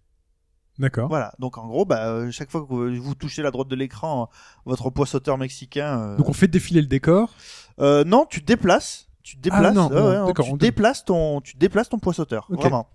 [0.78, 1.08] d'accord.
[1.10, 1.34] Voilà.
[1.40, 4.24] Donc en gros, bah, euh, chaque fois que vous, vous touchez la droite de l'écran,
[4.24, 6.00] euh, votre poids sauteur mexicain.
[6.00, 7.34] euh, Donc on fait défiler le décor.
[7.80, 9.10] euh, non, tu déplaces.
[9.24, 9.74] Tu déplaces.
[9.74, 12.46] non, ouais, non, ouais, non, d'accord, tu on déplaces ton, tu déplaces ton poids sauteur.
[12.52, 12.60] Ok.
[12.60, 12.88] Vraiment.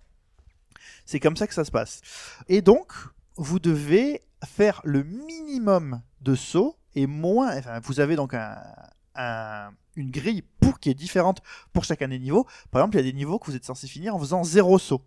[1.05, 2.01] C'est comme ça que ça se passe.
[2.49, 2.93] Et donc,
[3.37, 7.57] vous devez faire le minimum de sauts et moins.
[7.59, 8.57] Enfin, vous avez donc un,
[9.15, 11.43] un- une grille pour qui est différente
[11.73, 12.47] pour chacun des niveaux.
[12.71, 14.79] Par exemple, il y a des niveaux que vous êtes censé finir en faisant zéro
[14.79, 15.03] saut.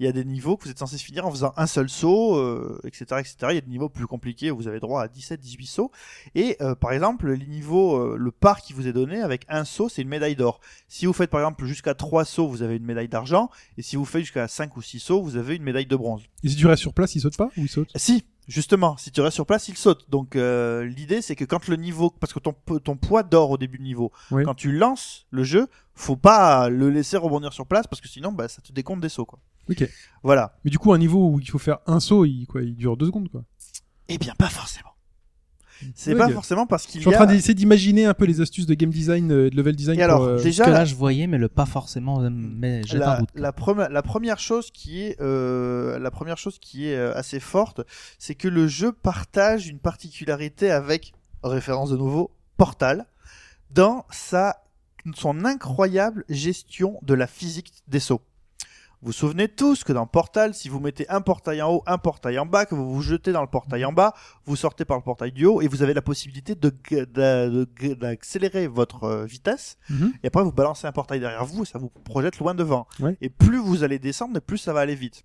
[0.00, 2.34] Il y a des niveaux que vous êtes censé finir en faisant un seul saut,
[2.36, 3.36] euh, etc., etc.
[3.50, 5.90] Il y a des niveaux plus compliqués où vous avez droit à 17, 18 sauts.
[6.34, 9.64] Et euh, par exemple, les niveaux, euh, le par qui vous est donné avec un
[9.64, 10.60] saut, c'est une médaille d'or.
[10.88, 13.50] Si vous faites par exemple jusqu'à 3 sauts, vous avez une médaille d'argent.
[13.76, 16.22] Et si vous faites jusqu'à 5 ou 6 sauts, vous avez une médaille de bronze.
[16.42, 17.90] Et si tu restes sur place, il saute pas ou il saute?
[17.96, 20.08] Si, justement, si tu restes sur place, il saute.
[20.08, 23.58] Donc euh, l'idée, c'est que quand le niveau, parce que ton, ton poids dort au
[23.58, 24.44] début du niveau, Oui.
[24.44, 28.32] quand tu lances le jeu, faut pas le laisser rebondir sur place parce que sinon,
[28.32, 29.26] bah, ça te décompte des sauts.
[29.26, 29.38] Quoi.
[29.68, 29.88] Ok.
[30.22, 30.56] Voilà.
[30.64, 32.96] Mais du coup, un niveau où il faut faire un saut, il, quoi, il dure
[32.96, 33.42] deux secondes, quoi.
[34.08, 34.86] Eh bien, pas forcément.
[35.94, 37.32] C'est Ouais, pas forcément parce Je qu'il suis y en train a...
[37.32, 39.98] d'essayer d'imaginer un peu les astuces de game design, euh, de level design.
[39.98, 42.28] Et alors, pour, euh, déjà, que la- là je voyais, mais le pas forcément euh,
[42.30, 43.28] mais un la, doute.
[43.34, 47.80] la, premi- la première chose qui est euh, la première chose qui est assez forte,
[48.18, 53.06] c'est que le jeu partage une particularité avec référence de nouveau Portal
[53.70, 54.56] dans sa
[55.14, 58.20] son incroyable gestion de la physique des sauts.
[59.02, 61.96] Vous vous souvenez tous que dans Portal, si vous mettez un portail en haut, un
[61.96, 64.12] portail en bas, que vous vous jetez dans le portail en bas,
[64.44, 67.48] vous sortez par le portail du haut et vous avez la possibilité de g- de-
[67.48, 70.12] de g- d'accélérer votre euh, vitesse Mhm.
[70.22, 72.86] et après vous balancez un portail derrière vous et ça vous projette loin devant.
[73.00, 73.16] Ouais.
[73.22, 75.24] Et plus vous allez descendre, plus ça va aller vite.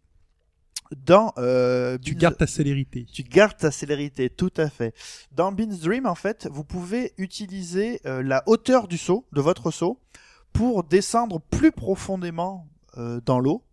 [0.95, 3.05] Dans euh, Tu Beans- gardes ta célérité.
[3.11, 4.93] tu gardes ta célérité, tout à fait.
[5.33, 9.69] Dans Bean's Dream, en fait, vous pouvez utiliser euh, la hauteur du saut, de votre
[9.71, 9.99] saut,
[10.53, 12.67] pour descendre plus profondément
[12.97, 13.63] euh, dans l'eau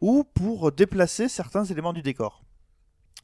[0.00, 2.44] ou pour déplacer certains éléments du décor.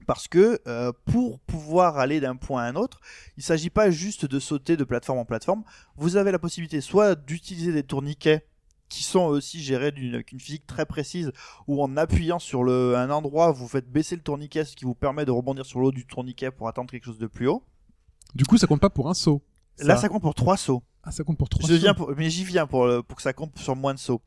[0.06, 3.00] Parce que euh, pour pouvoir aller d'un point à un autre,
[3.36, 5.62] il ne s'agit pas juste de sauter de plateforme en plateforme.
[5.96, 8.46] Vous avez la possibilité soit d'utiliser des tourniquets
[8.88, 11.32] qui sont aussi gérés d'une avec une physique très précise,
[11.68, 14.96] où en appuyant sur le, un endroit, vous faites baisser le tourniquet, ce qui vous
[14.96, 17.62] permet de rebondir sur l'eau du tourniquet pour atteindre quelque chose de plus haut.
[18.34, 19.42] Du coup, ça compte pas pour un saut.
[19.78, 20.82] Là, ça compte pour trois sauts.
[21.02, 23.22] Ah, ça compte pour trois Je viens pour, mais j'y viens pour, le- pour que
[23.22, 24.20] ça compte sur moins de sauts.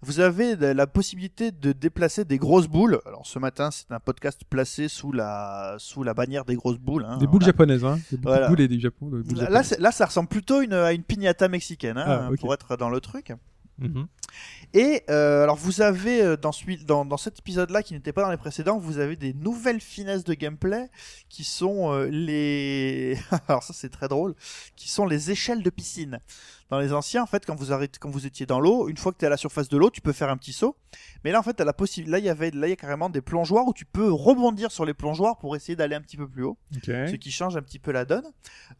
[0.00, 3.00] Vous avez la possibilité de déplacer des grosses boules.
[3.06, 7.04] Alors ce matin, c'est un podcast placé sous la sous la bannière des grosses boules.
[7.06, 7.18] hein.
[7.18, 7.46] Des boules Voilà.
[7.46, 7.98] japonaises, hein.
[8.10, 8.48] Des Voilà.
[8.48, 9.06] boules et des Japon.
[9.10, 9.66] des boules Là, japonaises.
[9.66, 12.88] c'est- là, ça ressemble plutôt une- à une piñata mexicaine, hein, Ah, pour être dans
[12.90, 13.32] le truc.
[13.78, 14.06] Mhm.
[14.72, 18.22] Et euh, alors vous avez euh, dans, celui- dans, dans cet épisode-là qui n'était pas
[18.22, 20.90] dans les précédents, vous avez des nouvelles finesses de gameplay
[21.28, 23.16] qui sont euh, les
[23.48, 24.34] alors ça c'est très drôle,
[24.76, 26.20] qui sont les échelles de piscine.
[26.70, 29.12] Dans les anciens, en fait, quand vous arrêtez, quand vous étiez dans l'eau, une fois
[29.12, 30.76] que tu es à la surface de l'eau, tu peux faire un petit saut.
[31.22, 32.10] Mais là, en fait, t'as la possibilité.
[32.10, 34.72] Là, il y avait, là, il y a carrément des plongeoires où tu peux rebondir
[34.72, 36.56] sur les plongeoires pour essayer d'aller un petit peu plus haut
[37.10, 38.24] ce qui change un petit peu la donne.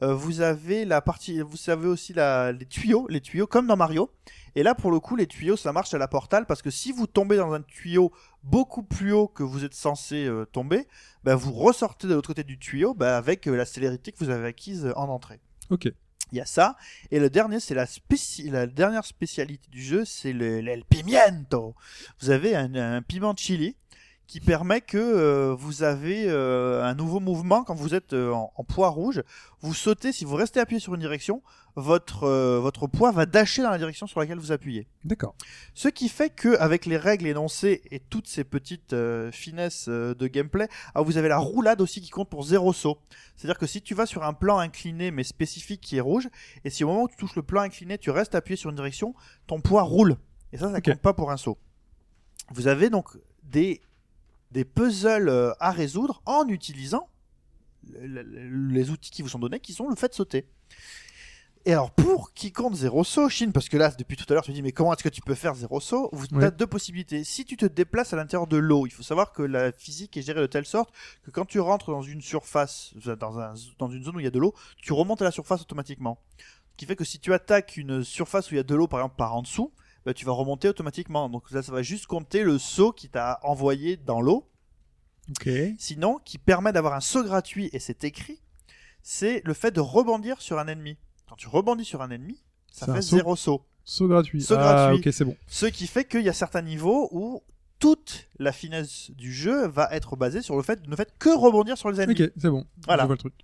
[0.02, 3.76] Euh, vous avez la partie, vous savez aussi la, les tuyaux, les tuyaux comme dans
[3.76, 4.10] Mario.
[4.56, 6.92] Et là, pour le coup, les tuyaux, ça marche à la portale parce que si
[6.92, 8.12] vous tombez dans un tuyau
[8.42, 10.86] beaucoup plus haut que vous êtes censé euh, tomber,
[11.24, 14.30] bah, vous ressortez de l'autre côté du tuyau bah, avec euh, la célérité que vous
[14.30, 15.40] avez acquise euh, en entrée.
[15.70, 15.88] Ok.
[16.32, 16.76] Il y a ça.
[17.10, 21.74] Et le dernier, c'est la, spéci- la dernière spécialité du jeu, c'est le, le pimiento.
[22.20, 23.76] Vous avez un, un piment de chili
[24.26, 28.52] qui permet que euh, vous avez euh, un nouveau mouvement quand vous êtes euh, en,
[28.56, 29.22] en poids rouge.
[29.60, 31.42] Vous sautez, si vous restez appuyé sur une direction,
[31.76, 34.86] votre, euh, votre poids va dasher dans la direction sur laquelle vous appuyez.
[35.04, 35.34] D'accord.
[35.74, 40.14] Ce qui fait que avec les règles énoncées et toutes ces petites euh, finesses euh,
[40.14, 42.98] de gameplay, ah, vous avez la roulade aussi qui compte pour zéro saut.
[43.36, 46.28] C'est-à-dire que si tu vas sur un plan incliné mais spécifique qui est rouge,
[46.64, 48.76] et si au moment où tu touches le plan incliné, tu restes appuyé sur une
[48.76, 49.14] direction,
[49.46, 50.16] ton poids roule.
[50.52, 50.84] Et ça, ça Ok.
[50.84, 51.58] compte pas pour un saut.
[52.52, 53.08] Vous avez donc
[53.42, 53.80] des,
[54.54, 57.10] des puzzles euh, à résoudre en utilisant
[57.92, 60.46] le- le- les outils qui vous sont donnés, qui sont le fait de sauter.
[61.66, 64.42] Et alors, pour qui compte zéro saut, Shin, parce que là, depuis tout à l'heure,
[64.44, 66.44] tu te dis, mais comment est-ce que tu peux faire zéro saut Vous Ouais.
[66.44, 67.24] as deux possibilités.
[67.24, 70.22] Si tu te déplaces à l'intérieur de l'eau, il faut savoir que la physique est
[70.22, 70.94] gérée de telle sorte
[71.24, 74.26] que quand tu rentres dans une surface, dans, un, dans une zone où il y
[74.26, 76.20] a de l'eau, tu remontes à la surface automatiquement.
[76.72, 78.86] Ce qui fait que si tu attaques une surface où il y a de l'eau,
[78.86, 79.72] par exemple par en dessous,
[80.04, 81.28] bah, tu vas remonter automatiquement.
[81.28, 84.50] Donc là, ça va juste compter le saut qui t'a envoyé dans l'eau.
[85.78, 88.42] Sinon, qui permet d'avoir un saut gratuit, et c'est écrit,
[89.02, 90.98] c'est le fait de rebondir sur un ennemi.
[91.28, 93.16] Quand tu rebondis sur un ennemi, ça fait saut.
[93.16, 93.64] zéro saut.
[93.84, 94.42] Saut gratuit.
[94.42, 95.08] Saut ah, gratuit.
[95.08, 95.36] ok, c'est bon.
[95.46, 97.42] Ce qui fait qu'il y a certains niveaux où
[97.78, 101.30] toute la finesse du jeu va être basée sur le fait de ne fait que
[101.30, 102.22] rebondir sur les ennemis.
[102.22, 102.66] Ok, c'est bon.
[102.86, 103.02] Voilà.
[103.04, 103.34] Je vois le truc.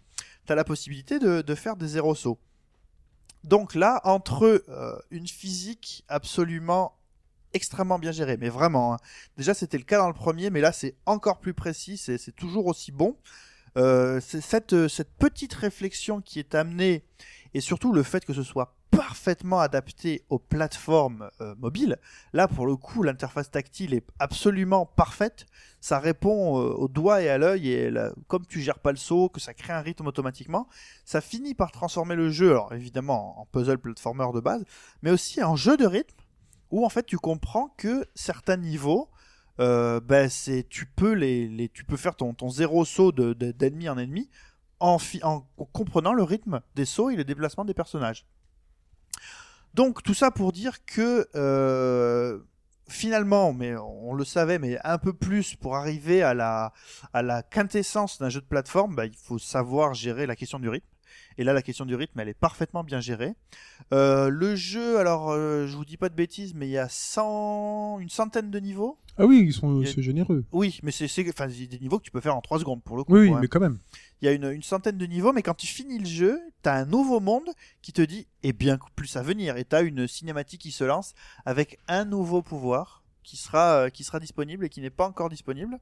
[0.47, 2.39] tu as la possibilité de, de faire des zéro sauts.
[3.45, 6.97] Donc là, entre euh, une physique absolument
[7.53, 8.99] extrêmement bien gérée, mais vraiment, hein.
[9.37, 12.67] déjà c'était le cas dans le premier, mais là c'est encore plus précis, c'est toujours
[12.67, 13.17] aussi bon.
[13.77, 17.05] Euh, cette, cette petite réflexion qui est amenée,
[17.55, 21.97] et surtout le fait que ce soit parfaitement adapté aux plateformes euh, mobiles.
[22.33, 25.47] Là, pour le coup, l'interface tactile est absolument parfaite.
[25.81, 27.93] Ça répond euh, au doigt et à l'œil, et
[28.27, 30.69] comme tu gères pas le saut, que ça crée un rythme automatiquement,
[31.05, 34.65] ça finit par transformer le jeu, alors évidemment en puzzle platformer de base,
[35.03, 36.17] mais aussi en jeu de rythme,
[36.71, 39.09] où en fait tu comprends que certains niveaux,
[39.61, 43.89] euh, ben, c'est tu peux les, tu peux faire ton, zéro saut de- de- d'ennemi
[43.89, 44.31] en ennemi
[44.81, 45.41] en, en
[45.73, 48.27] comprenant le rythme des sauts et le déplacement des personnages.
[49.75, 52.39] Donc tout ça pour dire que euh,
[52.89, 56.73] finalement, mais on le savait, mais un peu plus pour arriver à la,
[57.13, 60.69] à la quintessence d'un jeu de plateforme, bah, il faut savoir gérer la question du
[60.69, 60.87] rythme.
[61.39, 63.35] Et là, la question du rythme, elle est parfaitement bien gérée.
[63.95, 66.89] Euh, le jeu, alors, euh, je vous dis pas de bêtises, mais il y a
[66.89, 68.99] 100, une centaine de niveaux.
[69.17, 70.45] Ah oui, ils sont a- c'est généreux.
[70.53, 72.83] Oui, mais c'est c'est- enfin, c'est des niveaux que tu peux faire en 3 secondes
[72.83, 73.15] pour le coup.
[73.15, 73.79] Oui, mais quand même.
[74.23, 76.85] Il y a une, centaine de niveaux, mais quand tu finis le jeu, t'as un
[76.85, 77.51] nouveau monde
[77.81, 79.57] qui te dit, et bien plus à venir.
[79.57, 81.15] Et t'as une cinématique qui se lance
[81.47, 85.31] avec un nouveau pouvoir qui sera, euh, qui sera disponible et qui n'est pas encore
[85.31, 85.79] disponible.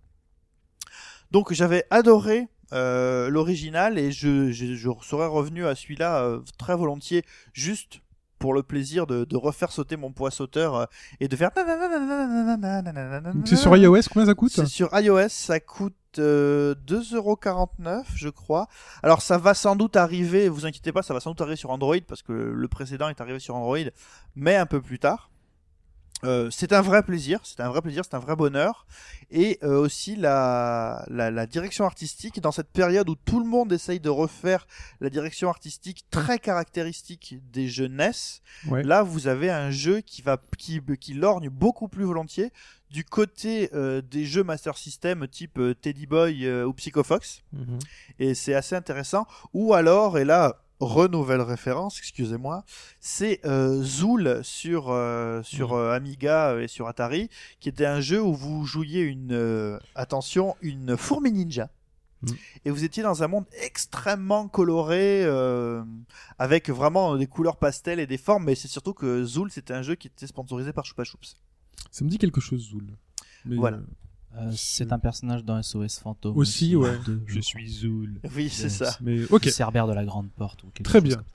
[1.30, 4.53] Donc j'avais adoré euh, l'original et je,
[5.03, 8.03] serais revenu à celui-là euh, très volontiers, juste
[8.39, 10.84] pour le plaisir de, refaire sauter mon poids sauteur euh,
[11.20, 11.51] et de faire.
[13.45, 18.69] C'est sur iOS, combien ça coûte C'est sur iOS, ça coûte euh, 2,49€, je crois.
[19.03, 21.71] Alors ça va sans doute arriver, vous inquiétez pas, ça va sans doute arriver sur
[21.71, 23.79] Android parce que le précédent est arrivé sur Android,
[24.35, 25.31] mais un peu plus tard.
[26.25, 28.87] Euh, c'est un vrai plaisir, c'est un vrai plaisir, c'est un vrai bonheur.
[29.31, 33.73] Et euh, aussi la, la, la direction artistique, dans cette période où tout le monde
[33.73, 34.66] essaye de refaire
[35.01, 38.11] la direction artistique très caractéristique des jeux NES,
[38.69, 38.83] Ouais.
[38.83, 42.53] là vous avez un jeu qui, va, qui, qui lorgne beaucoup plus volontiers
[42.91, 47.43] du côté euh, des jeux Master System type euh, Teddy Boy euh, ou Psycho Fox
[47.53, 47.79] Mhm.
[48.19, 49.27] et c'est assez intéressant.
[49.53, 52.64] Ou alors, et là, renouvelle référence, excusez-moi,
[53.01, 57.29] c'est euh, Zool sur, euh, sur euh, Amiga et sur Atari,
[57.61, 61.70] qui était un jeu où vous jouiez une, attention, une fourmi ninja.
[62.22, 62.31] Mm.
[62.64, 65.83] Et vous étiez dans un monde extrêmement coloré, euh,
[66.39, 69.83] avec vraiment des couleurs pastel et des formes, mais c'est surtout que Zool, c'était un
[69.83, 71.37] jeu qui était sponsorisé par Chupa Chups.
[71.91, 72.87] Ça me dit quelque chose, Zool.
[73.45, 73.79] Mais, Voilà.
[73.79, 73.83] euh,
[74.39, 76.36] Euh, c'est un personnage dans SOS Fantôme.
[76.36, 76.97] Aussi, ouais.
[77.07, 78.20] de- Je suis Zool.
[78.36, 78.76] Oui, c'est Yes.
[78.76, 78.97] ça.
[79.01, 80.62] Mais ok, Le Cerbère de la Grande Porte.
[80.64, 81.16] Ou quelque très chose bien.
[81.16, 81.32] comme ça.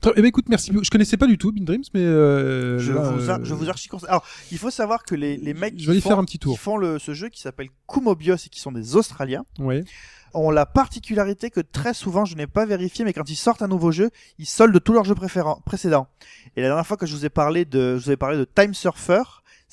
[0.00, 0.70] Très- Eh ben écoute, merci.
[0.70, 0.84] beaucoup.
[0.84, 3.54] Je connaissais pas du tout Bean Dreams, mais euh, Je, là, vous, ar- euh, je
[3.54, 4.08] vous archi conseille.
[4.10, 6.38] Alors, il faut savoir que les, les mecs Je qui vais font, faire un petit
[6.38, 6.54] tour.
[6.56, 9.82] qui font le, ce jeu qui s'appelle Kumobios et qui sont des Australiens Ouais.
[10.34, 13.68] ont la particularité que très souvent, je n'ai pas vérifié, mais quand ils sortent un
[13.68, 16.06] nouveau jeu, ils soldent tous leurs jeux préférents- précédents.
[16.56, 18.44] Et la dernière fois que je vous ai parlé de, je vous ai parlé de
[18.44, 19.22] Time Surfer,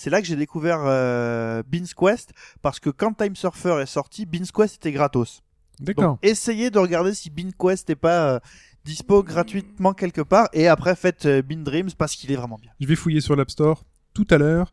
[0.01, 2.31] c'est là que j'ai découvert euh, Beans Quest,
[2.63, 5.43] parce que quand Time Surfer est sorti, Beans Quest était gratos.
[5.79, 6.17] D'accord.
[6.23, 8.39] Essayez de regarder si Bean Quest n'est pas euh,
[8.83, 12.71] dispo gratuitement quelque part, et après faites euh, Bean Dreams parce qu'il est vraiment bien.
[12.79, 13.83] Je vais fouiller sur l'App Store
[14.15, 14.71] tout à l'heure.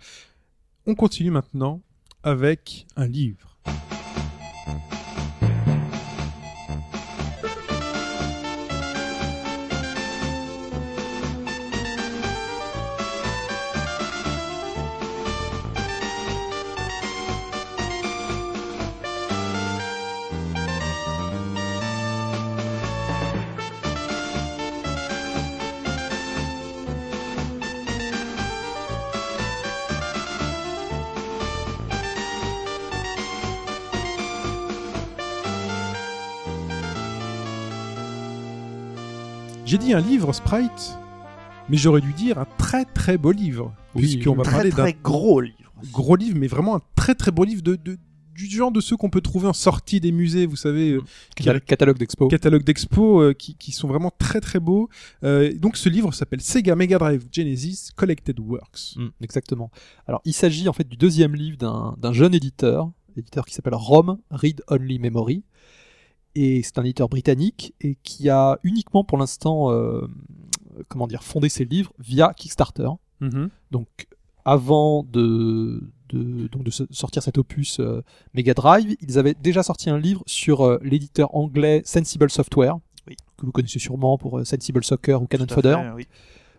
[0.87, 1.83] On continue maintenant
[2.23, 3.59] avec un livre.
[39.69, 40.99] J'ai dit un livre, Sprite,
[41.69, 43.75] mais j'aurais dû dire un très très beau livre.
[43.95, 45.57] Oui, puisqu'on va très parler d'un très gros livre.
[45.93, 47.99] gros livre, mais vraiment un très très beau livre de, de-
[48.35, 51.03] du genre de ceux qu'on peut trouver en sortie des musées, vous savez, euh,
[51.37, 52.29] Cata- Catalogue d'expo.
[52.29, 54.89] catalogue d'expo euh, qui, qui sont vraiment très très beaux.
[55.23, 58.95] Euh, donc ce livre s'appelle Sega Mega Drive Genesis Collected Works.
[58.97, 59.71] Mm, exactement.
[60.07, 63.75] Alors, il s'agit en fait du deuxième livre d'un d'un jeune éditeur, éditeur qui s'appelle
[63.75, 65.43] ROM, Read Only Memory.
[66.41, 70.07] Et c'est un éditeur britannique et qui a uniquement pour l'instant, euh,
[70.89, 72.89] comment dire, fondé ses livres via Kickstarter.
[73.21, 73.49] Mhm.
[73.73, 73.89] Donc,
[74.45, 78.03] avant de, de, donc de sortir cet opus euh,
[78.35, 82.77] Mega Drive, ils avaient déjà sorti un livre sur euh, l'éditeur anglais Sensible Software,
[83.09, 83.17] Oui.
[83.37, 85.77] que vous connaissez sûrement pour euh, Sensible Soccer ou Cannon Fodder.
[85.83, 86.07] fait, oui.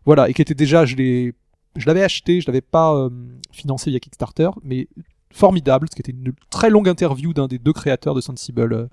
[0.06, 1.34] Voilà, et qui était déjà, je l'ai,
[1.78, 3.10] je l'avais acheté, je l'avais pas
[3.52, 4.88] financé via Kickstarter, mais
[5.32, 8.90] formidable, ce qui était une très longue interview d'un des deux créateurs de Sensible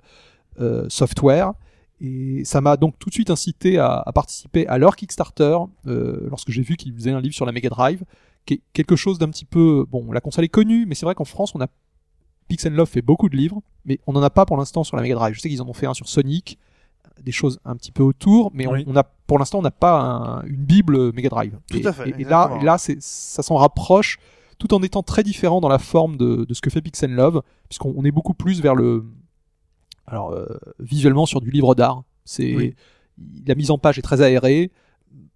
[0.59, 1.53] euh, Software.
[1.99, 5.57] Et ça m'a donc tout de suite incité à, à participer à leur Kickstarter
[5.87, 8.03] euh, lorsque j'ai vu qu'ils faisaient un livre sur la Mega Drive,
[8.45, 10.11] qui est quelque chose d'un petit peu bon.
[10.11, 11.67] La console est connue, mais c'est vrai qu'en France on a
[12.47, 15.01] Pix Love fait beaucoup de livres, mais on n'en a pas pour l'instant sur la
[15.03, 15.33] Mega Drive.
[15.33, 16.59] Je sais qu'ils en ont fait un sur Sonic,
[17.23, 18.83] des choses un petit peu autour, mais on, Oui.
[18.85, 21.57] on a pour l'instant on n'a pas un- une bible Mega Drive.
[21.71, 24.19] Tout et, à fait, Et, et là, et là ça s'en rapproche,
[24.59, 27.41] tout en étant très différent dans la forme de, de ce que fait Pix Love,
[27.69, 29.03] puisqu'on on est beaucoup plus vers le
[30.07, 30.45] alors euh,
[30.79, 32.03] visuellement sur du livre d'art.
[32.25, 32.73] C'est Oui.
[33.45, 34.71] la mise en page est très aérée,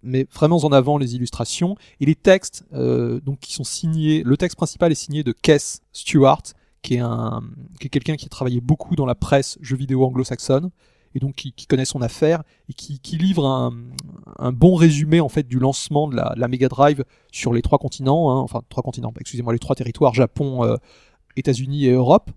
[0.02, 4.22] mais vraiment en avant les illustrations et les textes euh, donc qui sont signés.
[4.24, 6.42] Le texte principal est signé de Kess Stewart,
[6.82, 7.42] qui est un
[7.80, 10.70] qui est quelqu'un qui a travaillé beaucoup dans la presse jeux vidéo anglo-saxonne
[11.14, 13.74] et donc qui, qui connaît son affaire et qui, qui livre un,
[14.38, 17.78] un bon résumé en fait du lancement de la, la Mega Drive sur les trois
[17.78, 20.76] continents, hein, enfin trois continents, excusez-moi, les trois territoires Japon, euh,
[21.36, 22.30] États-Unis et Europe,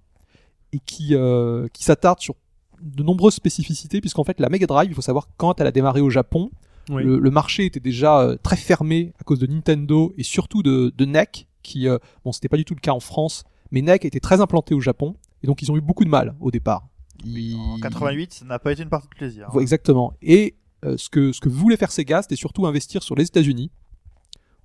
[0.75, 2.35] et qui euh, qui s'attarde sur
[2.81, 6.01] de nombreuses spécificités puisqu'en fait la Mega Drive, il faut savoir quand elle a démarré
[6.01, 6.51] au Japon,
[6.89, 7.03] Oui.
[7.03, 10.93] le, le marché était déjà euh, très fermé à cause de Nintendo et surtout de,
[10.95, 14.05] de NEC, qui, euh, bon, c'était pas du tout le cas en France, mais NEC
[14.05, 16.87] était très implanté au Japon, et donc ils ont eu beaucoup de mal au départ.
[17.23, 19.47] Ils- En 88, ça n'a pas été une partie de plaisir.
[19.51, 20.13] Voilà, Exactement.
[20.21, 23.71] Et euh, ce que ce que voulait faire Sega, c'était surtout investir sur les États-Unis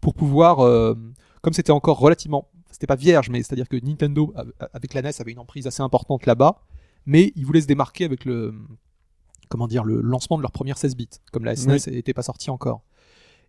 [0.01, 0.95] pour pouvoir, euh,
[1.43, 2.49] comme c'était encore relativement,
[2.81, 5.83] c'était pas vierge, mais c'est-à-dire que Nintendo av- avec la NES avait une emprise assez
[5.83, 6.63] importante là-bas,
[7.05, 8.55] mais ils voulaient se démarquer avec le
[9.51, 12.49] comment dire le lancement de leur première 16 bits, comme la SNES n'était pas sortie
[12.49, 12.81] encore.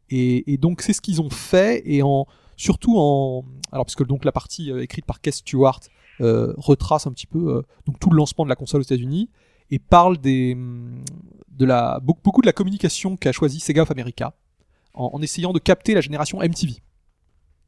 [0.09, 2.25] Et, et donc c'est ce qu'ils ont fait et en
[2.57, 5.79] surtout en alors puisque donc la partie euh, écrite par Kess Stewart
[6.19, 9.29] euh, retrace un petit peu euh, donc tout le lancement de la console aux États-Unis
[9.69, 11.01] et parle des hum,
[11.49, 14.33] de la beaucoup, beaucoup de la communication qu'a choisi Sega of America
[14.93, 16.81] en, en essayant de capter la génération MTV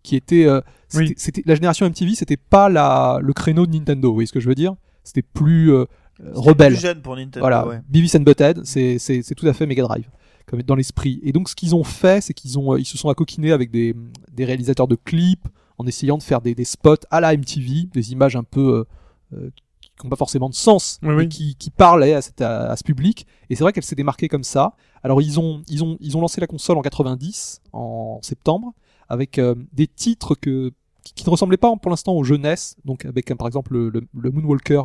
[0.03, 1.13] qui était euh, c'était, Oui.
[1.17, 4.39] c'était- la génération MTV c'était pas la le créneau de Nintendo vous voyez ce que
[4.39, 4.75] je veux dire?
[5.03, 5.85] C'était plus euh,
[6.21, 7.39] euh, rebelle Plus jeune pour Nintendo.
[7.39, 7.81] voilà, ouais.
[7.89, 10.09] Beavis and Butthead, c'est c'est c'est tout à fait Mega Drive,
[10.45, 11.19] comme dans l'esprit.
[11.23, 13.71] Et donc ce qu'ils ont fait, c'est qu'ils ont euh, ils se sont accoquinés avec
[13.71, 13.95] des
[14.31, 15.47] des réalisateurs de clips
[15.79, 18.85] en essayant de faire des des spots à la MTV, des images un peu
[19.33, 19.49] euh,
[19.81, 21.29] qui n'ont pas forcément de sens, Oui, mais oui.
[21.29, 23.25] qui qui parlaient à, cette- à, à ce public.
[23.49, 24.73] Et c'est vrai qu'elle s'est démarquée comme ça.
[25.03, 28.73] Alors ils ont ils ont ils ont lancé la console en 90 en septembre
[29.13, 30.71] avec euh, des titres que
[31.03, 34.01] qui, qui ne ressemblaient pas pour l'instant aux jeunesses, donc avec par exemple le, le,
[34.17, 34.83] le Moonwalker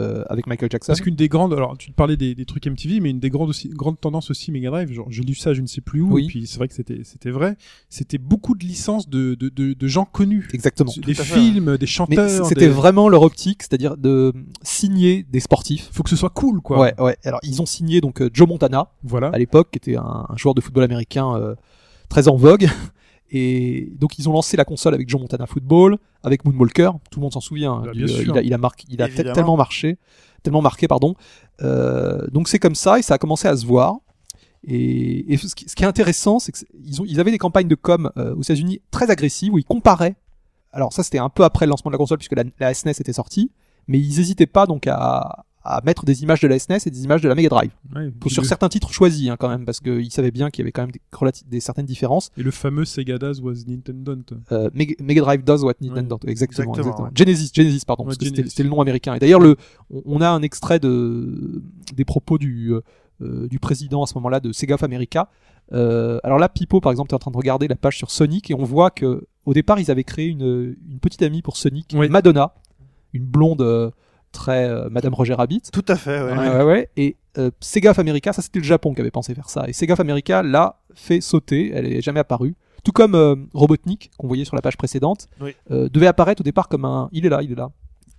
[0.00, 0.86] euh, avec Michael Jackson.
[0.92, 3.50] Parce qu'une des grandes, alors tu parlais des, des trucs MTV, mais une des grandes
[3.50, 6.12] aussi, grandes tendances aussi Mega Drive, genre j'ai lu ça, je ne sais plus où,
[6.14, 6.24] Oui.
[6.24, 7.56] et puis c'est vrai que c'était c'était vrai,
[7.90, 10.92] c'était beaucoup de licences de, de, de, de gens connus, Exactement.
[11.04, 12.46] des films, des Mais chanteurs.
[12.46, 14.32] c'était des- vraiment leur optique, c'est-à-dire de
[14.62, 15.90] signer des sportifs.
[15.92, 16.78] Faut que ce soit cool, quoi.
[16.80, 17.16] Ouais, ouais.
[17.24, 19.28] Alors ils ont signé donc euh, Joe Montana Voilà.
[19.34, 21.54] à l'époque, qui était un, un joueur de football américain euh,
[22.08, 22.68] très en vogue.
[23.30, 26.90] Et donc ils ont lancé la console avec Joe Montana Football, avec Moonwalker.
[27.10, 27.72] Tout le monde s'en souvient.
[27.74, 29.98] hein, Bah, du- euh, il a, il a marqué, il a tellement marché,
[30.42, 31.14] tellement marqué, pardon.
[31.62, 33.96] Euh, donc c'est comme ça et ça a commencé à se voir.
[34.66, 36.66] Et, et ce, qui, ce qui est intéressant, c'est qu'ils
[37.06, 40.16] ils avaient des campagnes de com euh, aux États-Unis très agressives où ils comparaient.
[40.72, 42.90] Alors ça, c'était un peu après le lancement de la console puisque la, la SNES
[42.98, 43.52] était sortie,
[43.86, 47.04] mais ils n'hésitaient pas donc à, à mettre des images de la SNES et des
[47.04, 49.80] images de la Mega Drive Ouais, sur le- certains titres choisis hein, quand même parce
[49.80, 50.92] qu'ils savaient bien qu'il y avait quand même
[51.50, 52.30] des, certaines différences.
[52.36, 54.16] Et le fameux Sega Daz was Nintendo.
[54.52, 57.04] Euh, Mega, Mega Drive does what Nintendo exactement, Exactement, exactement.
[57.04, 57.10] ouais.
[57.14, 59.14] Genesis Genesis pardon Ouais, parce que c'était le nom américain.
[59.14, 59.56] Et d'ailleurs le
[60.04, 61.62] on, a un extrait de
[61.94, 62.72] des propos du
[63.20, 65.28] euh, du président à ce moment-là de Sega of America.
[65.72, 68.50] Euh, alors là Pipo par exemple est en train de regarder la page sur Sonic
[68.50, 71.94] et on voit que au départ ils avaient créé une une petite amie pour Sonic.
[71.94, 72.54] Madonna,
[73.12, 73.90] une blonde euh,
[74.32, 75.62] très euh, Madame Roger Rabbit.
[75.72, 76.32] Tout à fait, ouais.
[76.36, 76.90] Ouais, ouais, ouais.
[76.96, 79.64] Et euh, Sega of America, ça c'était le Japon qui avait pensé faire ça.
[79.68, 82.54] Et Sega of America l'a fait sauter, elle est jamais apparue.
[82.84, 85.52] Tout comme euh, Robotnik, qu'on voyait sur la page précédente, Oui.
[85.70, 87.08] euh, devait apparaître au départ comme un...
[87.12, 87.70] Il est là, il est là.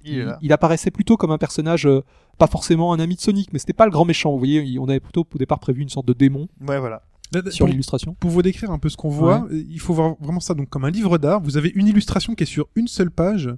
[0.04, 0.38] Il est là.
[0.42, 2.02] il apparaissait plutôt comme un personnage, euh,
[2.38, 4.32] pas forcément un ami de Sonic, mais c'était pas le grand méchant.
[4.32, 7.02] Vous voyez, il- on avait plutôt au départ prévu une sorte de démon Ouais, voilà.
[7.32, 8.16] Là, là, sur l'illustration.
[8.20, 10.84] pour vous décrire un peu ce qu'on voit, il faut voir vraiment ça donc comme
[10.86, 11.42] un livre d'art.
[11.42, 13.50] Vous avez une illustration qui est sur une seule page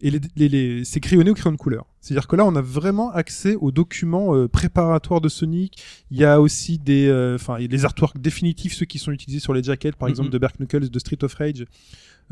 [0.00, 1.86] et les, les, les- c'est crayonné au crayon de couleur.
[2.06, 5.82] C'est-à-dire que là, on a vraiment accès aux documents euh, préparatoires de Sonic.
[6.12, 9.52] Il y a aussi des, euh, enfin, les artworks définitifs, ceux qui sont utilisés sur
[9.52, 10.12] les jackets, par Mhm.
[10.12, 11.64] exemple de Berk Knuckles, de Street of Rage.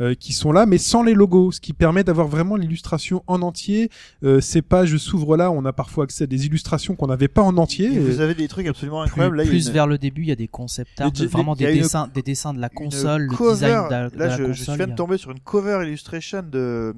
[0.01, 3.43] euh, qui sont là, mais sans les logos, ce qui permet d'avoir vraiment l'illustration en
[3.43, 3.91] entier.
[4.25, 7.43] Euh, ces pages s'ouvrent là, on a parfois accès à des illustrations qu'on n'avait pas
[7.43, 7.93] en entier.
[7.95, 9.37] Et vous avez des trucs absolument Plus, incroyables.
[9.37, 11.13] Là, il y a plus une- vers le début, il y a des concept art,
[11.31, 14.19] vraiment des une- dessins, des dessins de la console, le cover- design de la, de
[14.19, 16.93] Là, la je, viens de tomber sur une cover illustration de,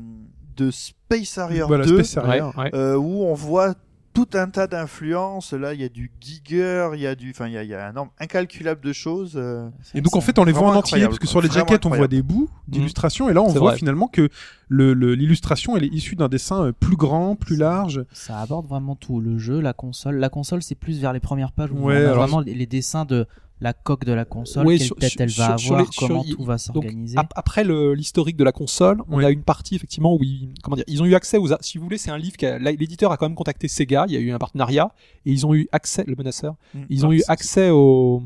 [0.57, 2.43] de Space Harrier voilà, 2, Space Harrier.
[2.43, 2.71] Ouais, ouais.
[2.75, 3.75] euh, où on voit
[4.15, 5.53] tout un tas d'influences.
[5.53, 7.69] Là, il y a du Giger, il y a du, enfin, il y a, il
[7.69, 9.35] y a un nombre incalculable de choses.
[9.37, 9.69] euh.
[9.95, 11.31] Et donc en fait on les voit en entier parce que quoi.
[11.31, 13.77] sur les jaquettes on voit des bouts d'illustration et là on voit vrai.
[13.79, 14.31] finalement que
[14.69, 18.05] le- le- l'illustration elle est issue d'un dessin euh, plus grand, plus large.
[18.13, 20.17] Ça aborde vraiment tout, le jeu, la console.
[20.17, 22.55] La console, c'est plus vers les premières pages où Ouais, on a alors- vraiment les
[22.55, 23.27] les dessins de
[23.61, 25.97] la coque de la console, Ouais, quelle sur- tête sur- elle va sur avoir, les-
[25.97, 27.17] comment tout va s'organiser.
[27.19, 29.25] ap- après l'historique de la console, on Oui.
[29.25, 31.85] a une partie effectivement où ils, comment dire, ils ont eu accès aux, si vous
[31.85, 34.31] voulez, c'est un livre que l'éditeur a quand même contacté Sega, il y a eu
[34.31, 34.93] un partenariat
[35.25, 36.79] et ils ont eu accès, le menaceur, Mm.
[36.91, 38.23] ils ont Ah, eu accès aux,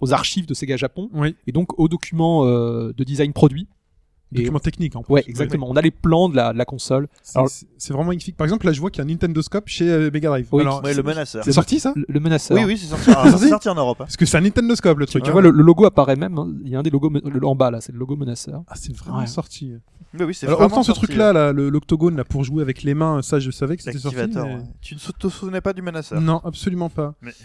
[0.00, 3.68] aux archives de Sega Japon Oui, et donc aux documents euh, de design produit.
[4.34, 5.12] Et- document technique en plus.
[5.14, 5.68] Ouais, exactement.
[5.70, 7.08] On a les plans de la, de la console.
[7.22, 8.36] C'est- Alors- C'est c'est vraiment magnifique.
[8.36, 10.46] Par exemple là je vois qu'il y a un Nintendo Scope chez euh, Mega Drive.
[10.52, 10.62] Oui.
[10.62, 11.44] Alors, Ouais, c'est- le menaceur.
[11.44, 12.56] c'est sorti ça Le, le menaceur.
[12.56, 13.10] Oui, oui, c'est sorti.
[13.16, 14.00] Ah, c'est sorti en Europe.
[14.00, 14.04] hein.
[14.04, 15.22] Parce que c'est un Nintendo Scope le truc.
[15.24, 15.32] tu hein.
[15.32, 16.38] vois, le, le logo apparaît même.
[16.38, 16.48] hein.
[16.64, 18.62] Il y a un des logos le- en bas là, c'est le logo menaceur.
[18.68, 19.26] Ah c'est vraiment Ouais.
[19.26, 19.72] sorti.
[20.18, 22.44] Oui, oui, c'est Alors vraiment autant ce sorti, truc là, là le- l'octogone là pour
[22.44, 24.16] jouer avec les mains, ça je savais que c'était sorti.
[24.18, 24.58] Mais-.
[24.80, 27.14] Tu ne te souvenais pas du menaceur Non, absolument pas.
[27.22, 27.36] Mais Mais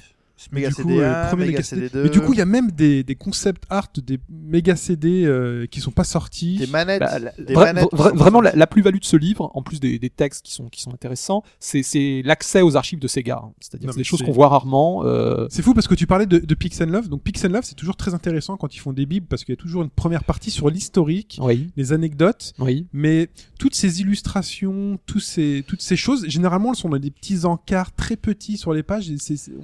[0.52, 1.88] Mega du coup, CD1, euh, premier Mega Mega CD.
[1.90, 2.04] CD2.
[2.04, 5.66] Mais du coup, il y a même des, des concept art des méga CD euh,
[5.66, 6.58] qui sont pas sortis.
[6.58, 7.00] des manettes.
[7.00, 9.62] Bah, la- des vra- manettes vra- qui sont vraiment, la, plus-value de ce livre, en
[9.64, 13.08] plus des, des textes qui sont, qui sont intéressants, c'est, c'est l'accès aux archives de
[13.08, 13.42] Sega.
[13.44, 13.52] hein.
[13.60, 15.04] C'est-à-dire des choses qu'on voit rarement.
[15.06, 17.10] euh, C'est fou parce que tu parlais de, de Pix and Love.
[17.10, 19.54] Donc Pix and Love, c'est toujours très intéressant quand ils font des bibles parce qu'il
[19.54, 22.54] y a toujours une première partie sur l'historique, Oui, les anecdotes.
[22.60, 22.86] oui.
[22.94, 27.46] Mais toutes ces illustrations, tous ces, toutes ces choses, généralement, elles sont dans des petits
[27.46, 29.10] encarts très petits sur les pages.
[29.10, 29.16] Et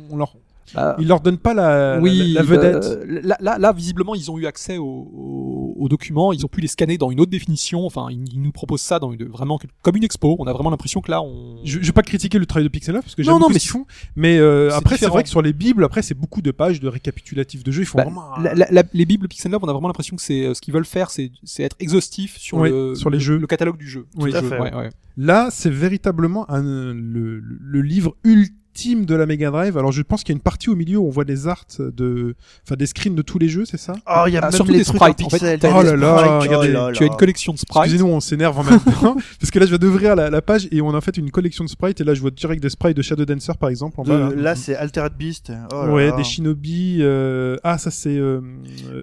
[0.09, 0.35] on leur,
[0.76, 2.84] Bah, ils leur donnent pas la, oui, la, la vedette.
[2.85, 6.34] euh, là, là, là, visiblement, ils ont eu accès aux, aux- aux documents.
[6.34, 7.85] Ils ont pu les scanner dans une autre définition.
[7.85, 10.35] Enfin, ils, ils nous proposent ça dans une, vraiment comme une expo.
[10.40, 11.57] On a vraiment l'impression que là, on.
[11.64, 13.40] Je, je vais pas critiquer le travail de Pixel Love parce que Non, j'aime non,
[13.41, 13.85] beaucoup mais ce qu'ils font.
[14.15, 16.88] Mais euh, après, c'est vrai que sur les bibles, après, c'est beaucoup de pages de
[16.88, 17.81] récapitulatifs de jeux.
[17.81, 18.23] Ils font Bah, vraiment.
[18.41, 20.61] la- la- la- les bibles Pixel Love, on a vraiment l'impression que c'est euh, ce
[20.61, 23.38] qu'ils veulent faire, c'est, c'est être exhaustif sur le sur les le- jeux.
[23.38, 24.06] le catalogue du jeu.
[24.18, 24.31] Oui.
[24.31, 24.90] Tout à jeu, fait, ouais, ouais.
[25.18, 29.77] Là, c'est véritablement un, le, le- le livre ultime de la Mega Drive.
[29.77, 31.65] Alors, je pense qu'il y a une partie au milieu où on voit des arts
[31.79, 32.35] de,
[32.65, 33.93] enfin, des screens de tous les jeux, c'est ça?
[34.07, 35.59] Oh, il y a Ah, même les des trucs sprites, en fait.
[35.63, 36.69] Oh là là, regardez.
[36.69, 37.83] oh là Tu as une collection de sprites.
[37.85, 40.67] Excusez-nous, on s'énerve en même temps parce que là, je viens d'ouvrir la, la page
[40.71, 42.69] et on a en fait une collection de sprites et là, je vois direct des
[42.69, 43.99] sprites de Shadow Dancer par exemple.
[43.99, 44.35] En De- bas, là.
[44.35, 45.51] là, c'est Altered Beast.
[45.71, 46.15] Oh ouais, là.
[46.17, 46.97] des Shinobi.
[47.01, 48.41] euh, Ah, ça c'est euh,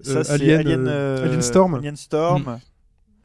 [0.09, 1.75] euh, Alien, Alien, euh, euh, Alien Storm.
[1.77, 2.59] Alien Storm.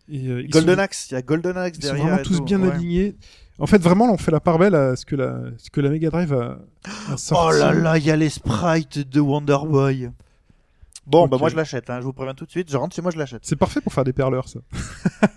[0.08, 1.08] Et, euh, ils Golden sont- Axe.
[1.10, 2.06] Il y a Golden Axe Ils sont derrière.
[2.06, 2.72] vraiment et tous tout, bien ouais.
[2.72, 3.16] alignés.
[3.58, 5.90] En fait, vraiment, on fait la part belle à ce que la, ce que la
[5.90, 6.60] Mega Drive a,
[7.12, 7.56] a sorti.
[7.56, 10.12] Oh là là, il y a les sprites de Wonder Boy.
[11.08, 11.42] Bon, bah Ok.
[11.42, 13.18] moi je l'achète, hein, je vous préviens tout de suite, je rentre chez moi, je
[13.18, 13.42] l'achète.
[13.44, 14.60] C'est parfait pour faire des perleurs, ça.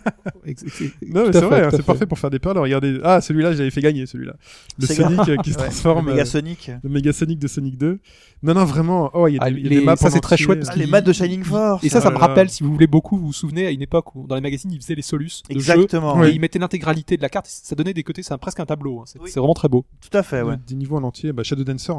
[1.07, 1.83] Non, mais c'est vrai, hein, c'est fait.
[1.83, 2.63] parfait pour faire des perleurs.
[2.65, 2.99] Regardez.
[3.05, 4.35] Ah, celui-là, je l'avais fait gagner, celui-là.
[4.79, 4.87] Le.
[4.87, 6.07] Sonic euh, qui se Ouais, transforme.
[6.07, 6.71] le Mega euh, Sonic.
[6.83, 7.99] le Méga Sonic de Sonic 2.
[8.43, 9.11] Non, non, vraiment.
[9.15, 10.37] Oh, il y a Ah, des, il y a les- des maps ça, c'est très
[10.37, 11.85] chouette parce Ah, les maths de Shining Force.
[11.85, 13.83] Et ça, ça Oh me rappelle, si vous voulez beaucoup, vous vous souvenez, à une
[13.83, 15.73] époque où dans les magazines, ils faisaient les solus de jeux.
[15.73, 16.25] Exactement.
[16.25, 17.47] Et ils mettaient l'intégralité de la carte.
[17.47, 19.01] Ça donnait des côtés, c'est presque un tableau.
[19.01, 19.05] hein.
[19.07, 19.31] C'est Oui.
[19.31, 19.85] vraiment très beau.
[20.01, 20.57] Tout à fait, ouais.
[20.67, 21.33] Des niveaux en entier.
[21.33, 21.93] Bah, Shadow Dancer,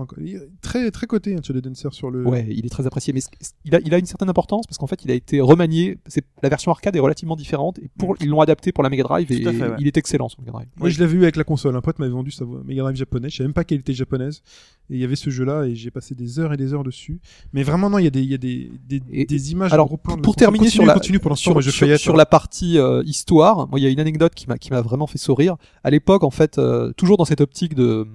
[0.62, 2.26] très, très coté, hein, Shadow Dancer sur le.
[2.26, 3.14] Ouais, il est très apprécié.
[3.14, 3.22] Mais
[3.66, 5.98] il a, il a une certaine importance parce qu'en fait, il a été remanié.
[6.08, 9.04] C'est la version arcade est relativement différente et pour ils l'ont adapté pour la Mega
[9.04, 9.76] Drive et fait, ouais.
[9.80, 10.68] il est excellent sur Mega Drive.
[10.78, 11.76] Moi, je l'avais eu avec la console.
[11.76, 13.32] Un pote m'avait vendu sa Mega Drive japonaise.
[13.32, 14.42] Je savais même pas qu'elle était japonaise.
[14.90, 17.20] Et il y avait ce jeu-là et j'ai passé des heures et des heures dessus.
[17.54, 19.72] Mais vraiment, non, il y a des, il y a des, des, Et- des images.
[19.74, 21.52] alors, pour terminer continue, sur la- continue pour l'instant.
[21.52, 22.18] sur, je sur- sur hein.
[22.18, 25.06] la partie euh, histoire, moi il y a une anecdote qui m'a qui m'a vraiment
[25.06, 25.58] fait sourire.
[25.84, 28.08] À l'époque, en fait, euh, toujours dans cette optique de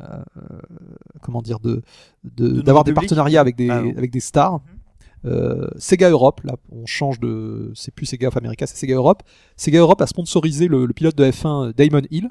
[0.00, 0.22] euh,
[1.22, 1.82] comment dire de
[2.24, 4.60] de- De d'avoir des public partenariats avec des Ah avec des stars.
[5.26, 9.22] Euh, Sega Europe, là, on change de, c'est plus Sega of America, c'est Sega Europe.
[9.56, 12.30] Sega Europe a sponsorisé le, le pilote de F1 Damon Hill.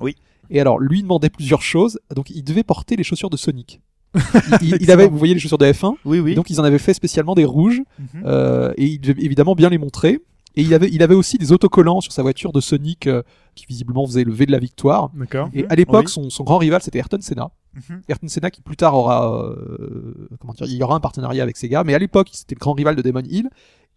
[0.00, 0.16] Oui.
[0.50, 1.98] Et alors, lui demandait plusieurs choses.
[2.14, 3.80] Donc, il devait porter les chaussures de Sonic.
[4.60, 5.94] il, avait, vous voyez les chaussures de F1.
[6.04, 6.34] Oui, oui.
[6.34, 7.80] Donc, ils en avaient fait spécialement des rouges.
[7.98, 8.22] Mhm.
[8.26, 10.20] Euh, et il devait évidemment bien les montrer.
[10.54, 13.22] Et il avait, il avait aussi des autocollants sur sa voiture de Sonic euh,
[13.54, 15.10] qui visiblement faisait le V de la victoire.
[15.14, 15.48] D'accord.
[15.54, 16.12] Et à l'époque, Oui.
[16.12, 17.50] son, son grand rival, c'était Ayrton Senna.
[17.74, 18.02] Mhm.
[18.08, 21.56] Ayrton Senna qui plus tard aura, euh, comment dire, il y aura un partenariat avec
[21.56, 21.84] Sega.
[21.84, 23.48] Mais à l'époque, c'était le grand rival de Damon Hill.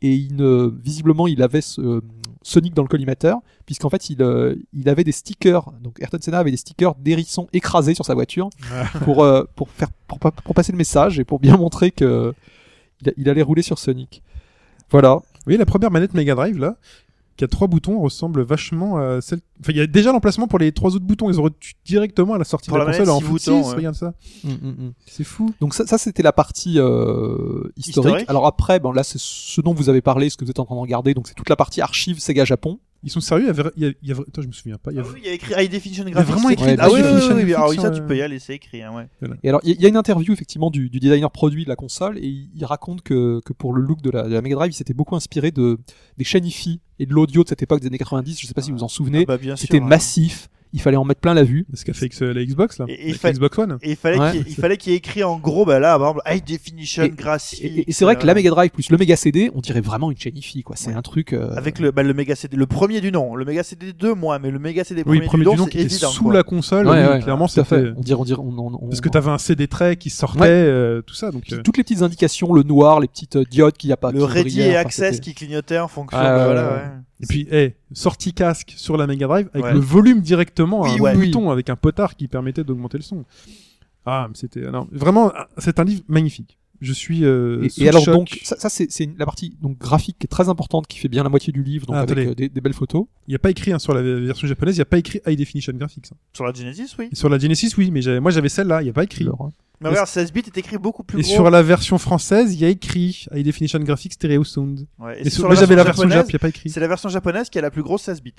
[0.02, 0.42] Et il
[0.84, 2.02] visiblement, il avait ce, euh,
[2.42, 5.72] Sonic dans le collimateur, puisqu'en fait, il, euh, il avait des stickers.
[5.82, 8.50] Donc Ayrton Senna avait des stickers d'hérissons écrasés sur sa voiture
[9.04, 12.34] pour, euh, pour faire, pour, pour passer le message et pour bien montrer que
[13.02, 14.22] il, a- il allait rouler sur Sonic.
[14.92, 15.20] Voilà.
[15.46, 16.78] Vous voyez, la première manette Mega Drive, là,
[17.38, 19.40] qui a trois boutons, ressemble vachement à celle.
[19.60, 21.30] Enfin, il y a déjà l'emplacement pour les trois autres boutons.
[21.30, 23.46] Ils auraient dû directement à la sortie Pour de la, la console en six foot
[23.46, 23.76] boutons, 6, ouais.
[23.76, 24.14] regarde ça.
[24.44, 24.94] Mm, mm, mm.
[25.06, 25.54] C'est fou.
[25.60, 27.88] Donc ça, ça c'était la partie euh, historique.
[27.88, 28.30] Historique.
[28.30, 30.66] Alors après, bon là c'est ce dont vous avez parlé, ce que vous êtes en
[30.66, 31.14] train de regarder.
[31.14, 32.80] Donc c'est toute la partie archive Sega Japon.
[33.06, 34.92] Ils sont sérieux, il y a, il y a- attends, je me souviens pas.
[34.92, 36.32] Il y Ah a- oui, il y a écrit High Definition Graphics.
[36.34, 37.54] vraiment écrit Ouais, Ah oui, oui, oui.
[37.54, 38.82] Alors ça, tu peux y aller, c'est écrit.
[38.82, 39.08] hein, ouais.
[39.44, 42.18] Et alors il y, a une interview effectivement du, du designer produit de la console
[42.18, 44.76] et il, raconte que, que pour le look de la, de la Mega Drive, il
[44.76, 45.78] s'était beaucoup inspiré de
[46.18, 46.46] des chaînes
[47.00, 48.40] et de l'audio de cette époque des années 90.
[48.40, 49.26] Je sais pas si vous vous en souvenez.
[49.28, 50.50] Ah bah, C'était massif.
[50.76, 51.66] Il fallait en mettre plein la vue.
[51.74, 53.78] Ce qu'a fait avec euh, la Xbox là, Et- fa- Xbox One.
[53.82, 54.32] Et il fallait Ouais.
[54.34, 57.04] qu'il il fallait qu'il y ait écrit en gros, bah là, par exemple, High Definition
[57.04, 57.62] Et- graphique.
[57.64, 60.12] Et, et c'est vrai que la Mega Drive plus le Mega CD, on dirait vraiment
[60.12, 60.76] une chaîne IFI, quoi.
[60.76, 61.34] C'est un truc.
[61.34, 63.36] euh, Avec le, bah, le Mega CD, le premier du nom.
[63.36, 65.64] Le Mega CD 2, moi, mais le Mega CD Oui, premier, premier du du nom,
[65.66, 66.10] c'est qui était évident.
[66.10, 66.34] sous quoi.
[66.34, 66.88] la console.
[66.88, 67.78] Ouais, oui, ouais, clairement, tout à fait.
[67.78, 70.42] c'était On dirait, on dirait, on, on- parce que t'avais un CD trait qui sortait,
[70.44, 71.32] euh, tout ça.
[71.32, 73.94] Donc Puis euh, toutes les petites indications, le noir, les petites euh, diodes qu'il n'y
[73.94, 74.12] a pas.
[74.12, 76.18] Le Ready et Access qui clignotait en fonction.
[77.22, 79.74] Et puis, hey, sortie casque sur la Mega Drive avec Ouais.
[79.74, 81.16] le volume directement, Oui, un ouais.
[81.16, 83.24] bouton avec un potard qui permettait d'augmenter le son.
[84.06, 84.62] Ah, mais c'était
[84.92, 86.58] vraiment, c'est un livre magnifique.
[86.82, 87.24] Je suis.
[87.24, 88.14] Euh, Et, sous et alors choc.
[88.14, 91.08] donc ça, ça, c'est c'est la partie donc graphique qui est très importante qui fait
[91.08, 93.06] bien la moitié du livre donc Ah, avec euh, des, des belles photos.
[93.28, 95.20] il n'y a pas écrit hein, sur la version japonaise, il n'y a pas écrit
[95.26, 96.06] High Definition Graphics.
[96.12, 96.18] hein.
[96.34, 97.10] Sur la Genesis, oui.
[97.12, 99.24] Et sur la Genesis, oui, mais moi j'avais celle-là, il n'y a pas écrit.
[99.26, 99.52] Alors, hein.
[99.82, 101.32] Mais regarde, 16 bits est écrit beaucoup plus Et gros.
[101.34, 104.88] sur la version française, il y a écrit High Definition Graphics Stereo Sound.
[105.00, 106.48] Ouais, et Et sur- sur moi j'avais la version japonaise, Jap, il n'y a pas
[106.50, 106.70] écrit.
[106.70, 108.34] C'est la version japonaise qui a la plus grosse 16 bits.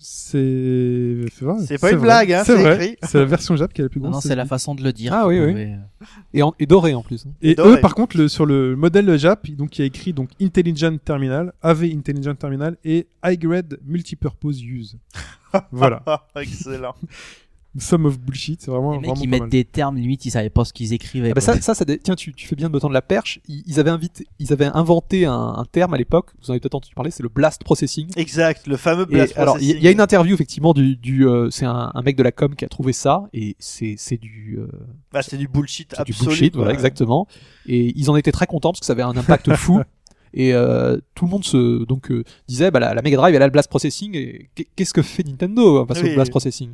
[0.00, 1.54] C'est c'est vrai.
[1.66, 2.06] C'est pas une vrai.
[2.06, 2.96] blague, hein, c'est écrit.
[3.02, 4.24] C'est la version Jap qui est la plus Non, grosse.
[4.24, 5.12] non, c'est la façon de le dire.
[5.12, 5.50] Ah oui, oui.
[5.50, 6.04] pouvez, euh,
[6.34, 7.26] et, en- et doré en plus.
[7.26, 7.30] hein.
[7.42, 7.72] Et Doré.
[7.72, 10.96] eux, par contre, le, sur le modèle Jap, donc il y a écrit donc Intelligent
[11.04, 14.96] Terminal, AV Intelligent Terminal et High Grade Multipurpose Use.
[15.72, 16.02] voilà.
[16.36, 16.94] Excellent.
[17.80, 19.48] Some of bullshit, c'est vraiment Les mecs, vraiment ils pas mettent mal.
[19.50, 21.30] des termes, limite, ils savaient pas ce qu'ils écrivaient.
[21.30, 23.40] Ah bah ça, ça, tiens, tu, tu fais bien de me tendre la perche.
[23.48, 26.30] Ils, ils avaient invité, ils avaient inventé un, un terme à l'époque.
[26.40, 28.08] Vous en avez peut-être entendu parler, c'est le blast processing.
[28.16, 29.88] Exact, le fameux Et blast alors, il y, processing.
[29.88, 32.64] a une interview effectivement du, du euh, c'est un, un mec de la com qui
[32.64, 34.68] a trouvé ça et c'est c'est du, euh,
[35.12, 36.28] Bah, c'est du bullshit c'est du absolu.
[36.30, 37.26] bullshit, voilà exactement.
[37.66, 39.80] Et ils en étaient très contents parce que ça avait un impact fou.
[40.34, 43.40] Et euh, tout le monde se donc euh, disait bah la, la Mega Drive elle
[43.42, 46.10] a le blast processing et qu'est- qu'est-ce que fait Nintendo hein, face Oui.
[46.10, 46.72] au blast processing?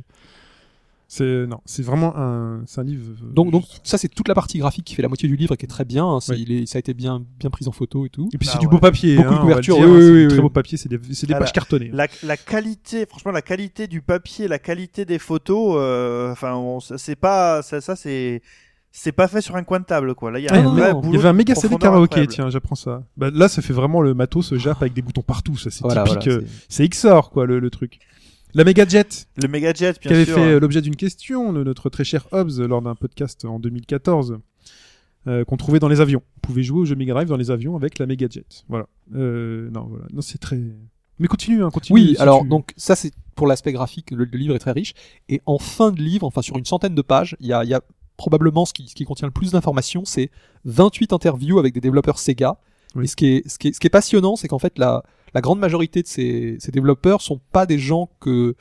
[1.07, 3.03] C'est non, c'est vraiment un, c'est un livre.
[3.23, 5.53] euh, Donc donc ça c'est toute la partie graphique qui fait la moitié du livre
[5.53, 6.03] et qui est très bien.
[6.05, 6.19] hein.
[6.19, 6.45] C'est- Oui.
[6.47, 8.27] il est- ça a été bien bien pris en photo et tout.
[8.33, 8.71] Et puis Ah c'est du ouais.
[8.71, 9.17] beau papier.
[9.17, 10.41] Beaucoup de hein, on va le couverture, dire, oui, hein, oui, c'est oui, du très
[10.41, 11.89] beau papier, c'est des, c'est des Ah, pages la- cartonnées.
[11.93, 16.79] La, la qualité, franchement, la qualité du papier, la qualité des photos, euh, enfin, on-
[16.79, 18.41] c'est pas, ça, ça c'est,
[18.91, 20.31] c'est pas fait sur un coin de table, quoi.
[20.31, 21.53] Là, il y a Ah, un non, vrai non, Il y avait un de méga
[21.53, 22.33] CD profondeur karaoké, incroyable.
[22.33, 23.03] tiens, j'apprends ça.
[23.15, 26.03] Bah, là, ça fait vraiment le matos Jap avec des boutons partout, ça c'est Voilà,
[26.03, 26.23] typique.
[26.23, 27.99] voilà, euh, c'est- c'est XOR quoi le, le truc.
[28.55, 30.35] La Mega Jet, Le Mega Jet, qui bien avait sûr.
[30.35, 34.37] fait euh, l'objet d'une question de notre très cher Hobbs lors d'un podcast en 2014
[35.27, 36.21] euh, qu'on trouvait dans les avions.
[36.37, 38.63] On pouvait jouer au jeu Mega Drive dans les avions avec la Mega Jet.
[38.69, 38.87] Voilà.
[39.15, 40.05] Euh, non, voilà.
[40.13, 40.59] Non, c'est très.
[41.19, 41.99] Mais continue, hein, continue.
[41.99, 44.71] Oui, si alors tu- donc ça c'est pour l'aspect graphique, le, le livre est très
[44.71, 44.93] riche.
[45.27, 47.69] Et en fin de livre, enfin sur une centaine de pages, il y a, il
[47.69, 47.81] y a
[48.17, 50.29] probablement ce qui, ce qui contient le plus d'informations, c'est
[50.63, 52.57] 28 interviews avec des développeurs Sega.
[52.95, 53.03] Oui.
[53.03, 55.03] Et ce qui est, ce qui est, ce qui est passionnant, c'est qu'en fait la,
[55.35, 58.55] la grande majorité de ces, ces développeurs sont pas des gens que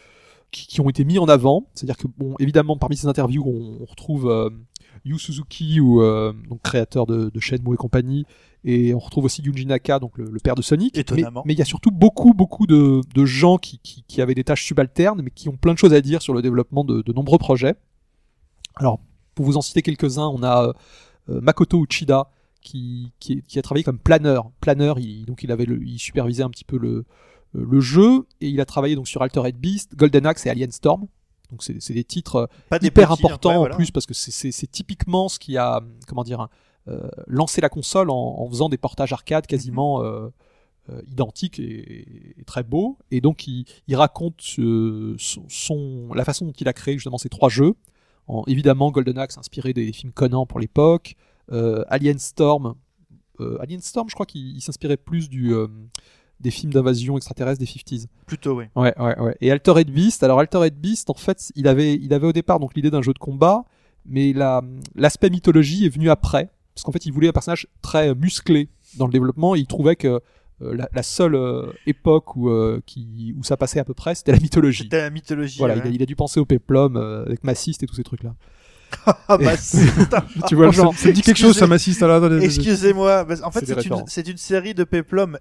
[0.51, 1.67] qui, qui ont été mis en avant.
[1.73, 4.51] C'est-à-dire que bon, évidemment parmi ces interviews, on, on retrouve euh,
[5.07, 8.27] Yu Suzuki ou euh, donc créateur de, de Shenmue et compagnie,
[8.65, 10.97] et on retrouve aussi Yuji Naka, donc le, le père de Sonic.
[10.97, 11.43] Étonnamment.
[11.47, 14.45] Mais il y a surtout beaucoup, beaucoup de, de gens qui, qui, qui avaient des
[14.45, 17.13] tâches subalternes, mais qui ont plein de choses à dire sur le développement de, de
[17.13, 17.75] nombreux projets.
[18.77, 18.99] Alors,
[19.35, 20.73] pour vous en citer quelques-uns, on a
[21.29, 22.31] euh, Makoto Uchida,
[22.65, 24.51] qui, qui, qui a travaillé comme planeur.
[24.61, 26.89] Planeur, il, donc il avait le, il supervisait un petit peu le,
[27.55, 30.73] euh, le jeu, et il a travaillé donc sur Altered Beast, Golden Axe et Alien
[30.73, 31.07] Storm.
[31.53, 34.07] Donc c'est c'est des titres euh, Pas des hyper petits, importants ouais, en plus parce
[34.07, 36.49] que c'est- c'est c'est typiquement ce qui a comment dire
[36.89, 40.07] euh, lancé la console en, en faisant des portages arcade quasiment Mhm.
[40.07, 40.29] euh,
[40.91, 45.17] euh, identiques et, et très beaux et donc il, il raconte son,
[45.49, 47.75] son- la façon dont il a créé justement ces trois jeux
[48.27, 51.15] en, évidemment Golden Axe inspiré des films Conan pour l'époque
[51.51, 52.75] Alien Storm
[53.41, 55.67] euh, Alien Storm je crois qu'il il s'inspirait plus du euh,
[56.41, 58.65] des films d'invasion extraterrestre des 50s Plutôt, oui.
[58.77, 59.37] Ouais, ouais, ouais.
[59.41, 62.75] Et Altered Beast, alors Altered Beast, en fait, il avait, il avait au départ donc
[62.75, 63.65] l'idée d'un jeu de combat,
[64.05, 64.63] mais la,
[64.95, 68.69] l'aspect mythologie est venu après, parce qu'en fait, il voulait un personnage très musclé
[68.99, 70.21] dans le développement, et il trouvait que
[70.63, 74.15] euh, la, la seule euh, époque où, euh, qui, où ça passait à peu près,
[74.15, 74.85] c'était la mythologie.
[74.85, 75.59] C'était la mythologie.
[75.59, 75.83] Voilà, ouais.
[75.85, 78.35] il a, il a dû penser au péplum euh, avec Massiste et tous ces trucs-là.
[79.29, 79.87] Ah bah, c'est-
[80.49, 82.43] tu vois le genre Ça me dit quelque chose, ça m'assiste à la.
[82.43, 83.65] Excusez-moi, en fait
[84.09, 85.39] C'est une, une série de péplums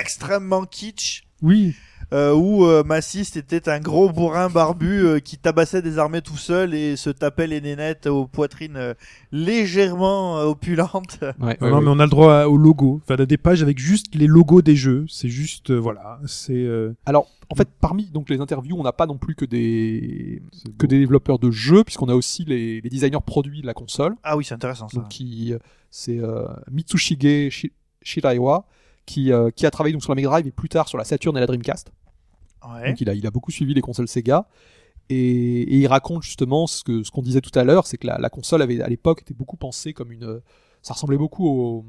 [0.00, 1.22] extrêmement kitsch.
[1.42, 1.74] Oui.
[2.12, 6.36] Euh, où euh, Massiste était un gros bourrin barbu euh, qui tabassait des armées tout
[6.36, 8.94] seul et se tapait les nénettes aux poitrines euh,
[9.50, 11.18] légèrement euh, opulentes.
[11.22, 11.82] Ouais, Non, ouais, non, ouais.
[11.84, 13.00] mais on a le droit au logo.
[13.02, 15.04] Enfin, on a des pages avec juste les logos des jeux.
[15.08, 16.52] C'est juste, euh, voilà, c'est.
[16.54, 20.42] euh, Alors, en fait, parmi donc les interviews, on n'a pas non plus que des
[20.78, 24.14] que des développeurs de jeux, puisqu'on a aussi les, les designers produits de la console.
[24.22, 24.98] Ah oui, c'est intéressant ça.
[24.98, 25.54] donc qui
[25.90, 27.72] c'est euh, Mitsushige Shi-
[28.02, 28.66] Shiraiwa
[29.06, 31.04] qui euh, qui a travaillé donc sur la Mega Drive et plus tard sur la
[31.04, 31.92] Saturn et la Dreamcast.
[32.72, 32.88] Ouais.
[32.90, 34.48] Donc il a il a beaucoup suivi les consoles Sega
[35.08, 35.16] et,
[35.62, 38.18] et il raconte justement ce que ce qu'on disait tout à l'heure, c'est que la,
[38.18, 40.40] la console avait à l'époque était beaucoup pensée comme une
[40.82, 41.84] ça ressemblait beaucoup au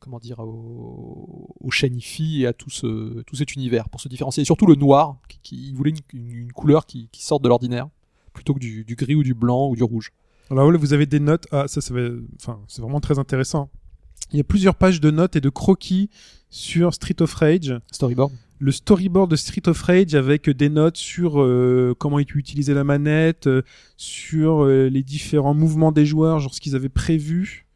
[0.00, 4.42] comment dire, au, au shiny et à tout, ce, tout cet univers pour se différencier.
[4.42, 7.42] Et surtout le noir, qui, qui il voulait une, une- une couleur qui, qui sorte
[7.42, 7.88] de l'ordinaire
[8.34, 10.12] plutôt que du, du gris ou du blanc ou du rouge.
[10.50, 11.46] Alors là, vous avez des notes.
[11.52, 12.02] Ah, ça, ça va...
[12.36, 13.70] enfin, c'est vraiment très intéressant.
[14.32, 16.10] Il y a plusieurs pages de notes et de croquis
[16.54, 17.74] sur Street of Rage.
[17.90, 18.30] Storyboard.
[18.60, 23.48] Le storyboard de Street of Rage avec des notes sur euh, comment utiliser la manette,
[23.48, 23.62] euh,
[23.96, 27.66] sur euh, les différents mouvements des joueurs, genre ce qu'ils avaient prévu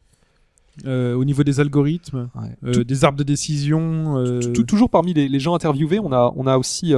[0.87, 2.31] euh, au niveau des algorithmes,
[2.63, 2.73] Ouais.
[2.73, 4.17] Tout- des arbres de décision.
[4.19, 6.95] euh, Tou- toujours parmi les, les gens interviewés, on a, on a aussi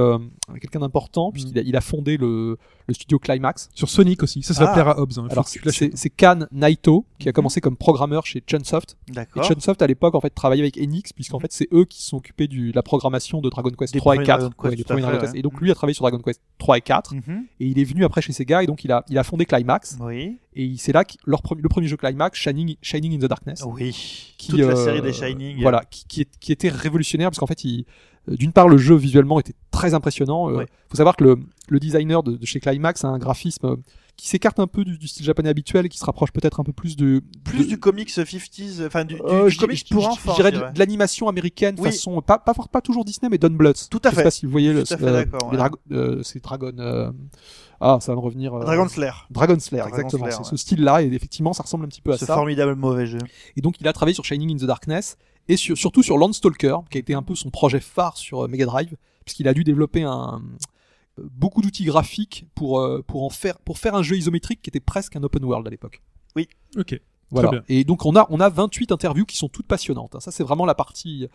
[0.59, 1.33] quelqu'un d'important, Mm.
[1.33, 2.57] puisqu'il a, il a fondé le,
[2.91, 3.69] le studio Climax.
[3.73, 4.43] Sur Sonic aussi.
[4.43, 4.73] Ça, ça va Ah.
[4.73, 5.11] plaire à Hobbs.
[5.17, 5.23] hein.
[5.27, 7.33] Faut Alors, que tu lâches- c'est c'est Kan Naito, qui a Mhm.
[7.33, 8.97] commencé comme programmeur chez Chunsoft.
[9.09, 9.43] Et D'accord.
[9.43, 12.17] Chunsoft, à l'époque, en fait, travaillait avec Enix, puisqu'en fait, c'est eux qui se sont
[12.17, 14.39] occupés de la programmation de Dragon Quest Des 3 et premiers 4.
[14.39, 15.33] Dragon Quest, Ouais, des tout à premiers fait, Dragon Quest.
[15.33, 15.39] ouais.
[15.39, 17.13] Et donc, lui a travaillé sur Dragon Quest 3 et 4.
[17.15, 17.45] Mhm.
[17.59, 19.97] Et il est venu après chez Sega, et donc, il a, il a fondé Climax.
[20.01, 20.37] Oui.
[20.53, 23.29] Et il- c'est là que leur premier, le premier jeu Climax, Shining, Shining in the
[23.29, 23.63] Darkness.
[23.65, 24.33] Oui.
[24.37, 25.61] qui, Toute la euh, série des Shining.
[25.61, 27.85] Voilà, qui, qui, est- qui était révolutionnaire parce qu'en fait, il,
[28.27, 30.49] d'une part, le jeu visuellement était très impressionnant.
[30.49, 30.67] Il Ouais.
[30.89, 31.39] faut savoir que le,
[31.69, 33.75] le designer de, de chez Climax a un graphisme euh,
[34.21, 36.63] qui s'écarte un peu du, du style japonais habituel et qui se rapproche peut-être un
[36.63, 39.83] peu plus de Plus de- du comics 50s, enfin du, du, euh, du je- comics
[39.87, 40.31] je- pour je- enfants.
[40.33, 41.85] Je dirais je de, l'animation américaine Oui.
[41.85, 43.87] façon pas, pas pas toujours Disney mais Don Bluth.
[43.89, 44.17] Tout à Je fait.
[44.19, 45.57] sais pas si vous voyez le, Tout euh, ouais.
[45.57, 47.11] drago- euh, c'est Dragon euh,
[47.79, 49.11] ah ça va me revenir euh, Dragon Slayer.
[49.31, 50.43] Dragon Slayer exactement c'est ouais.
[50.43, 53.07] ce style là et effectivement ça ressemble un petit peu à Ce ça formidable mauvais
[53.07, 53.17] jeu.
[53.57, 55.17] et donc il a travaillé sur Shining in the Darkness
[55.47, 58.47] et sur- surtout sur Landstalker, qui a été un peu son projet phare sur euh,
[58.47, 58.95] Mega Drive,
[59.25, 60.43] puisqu'il a dû développer un
[61.31, 64.79] beaucoup d'outils graphiques pour euh, pour en faire pour faire un jeu isométrique qui était
[64.79, 66.01] presque un open world à l'époque.
[66.77, 66.99] Ok.
[67.29, 67.49] Voilà.
[67.49, 67.63] bien.
[67.69, 70.15] Et donc on a on a 28 interviews qui sont toutes passionnantes.
[70.15, 70.19] hein.
[70.19, 71.27] Ça c'est vraiment la partie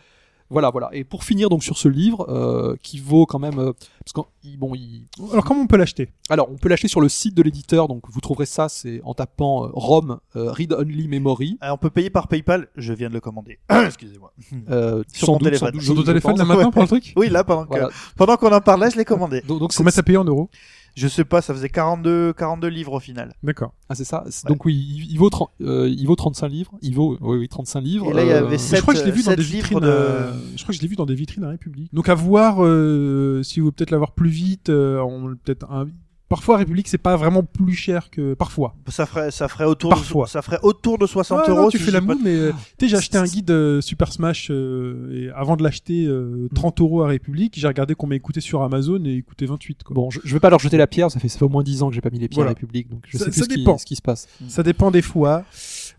[0.51, 0.89] voilà voilà.
[0.93, 3.73] Et pour finir donc sur ce livre euh, qui vaut quand même euh,
[4.05, 6.09] parce qu'on il- bon il Alors comment on peut l'acheter?
[6.29, 9.15] Alors, on peut l'acheter sur le site de l'éditeur, donc vous trouverez ça, c'est en
[9.15, 11.59] tapant euh, ROM, euh, Read Only Memory.
[11.61, 12.69] Ah, on peut payer par PayPal?
[12.77, 13.59] Je viens de le commander.
[13.71, 14.33] Excusez-moi.
[14.71, 15.71] Euh, Sur sans mon doute, téléphone.
[15.73, 17.13] doute, Sur ton je téléphone là maintenant pour le truc?
[17.17, 17.89] Oui, là pendant que Voilà.
[18.17, 19.41] pendant qu'on en parlait, je l'ai commandé.
[19.43, 20.49] Donc, donc c'est Combien t'as payé en euros
[20.97, 23.35] Je sais pas, ça faisait 42 42 livres au final.
[23.43, 23.75] D'accord.
[23.91, 24.25] Ah, c'est ça.
[24.25, 24.31] Ouais.
[24.49, 26.73] Donc oui, il, il vaut 30, euh, il vaut 35 livres.
[26.81, 28.11] Il vaut oui, oui 35 livres.
[28.11, 29.35] Et là, il y Euh, avait Mais sept- je crois que je l'ai vu dans
[29.35, 29.79] des vitrines.
[29.81, 31.93] de- euh, Je crois que je l'ai vu dans des vitrines à République.
[31.95, 34.71] Donc à voir euh, si vous peut-être l'avoir plus vite.
[34.71, 35.87] euh, on peut-être un...
[36.29, 38.75] Parfois République c'est pas vraiment plus cher que parfois.
[38.89, 40.25] Ça ferait ça ferait autour Parfois.
[40.27, 41.71] de ça ferait autour de 60 Ouais, non, euros.
[41.71, 44.13] tu si fais la moue, mais euh, tu sais, j'ai acheté un guide euh, Super
[44.13, 48.21] Smash euh, et avant de l'acheter euh, 30 euros à République, j'ai regardé combien il
[48.21, 49.85] coûtait sur Amazon et il coûtait 28.
[49.85, 49.95] Quoi.
[49.95, 51.13] Bon, je, je vais pas leur jeter la pierre.
[51.13, 52.51] Ça fait, ça fait au moins 10 ans que j'ai pas mis les pieds Voilà.
[52.51, 53.79] à République, donc je Ça- sais plus ça ce qui, dépend.
[53.79, 54.27] ce qui se passe.
[54.49, 55.45] Ça dépend des fois.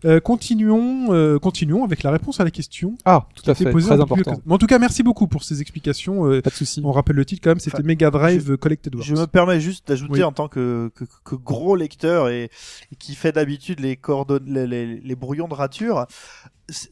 [0.04, 2.96] Euh, continuons, euh, continuons avec la réponse à la question.
[3.04, 4.36] Ah, tout à fait, posée très plus important.
[4.36, 6.26] que- Mais en tout cas, merci beaucoup pour ces explications.
[6.26, 6.80] euh, Pas de souci.
[6.84, 9.06] on rappelle le titre quand même, c'était Enfin, Mega Drive Collected Works.
[9.08, 10.22] Je me permets juste d'ajouter Oui.
[10.22, 12.44] en tant que, que, que gros lecteur et,
[12.92, 16.06] et qui fait d'habitude les, coordonnées, les, les, les brouillons de rature,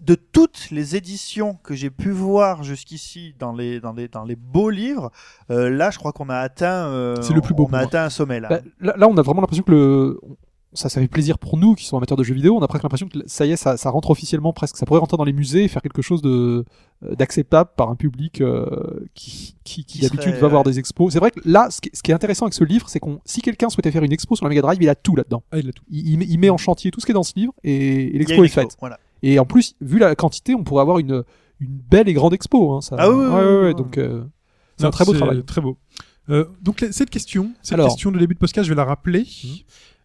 [0.00, 4.34] de toutes les éditions que j'ai pu voir jusqu'ici dans les, dans les, dans les
[4.36, 5.10] beaux livres,
[5.50, 7.80] euh, là je crois qu'on a atteint, euh, C'est le plus beau on a moi.
[7.80, 8.48] atteint un sommet là.
[8.48, 10.20] Bah, là, là, on a vraiment l'impression que le
[10.76, 12.56] ça, ça fait plaisir pour nous qui sommes amateurs de jeux vidéo.
[12.56, 14.76] On a presque l'impression que ça y est, ça, ça rentre officiellement presque.
[14.76, 16.64] Ça pourrait rentrer dans les musées et faire quelque chose de
[17.04, 18.66] euh, d'acceptable par un public euh,
[19.14, 20.72] qui, qui, qui Qui d'habitude va voir ouais.
[20.72, 21.12] des expos.
[21.12, 23.20] C'est vrai que là, ce qui, ce qui est intéressant avec ce livre, c'est qu'on,
[23.24, 25.42] si quelqu'un souhaitait faire une expo sur la Mega Drive, il a tout là-dedans.
[25.50, 25.84] Ah, il a tout.
[25.90, 28.14] Il, il met, il met en chantier tout ce qui est dans ce livre et,
[28.14, 28.76] et l'expo est expo, faite.
[28.80, 28.98] Voilà.
[29.22, 31.24] Et en plus, vu la quantité, on pourrait avoir une
[31.58, 32.72] une belle et grande expo.
[32.72, 32.96] Hein, ça.
[32.98, 33.74] Ah oui, ouais, ouais, oui.
[33.74, 34.24] Donc euh,
[34.76, 35.42] c'est un très beau travail.
[35.44, 35.78] Très beau.
[36.28, 37.86] Euh, donc la- cette question, cette Alors.
[37.88, 39.20] question de début de podcast, je vais la rappeler.
[39.20, 39.50] Mhm.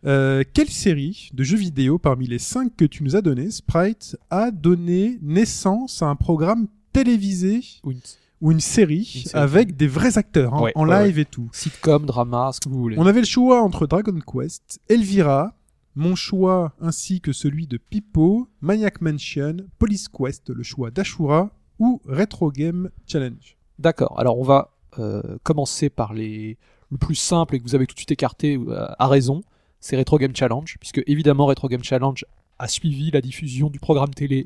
[0.06, 4.18] Euh, quelle série de jeux vidéo parmi les cinq que tu nous as donné, Sprite,
[4.30, 8.00] a donné naissance à un programme télévisé Ou une
[8.42, 9.44] ou une série, Une série.
[9.44, 12.70] avec des vrais acteurs hein, Ouais, en ouais, live et tout sitcom, drama, ce que
[12.70, 12.98] vous voulez.
[12.98, 15.54] On avait le choix entre Dragon Quest, Elvira,
[15.96, 22.02] mon choix ainsi que celui de Pipo, Maniac Mansion, Police Quest, le choix d'Ashura ou
[22.06, 23.58] Retro Game Challenge.
[23.78, 24.20] D'accord.
[24.20, 26.58] Alors on va euh, commencer par les
[26.90, 29.44] le plus simple et que vous avez tout de suite écarté euh, à raison,
[29.82, 32.24] c'est Retro Game Challenge, puisque évidemment Retro Game Challenge
[32.60, 34.46] a suivi la diffusion du programme télé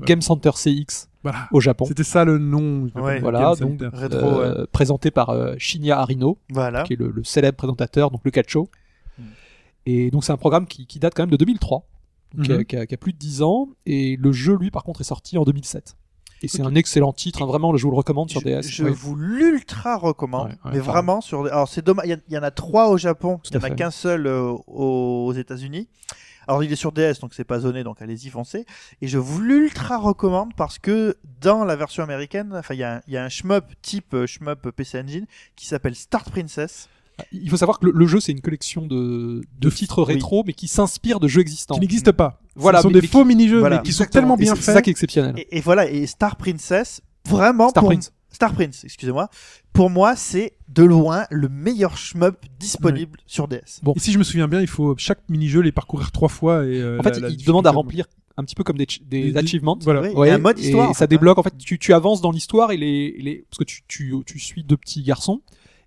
[0.00, 1.46] Game, Center CX Voilà.
[1.52, 2.88] au Japon, C'était ça le nom.
[2.96, 3.20] Ouais.
[3.20, 3.90] Voilà, Game donc.
[3.94, 6.82] Rétro, euh, présenté par euh, Shinya Arino, Voilà.
[6.84, 8.68] qui est le, le célèbre présentateur, donc le Cacho.
[9.18, 9.22] Mm.
[9.86, 11.86] Et donc c'est un programme qui, qui date quand même de 2003,
[12.34, 12.64] donc qui, a, Mhm.
[12.64, 15.04] qui a- qui a plus de 10 ans, et le jeu lui par contre est
[15.04, 15.96] sorti en 2007.
[16.42, 18.62] Et c'est un excellent titre, hein, vraiment, je vous le recommande sur Je, DS.
[18.62, 21.46] je vous l'ultra recommande, Ouais, ouais, mais vraiment sur.
[21.46, 23.90] Alors c'est dommage, il y en a trois au Japon, il n'y en a qu'un
[23.90, 25.88] seul euh, aux États-Unis.
[26.48, 28.64] Alors il est sur DS, donc c'est pas zoné, donc allez-y foncez.
[29.02, 32.96] Et je vous l'ultra recommande parce que dans la version américaine, enfin il y, a
[32.96, 36.88] un- il y a un shmup type euh, shmup PC Engine qui s'appelle Start Princess.
[37.32, 40.14] Il faut savoir que le, le jeu c'est une collection de, de, titres oui.
[40.14, 41.74] rétro, mais qui s'inspirent de jeux existants.
[41.74, 42.40] Qui n'existent pas.
[42.56, 44.54] Voilà, Ce sont mais- des mais faux mini-jeux, Voilà, mais qui sont tellement Et bien
[44.54, 44.74] c'est- C'est faits.
[44.74, 45.34] ça qui est exceptionnel.
[45.38, 48.12] Et, et voilà, et Star Princess, vraiment Star pour Prince.
[48.32, 49.28] Star Prince, excusez-moi.
[49.72, 53.80] Pour moi, c'est de loin le meilleur shmup disponible sur DS.
[53.82, 53.92] Bon.
[53.96, 56.80] Et si je me souviens bien, il faut chaque mini-jeu les parcourir trois fois et.
[56.80, 58.06] euh, En fait, la- il demande à remplir
[58.36, 59.76] un petit peu comme des, des, achievements.
[59.82, 60.00] Voilà.
[60.02, 60.90] Oui, il y Ouais, a un mode et histoire.
[60.90, 61.08] en ça fait, hein.
[61.08, 61.38] débloque.
[61.38, 64.14] En fait, tu, tu avances dans l'histoire et les, et les parce que tu, tu,
[64.24, 65.42] tu suis deux petits garçons.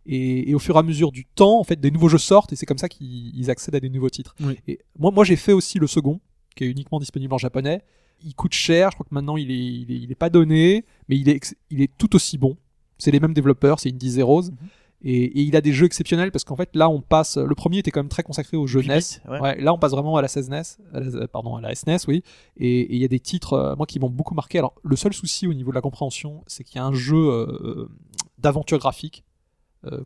[0.06, 2.52] Et, et au fur et à mesure du temps, en fait, des nouveaux jeux sortent
[2.52, 4.36] et c'est comme ça qu'ils ils accèdent à des nouveaux titres.
[4.42, 4.58] Oui.
[4.68, 6.20] Et moi, moi, j'ai fait aussi le second,
[6.56, 7.82] qui est uniquement disponible en japonais.
[8.26, 8.90] Il coûte cher.
[8.92, 11.56] Je crois que maintenant il est, il est, il est pas donné, mais il est,
[11.70, 12.58] il est tout aussi bon.
[12.98, 14.44] C'est les mêmes développeurs, c'est Indie Zeros.
[14.44, 14.58] Mhm.
[15.06, 17.80] Et, et il a des jeux exceptionnels parce qu'en fait là on passe le premier
[17.80, 19.40] était quand même très consacré aux jeux NES ouais.
[19.42, 20.62] Ouais, là on passe vraiment à la 16 NES,
[20.94, 22.24] à la- euh, pardon, à la SNES, oui.
[22.56, 24.60] Et il y a des titres, euh, moi, qui m'ont beaucoup marqué.
[24.60, 27.18] Alors, le seul souci au niveau de la compréhension, c'est qu'il y a un jeu
[27.18, 27.90] euh,
[28.38, 29.33] d'aventure graphique, euh,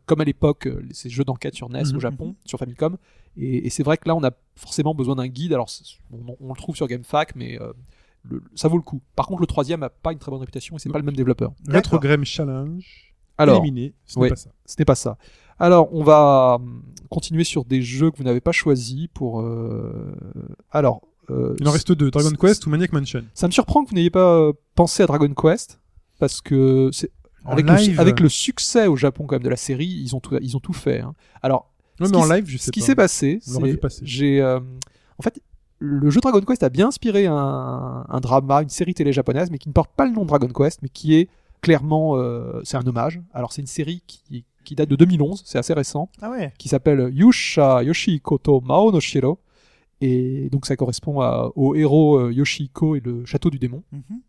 [0.06, 1.96] comme à l'époque, euh, ces jeux d'enquête sur NES Mhm.
[1.96, 2.96] au Japon, sur Famicom.
[3.36, 5.52] Et, et c'est vrai que là, on a forcément besoin d'un guide.
[5.52, 5.68] Alors,
[6.12, 7.72] on, on le trouve sur GameFAQ, mais euh,
[8.24, 9.00] le- ça vaut le coup.
[9.14, 11.14] Par contre, le troisième a pas une très bonne réputation et c'est pas le même
[11.16, 11.52] développeur.
[11.68, 13.14] Retro Game Challenge.
[13.40, 13.94] Alors, éliminé.
[14.06, 14.28] Ce n'est ouais.
[14.30, 14.50] pas ça.
[14.66, 15.16] ce n'est pas ça.
[15.60, 19.40] Alors, on va hum, continuer sur des jeux que vous n'avez pas choisis pour.
[19.42, 20.12] euh,
[20.72, 21.02] Alors.
[21.30, 23.24] euh, Il en reste deux Dragon Quest ou Maniac Mansion.
[23.34, 25.78] Ça me surprend que vous n'ayez pas euh, pensé à Dragon Quest
[26.18, 27.12] parce que c'est
[27.44, 30.20] avec, live, le, avec le succès au Japon quand même de la série, ils ont
[30.20, 31.00] tout, ils ont tout fait.
[31.00, 31.14] hein.
[31.42, 31.70] Alors,
[32.00, 32.86] Ouais, ce mais qui en s- live, je sais ce qui pas.
[32.86, 33.40] s'est passé,
[33.80, 34.00] passer.
[34.04, 34.60] j'ai euh,
[35.18, 35.40] en fait
[35.80, 39.58] le jeu Dragon Quest a bien inspiré un, un drama, une série télé japonaise, mais
[39.58, 41.28] qui ne porte pas le nom Dragon Quest, mais qui est
[41.60, 43.20] clairement euh, c'est un hommage.
[43.32, 46.52] Alors c'est une série qui, qui date de 2011, c'est assez récent Ah ouais.
[46.58, 49.38] qui s'appelle Yusha Yoshikoto Mao no Shiro.
[50.00, 53.82] Et donc ça correspond à- au héros euh, Yoshiko et le château du démon.
[53.90, 54.20] Mhm.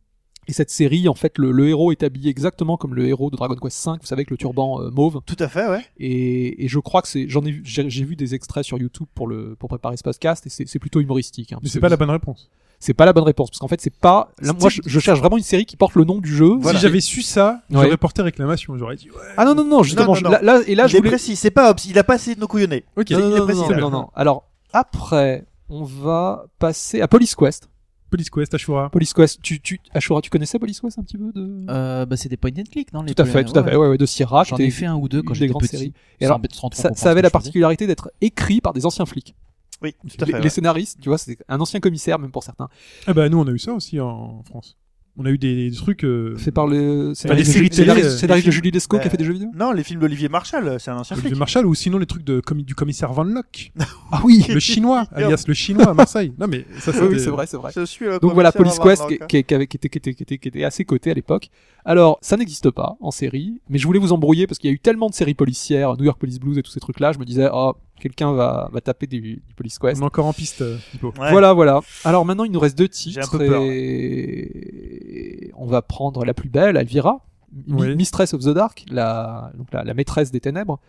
[0.49, 3.35] Et cette série, en fait, le, le héros est habillé exactement comme le héros de
[3.37, 5.21] Dragon Quest V, vous savez, avec le turban euh, mauve.
[5.27, 5.85] Tout à fait, ouais.
[5.99, 8.77] Et, et je crois que c'est, j'en ai, vu- j'ai, j'ai vu des extraits sur
[8.79, 11.53] YouTube pour le, pour préparer ce podcast, et c'est, c'est plutôt humoristique.
[11.53, 12.49] hein, Mais c'est pas la bonne réponse.
[12.79, 14.31] c'est pas la bonne réponse, parce qu'en fait, c'est pas.
[14.41, 16.55] Là, moi, je, je cherche vraiment une série qui porte le nom du jeu.
[16.59, 16.79] Voilà.
[16.79, 17.83] Si j'avais su ça, Ouais.
[17.83, 18.75] j'aurais porté réclamation.
[18.75, 19.17] J'aurais dit, ouais.
[19.37, 20.17] Ah non non non, justement, non, non.
[20.17, 21.09] je- Là, là- et là, il je est voulais.
[21.11, 22.85] précis, c'est pas Hobbs, il a pas essayé de nous couillonner.
[22.97, 23.11] Ok.
[23.11, 24.09] Non, non, il est non, précis, non, non, non.
[24.15, 27.69] Alors après, on va passer à Police Quest.
[28.09, 28.89] Police Quest, Ashura.
[28.89, 31.65] Police Quest, tu, tu, Ashura, tu connaissais Police Quest un petit peu de...
[31.69, 33.75] Euh, bah, c'est des point and click, non les Tout à fait, tout à fait,
[33.75, 34.43] ouais, ouais, de Sierra.
[34.43, 35.77] J'en ai fait un ou deux quand j'étais grandes petit.
[35.77, 35.93] séries.
[36.19, 36.39] Et alors,
[36.73, 39.35] Ça, avait la particularité d'être écrit par des anciens flics.
[39.81, 40.37] Oui, tout à les, fait.
[40.39, 40.49] les ouais.
[40.49, 42.67] scénaristes, tu vois, c'est un ancien commissaire même pour certains.
[43.07, 44.75] Ah bah nous on a eu ça aussi en France.
[45.21, 46.05] On a eu des, des trucs.
[46.05, 49.07] euh, Fait par le les scénariste, séries de, télé, euh, de Julie Lescaut qui a
[49.07, 49.49] euh, fait des jeux vidéo.
[49.53, 51.39] Non, les films d'Olivier Marshall, c'est un ancien Olivier flic.
[51.39, 53.71] Marshall ou sinon les trucs de du commissaire Van Locke.
[54.11, 56.33] Ah oui, le chinois, alias le chinois à Marseille.
[56.39, 57.71] Non mais ça c'était- oui, c'est vrai, c'est vrai.
[57.75, 59.97] Je suis le Donc voilà, Police Quest Lock, qui, qui- qui avait- qui était, qui,
[59.99, 61.49] était, qui, était, qui était assez coté à l'époque.
[61.85, 64.75] Alors, ça n'existe pas en série, mais je voulais vous embrouiller parce qu'il y a
[64.75, 67.25] eu tellement de séries policières, New York Police Blues et tous ces trucs-là, je me
[67.25, 69.99] disais, oh, quelqu'un va, va taper du, du Police Quest.
[70.01, 70.61] On est encore en piste.
[70.61, 70.77] euh.
[71.03, 71.11] Ouais.
[71.31, 71.81] Voilà, voilà.
[72.03, 76.33] Alors maintenant, il nous reste deux titres un peu peur, et on va prendre la
[76.33, 77.25] plus belle, Elvira,
[77.69, 77.95] Oui.
[77.95, 80.79] Mistress of the Dark, la, donc la, la maîtresse des ténèbres.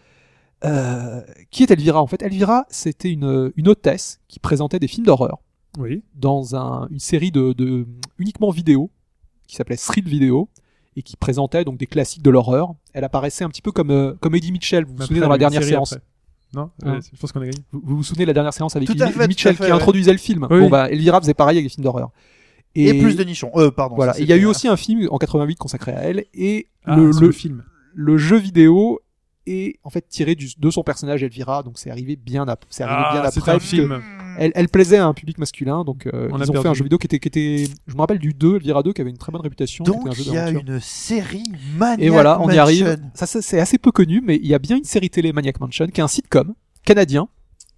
[0.64, 5.06] Euh, qui est Elvira En fait, Elvira, c'était une, une hôtesse qui présentait des films
[5.06, 5.38] d'horreur
[5.78, 6.02] Oui.
[6.14, 7.86] dans un- une série de, de
[8.18, 8.90] uniquement vidéo
[9.46, 10.50] qui s'appelait Thrill Video
[10.96, 12.74] et qui présentait donc des classiques de l'horreur.
[12.92, 14.84] Elle apparaissait un petit peu comme euh, comme Eddie Mitchell.
[14.84, 16.04] Vous vous souvenez dans la dernière séance après.
[16.54, 17.58] Non, je pense qu'on a gagné.
[17.72, 19.76] vous, vous vous souvenez de la dernière séance avec Eddie, fait, Mitchell fait, qui ouais.
[19.76, 20.46] introduisait le film.
[20.50, 20.60] Oui.
[20.60, 22.10] Bon bah Elvira faisait pareil avec des films d'horreur.
[22.74, 23.50] Et, plus de nichons.
[23.56, 23.96] Euh, pardon.
[23.96, 24.14] voilà.
[24.18, 27.12] il y a eu aussi un film en 88 consacré à elle et Ah, le,
[27.12, 27.64] sur le, le film.
[27.94, 29.00] le jeu vidéo
[29.46, 33.28] est en fait tiré du, de son personnage Elvira donc c'est arrivé bien c'est Ah,
[33.32, 34.00] c'est après un puisque film.
[34.38, 36.74] Elle, elle plaisait à un public masculin donc euh, On a ils ont fait un
[36.74, 39.10] jeu vidéo qui était qui était je me rappelle du 2 Elvira 2 qui avait
[39.10, 40.74] une très bonne réputation qui Donc était un jeu il y a d'aventure.
[40.74, 41.44] une série
[41.76, 42.98] Maniac Et voilà, on y arrive.
[43.14, 45.60] Ça, ça, c'est assez peu connu, mais il y a bien une série télé Maniac
[45.60, 46.54] Mansion qui est un sitcom
[46.84, 47.28] canadien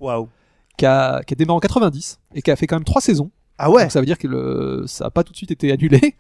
[0.01, 0.29] Waouh.
[0.77, 3.31] qui a, qui a démarré en 90 et qui a fait quand même trois saisons.
[3.65, 3.83] Ah ouais.
[3.83, 6.17] Donc ça veut dire que le, ça a pas tout de suite été annulé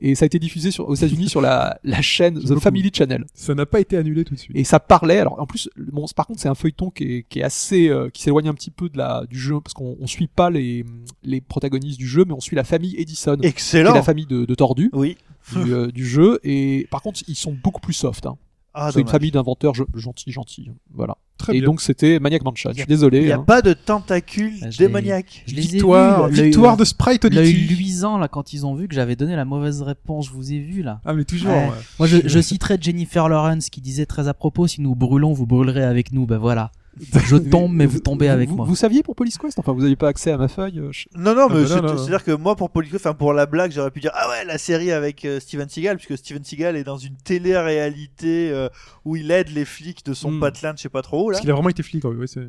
[0.00, 2.58] et ça a été diffusé sur, aux États-Unis sur la, la chaîne The.
[2.58, 3.24] Family Channel.
[3.34, 4.56] Ça n'a pas été annulé tout de suite.
[4.56, 5.18] Et ça parlait.
[5.18, 8.08] Alors en plus, bon, par contre, c'est un feuilleton qui est, qui est assez, euh,
[8.10, 10.84] qui s'éloigne un petit peu de la du jeu parce qu'on on suit pas les
[11.22, 13.94] les protagonistes du jeu, mais on suit la famille Edison, qui est Excellent.
[13.94, 15.16] la famille de, de Tordus Oui.
[15.52, 16.40] du, euh, du jeu.
[16.44, 18.26] Et par contre, ils sont beaucoup plus soft.
[18.26, 18.36] Hein.
[18.78, 20.70] Ah, c'est une famille d'inventeurs gentils, gentils.
[20.92, 21.16] Voilà.
[21.38, 21.66] Très et bien.
[21.68, 22.70] donc c'était Maniac Mansion.
[22.72, 23.20] Je suis désolé.
[23.20, 23.44] Il n'y a hein.
[23.46, 25.44] pas de tentacules Ah, je l'ai- démoniaques.
[25.46, 27.52] Je les ai victoire, victoire de Sprite Oddity.
[27.74, 30.58] luisant là quand ils ont vu que j'avais donné la mauvaise réponse, je vous ai
[30.58, 31.00] vu là.
[31.04, 31.50] Ah mais toujours.
[31.52, 31.66] Ouais.
[31.68, 31.74] ouais.
[31.98, 35.46] Moi je, je citerai Jennifer Lawrence qui disait très à propos si nous brûlons vous
[35.46, 36.70] brûlerez avec nous, ben voilà.
[36.98, 38.66] Je tombe, mais vous tombez avec vous, moi.
[38.66, 41.06] Vous saviez pour Police Quest Enfin, vous n'aviez pas accès à ma feuille euh, je-
[41.14, 43.90] Non, non, Ah mais bah c'est-à-dire que moi, pour Polycom, enfin pour la blague, j'aurais
[43.90, 46.96] pu dire ah ouais, la série avec euh, Steven Seagal, puisque Steven Seagal est dans
[46.96, 48.68] une télé-réalité euh,
[49.04, 50.40] où il aide les flics de son Hmm.
[50.40, 51.34] patelin de je sais pas trop où là.
[51.34, 52.04] Parce qu'il a vraiment été flic.
[52.04, 52.48] ouais, c'est-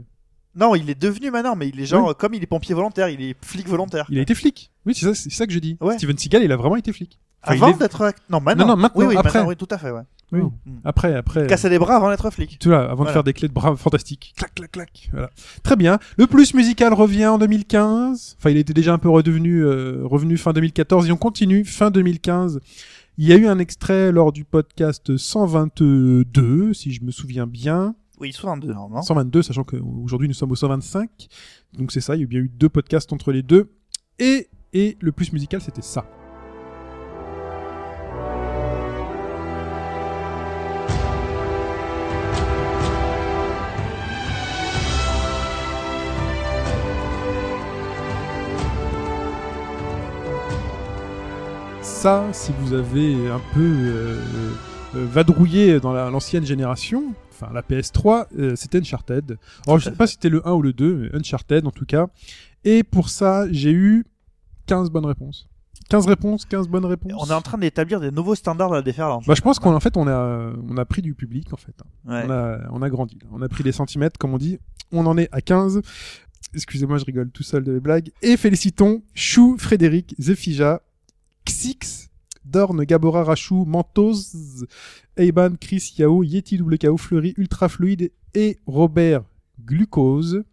[0.56, 2.14] Non, il est devenu maintenant, mais il est genre Oui.
[2.18, 4.06] comme il est pompier volontaire, il est flic volontaire.
[4.10, 4.72] Il a été flic.
[4.86, 5.78] Oui, c'est ça, que je dis.
[5.82, 5.98] Ouais.
[5.98, 7.20] Steven Seagal, il a vraiment été flic.
[7.44, 8.66] Enfin, Avant est- d'être non maintenant.
[8.66, 9.32] Non, non, maintenant, oui, oui, après.
[9.40, 10.02] maintenant, oui, tout à fait, ouais.
[10.32, 10.42] Oui.
[10.44, 10.52] Oh.
[10.84, 11.48] Après, après.
[11.48, 12.60] Casser les bras avant d'être flic.
[12.60, 14.34] Tu vois, avant de faire des clés de bras fantastiques.
[14.36, 15.10] Clac, clac, clac.
[15.12, 15.30] Voilà.
[15.64, 16.00] Très bien.
[16.18, 18.36] Le plus musical revient en 2015.
[18.40, 21.92] Enfin, il était déjà un peu redevenu, euh, revenu fin 2014 et on continue fin
[21.92, 22.60] 2015.
[23.18, 27.96] Il y a eu un extrait lors du podcast 122, si je me souviens bien.
[28.20, 29.02] Oui, 62 normalement.
[29.02, 31.10] 122, sachant qu'aujourd'hui nous sommes au 125.
[31.74, 33.72] Donc c'est ça, il y a bien eu deux podcasts entre les deux.
[34.20, 36.06] Et, et le plus musical, c'était ça.
[52.08, 54.18] Ça, si vous avez un peu euh,
[54.96, 59.38] euh, vadrouillé dans la- l'ancienne génération, enfin la PS3, euh, c'était Uncharted.
[59.66, 61.84] Alors je sais pas si c'était le 1 ou le 2, mais Uncharted en tout
[61.86, 62.08] cas.
[62.64, 64.06] Et pour ça, j'ai eu
[64.68, 65.50] 15 bonnes réponses.
[65.90, 67.12] 15 réponses, 15 bonnes réponses.
[67.22, 69.26] On est en train d'établir des nouveaux standards de la déferlante.
[69.28, 71.76] Bah, je pense qu'en fait, on a, on a pris du public, en fait.
[72.08, 72.24] Ouais.
[72.26, 73.20] On, a, on a grandi.
[73.34, 74.60] On a pris des centimètres, comme on dit.
[74.94, 75.82] On en est à 15.
[76.54, 78.12] Excusez-moi, je rigole tout seul de mes blagues.
[78.22, 80.82] Et félicitons Chou, Frédéric, Zefija,
[81.48, 82.10] Xix,
[82.46, 84.66] Dorn, Gabora, Rachou, Mentos,
[85.18, 89.24] Eiban, Chris, Yao, Yeti WKO, Fleury, Ultra Fluide et Robert
[89.66, 90.44] Glucose.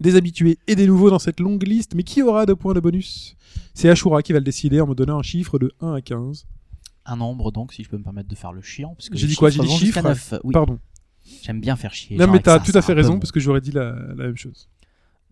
[0.00, 2.80] Des habitués et des nouveaux dans cette longue liste, mais qui aura deux points de
[2.80, 3.36] bonus?
[3.72, 6.46] C'est Ashura qui va le décider en me donnant un chiffre de 1 à 15.
[7.06, 8.94] Un nombre donc, si je peux me permettre de faire le chiant.
[8.94, 9.48] parce que J'ai dit quoi?
[9.48, 10.34] J'ai dit chiffres neuf.
[10.44, 10.78] Oui, Pardon.
[11.42, 12.18] j'aime bien faire chier.
[12.18, 13.18] Non, mais t'as tout à fait raison, bon.
[13.20, 14.68] parce que j'aurais dit la, la même chose.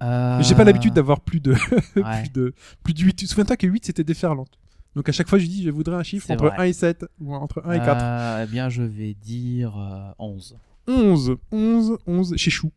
[0.03, 1.53] Euh, J'ai pas l'habitude d'avoir plus de,
[1.97, 2.23] ouais.
[2.23, 3.27] plus de, plus de 8.
[3.27, 4.59] Souviens-toi que 8 c'était déferlante.
[4.97, 6.57] Donc à chaque fois, je dis, je voudrais un chiffre entre vrai.
[6.57, 8.03] 1 et 7, ou entre 1 et 4.
[8.03, 10.57] Euh, eh bien, je vais dire euh, 11.
[10.89, 12.73] 11, 11, 11, chez Chou.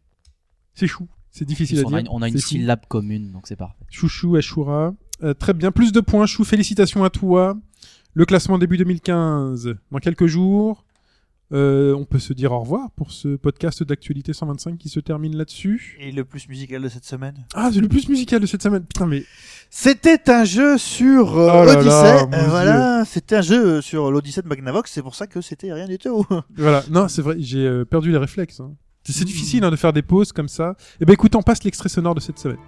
[0.74, 1.08] C'est Chou.
[1.32, 1.98] C'est difficile à on, dire.
[1.98, 2.50] a une, on a une Chou.
[2.50, 3.86] syllabe commune, donc c'est parfait.
[3.90, 4.94] Chouchou, Ashura.
[5.24, 5.72] Euh, très bien.
[5.72, 6.44] Plus de points, Chou.
[6.44, 7.58] Félicitations à toi.
[8.14, 9.76] Le classement début 2015.
[9.90, 10.84] Dans quelques jours.
[11.52, 15.36] Euh, on peut se dire au revoir pour ce podcast d'actualité 125 qui se termine
[15.36, 15.98] là-dessus.
[16.00, 17.34] Et le plus musical de cette semaine.
[17.56, 18.84] Ah, c'est le plus musical de cette semaine.
[18.84, 19.24] Putain, mais
[19.72, 21.90] C'était un jeu sur euh, Oh Odyssey.
[21.90, 24.92] là, voilà, c'était un jeu sur l'Odyssey de Magnavox.
[24.92, 26.24] C'est pour ça que c'était rien du tout.
[26.56, 28.60] Voilà, non, c'est vrai, j'ai euh, perdu les réflexes.
[28.60, 28.74] hein.
[29.04, 30.76] C'est difficile hein, de faire des pauses comme ça.
[31.02, 32.60] Eh ben écoute, on passe l'extrait sonore de cette semaine.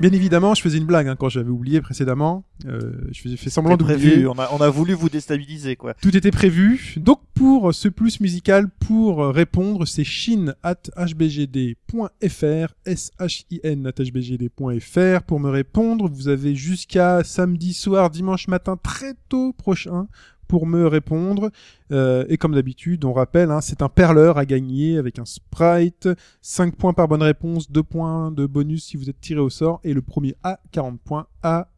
[0.00, 2.44] Bien évidemment, je faisais une blague hein, quand j'avais oublié précédemment.
[2.66, 3.98] Euh, je faisais fait semblant d'oublier.
[3.98, 4.28] prévu.
[4.28, 5.94] On a, on a voulu vous déstabiliser, quoi.
[5.94, 6.94] Tout était prévu.
[6.98, 15.22] Donc pour ce plus musical, pour répondre, c'est shin at hbgd.fr, s-h-i-n at hbgd.fr.
[15.22, 20.06] Pour me répondre, vous avez jusqu'à samedi soir, dimanche matin, très tôt prochain
[20.48, 21.50] pour me répondre.
[21.92, 26.08] Euh, et comme d'habitude, on rappelle, hein, c'est un perleur à gagner avec un sprite,
[26.42, 29.80] 5 points par bonne réponse, 2 points de bonus si vous êtes tiré au sort,
[29.84, 31.68] et le premier à 40 points à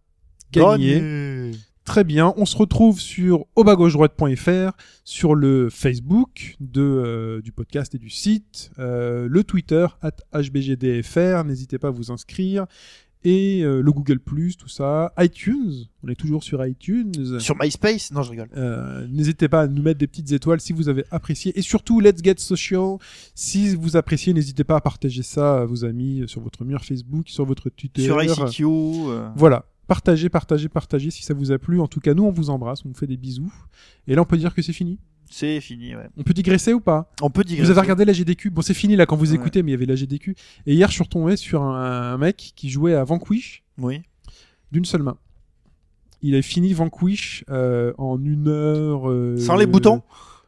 [0.53, 0.95] gagner.
[0.95, 1.53] Gagné.
[1.85, 7.99] Très bien, on se retrouve sur aubagaugedroite.fr, sur le Facebook de, euh, du podcast et
[7.99, 12.67] du site, euh, le Twitter, at hbgdfr, n'hésitez pas à vous inscrire,
[13.23, 14.19] et euh, le Google+,
[14.59, 15.73] tout ça, iTunes,
[16.03, 17.39] on est toujours sur iTunes.
[17.39, 18.11] Sur MySpace?
[18.13, 18.49] Non, je rigole.
[18.57, 21.53] Euh, N'hésitez pas à nous mettre des petites étoiles si vous avez apprécié.
[21.59, 22.97] Et surtout, Let's Get Social.
[23.35, 27.29] Si vous appréciez, n'hésitez pas à partager ça à vos amis sur votre mur Facebook,
[27.29, 28.03] sur votre Twitter.
[28.05, 28.65] Sur ICQ.
[28.65, 29.67] euh, Voilà.
[29.87, 31.81] Partagez, partagez, partagez si ça vous a plu.
[31.81, 33.53] En tout cas, nous, on vous embrasse, on vous fait des bisous.
[34.07, 34.99] Et là, on peut dire que c'est fini.
[35.33, 36.09] C'est fini, ouais.
[36.17, 37.11] On peut digresser ou pas?
[37.23, 37.65] On peut digresser.
[37.67, 39.37] Vous avez regardé la GDQ Bon, c'est fini là quand vous Ouais.
[39.37, 40.35] écoutez, mais il y avait la GDQ.
[40.67, 44.03] Et hier, je suis retombé sur un, un mec qui jouait à Vanquish Oui.
[44.73, 45.17] d'une seule main.
[46.23, 49.09] Il a fini Vanquish euh, en une heure.
[49.09, 50.03] euh, Sans les boutons?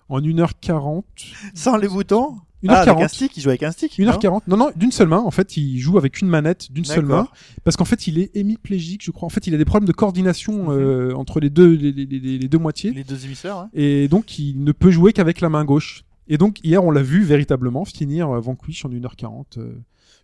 [0.09, 1.07] En une heure quarante.
[1.55, 2.37] Sans les boutons?
[2.69, 3.09] Ah, avec un 1h40.
[3.09, 3.99] stick, il joue avec un stick.
[3.99, 4.41] non 1h40.
[4.47, 5.19] Non, non, d'une seule main.
[5.19, 7.29] En fait, il joue avec une manette d'une seule main.
[7.65, 9.27] Parce qu'en fait, il est hémiplégique, je crois.
[9.27, 10.79] En fait, il a des problèmes de coordination Mhm.
[10.79, 12.93] euh, entre les deux, les, les- les- les deux moitiés.
[12.93, 13.71] Les deux émissaires, hein.
[13.75, 16.05] Et donc, il ne peut jouer qu'avec la main gauche.
[16.29, 19.59] Et donc, hier, on l'a vu véritablement finir euh, Vanquish en 1h40.
[19.59, 19.75] euh.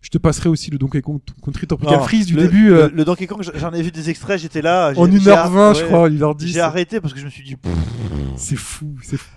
[0.01, 2.83] Je te passerai aussi le Donkey Kong Country Tropical Non, Freeze du le- début Le,
[2.83, 4.93] euh, le Donkey Kong, j'en ai vu des extraits, j'étais là.
[4.95, 6.47] en j'ai 1h20, je crois, 1h10.
[6.47, 7.57] J'ai arrêté parce que je me suis dit,
[8.37, 9.29] C'est fou, c'est fou.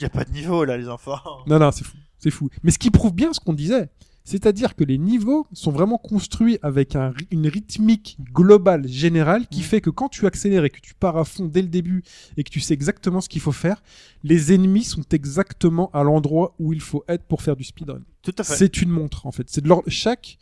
[0.00, 1.18] il y a pas de niveau là, les enfants.
[1.46, 1.96] Non, non, c'est fou.
[2.18, 2.48] C'est fou.
[2.62, 3.88] Mais ce qui prouve bien ce qu'on disait,
[4.24, 9.80] c'est-à-dire que les niveaux sont vraiment construits avec un une rythmique globale, générale, qui fait
[9.80, 12.02] que quand tu accélères et que tu pars à fond dès le début
[12.36, 13.82] et que tu sais exactement ce qu'il faut faire,
[14.24, 18.02] les ennemis sont exactement à l'endroit où il faut être pour faire du speedrun.
[18.22, 18.54] Tout à fait.
[18.54, 19.48] C'est une montre, en fait.
[19.48, 20.36] C'est de chaque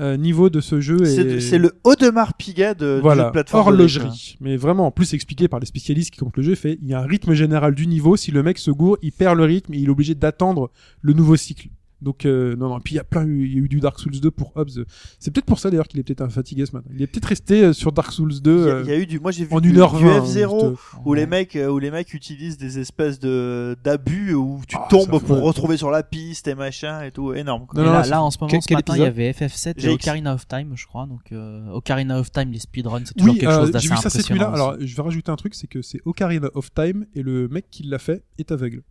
[0.00, 3.64] euh, niveau de ce jeu de- c'est le Audemars Piguet de, voilà, de plateforme.
[3.66, 4.36] de horlogerie.
[4.40, 6.94] Mais vraiment, en plus expliqué par les spécialistes qui comptent le jeu, fait il y
[6.94, 8.16] a un rythme général du niveau.
[8.16, 10.70] Si le mec se gourre, il perd le rythme et il est obligé d'attendre
[11.00, 11.68] le nouveau cycle.
[12.02, 12.78] Donc euh, non non.
[12.80, 14.84] Puis il y a plein, il y a eu du Dark Souls 2 pour Hobbs.
[15.18, 16.90] C'est peut-être pour ça d'ailleurs qu'il est peut-être un fatigué ce matin.
[16.94, 18.92] Il est peut-être resté euh, sur Dark Souls 2 Il y, a, euh, il y
[18.92, 19.98] a eu du, moi j'ai vu en du, 1h20.
[19.98, 23.76] du hein, F0 juste, où les mecs, euh, où les mecs utilisent des espèces de
[23.82, 27.66] d'abus où tu Ah, tombes pour retrouver sur la piste et machin et tout, énorme.
[27.66, 27.80] quoi.
[27.80, 29.74] Non, Et non, là, là, en ce moment, Quel- ce matin, il y avait FF7
[29.78, 29.88] et GX.
[29.94, 31.06] Ocarina of Time, je crois.
[31.06, 33.88] Donc, euh, Ocarina of Time, les speedruns, c'est toujours Oui, quelque euh, chose j'ai d'assez
[33.88, 34.52] vu ça impressionnant.
[34.52, 37.66] Alors, je vais rajouter un truc, c'est que c'est Ocarina of Time et le mec
[37.70, 38.82] qui l'a fait est aveugle.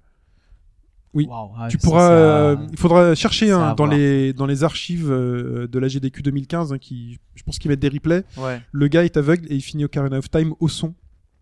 [1.16, 1.28] Oui.
[1.28, 3.98] Ouais, tu pourras, euh, il faudra chercher hein, dans voir.
[3.98, 7.80] les dans les archives euh, de la GDQ 2015, hein, qui, je pense qu'ils mettent
[7.80, 8.24] des replays.
[8.38, 8.62] Ouais.
[8.72, 10.94] Le gars est aveugle et il finit Ocarina of Time au son.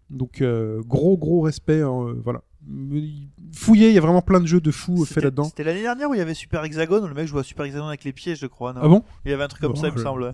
[0.09, 2.41] Donc euh, gros gros respect, hein, euh, voilà.
[3.53, 5.43] Fouillez, il y a vraiment plein de jeux de fous faits là-dedans.
[5.43, 7.65] C'était l'année dernière où il y avait Super Hexagone, où le mec jouait à Super
[7.65, 8.71] Hexagone avec les pieds, je crois.
[8.73, 8.79] Non?
[8.83, 9.03] Ah bon?
[9.25, 10.33] Il y avait un truc comme ça, il me semble.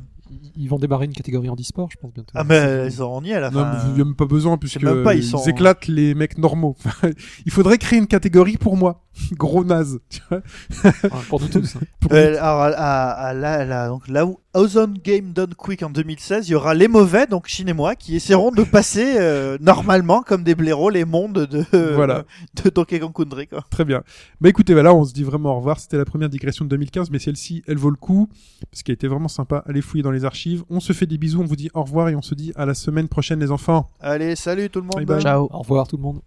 [0.56, 2.32] Ils vont démarrer une catégorie en e-sport, je pense bientôt.
[2.36, 3.80] Ah, mais ils auront nié à la Non, fin.
[3.88, 6.38] il n'y a même pas besoin puisque même pas, ils ils, sont- éclatent les mecs
[6.38, 6.76] normaux.
[7.45, 9.02] il faudrait créer une catégorie pour moi,
[9.33, 9.99] gros naze.
[10.09, 10.41] Tu vois
[10.83, 11.75] Ouais, pour nous tous.
[11.75, 11.79] hein.
[11.99, 16.51] Pour- Euh, alors, à, à- donc, là où Ozone Game Done Quick en 2016, il
[16.53, 20.43] y aura les mauvais, donc Chine et moi, qui essaieront de passer euh, normalement comme
[20.43, 21.63] des blaireaux les mondes de,
[21.95, 22.23] Voilà.
[22.63, 23.47] de Donkey Kong Country.
[23.47, 23.63] Quoi.
[23.69, 24.01] Très bien.
[24.41, 25.79] Bah écoutez, voilà, on se dit vraiment au revoir.
[25.79, 28.27] C'était la première digression de 2015, mais celle-ci, elle vaut le coup
[28.71, 29.63] parce qu'elle était vraiment sympa.
[29.67, 30.63] Allez fouiller dans les archives.
[30.69, 32.65] On se fait des bisous, on vous dit au revoir et on se dit à
[32.65, 33.87] la semaine prochaine, les enfants.
[33.99, 34.95] Allez, salut tout le monde.
[34.95, 35.21] Bye bye.
[35.21, 35.47] Ciao.
[35.51, 36.21] Au revoir tout le monde.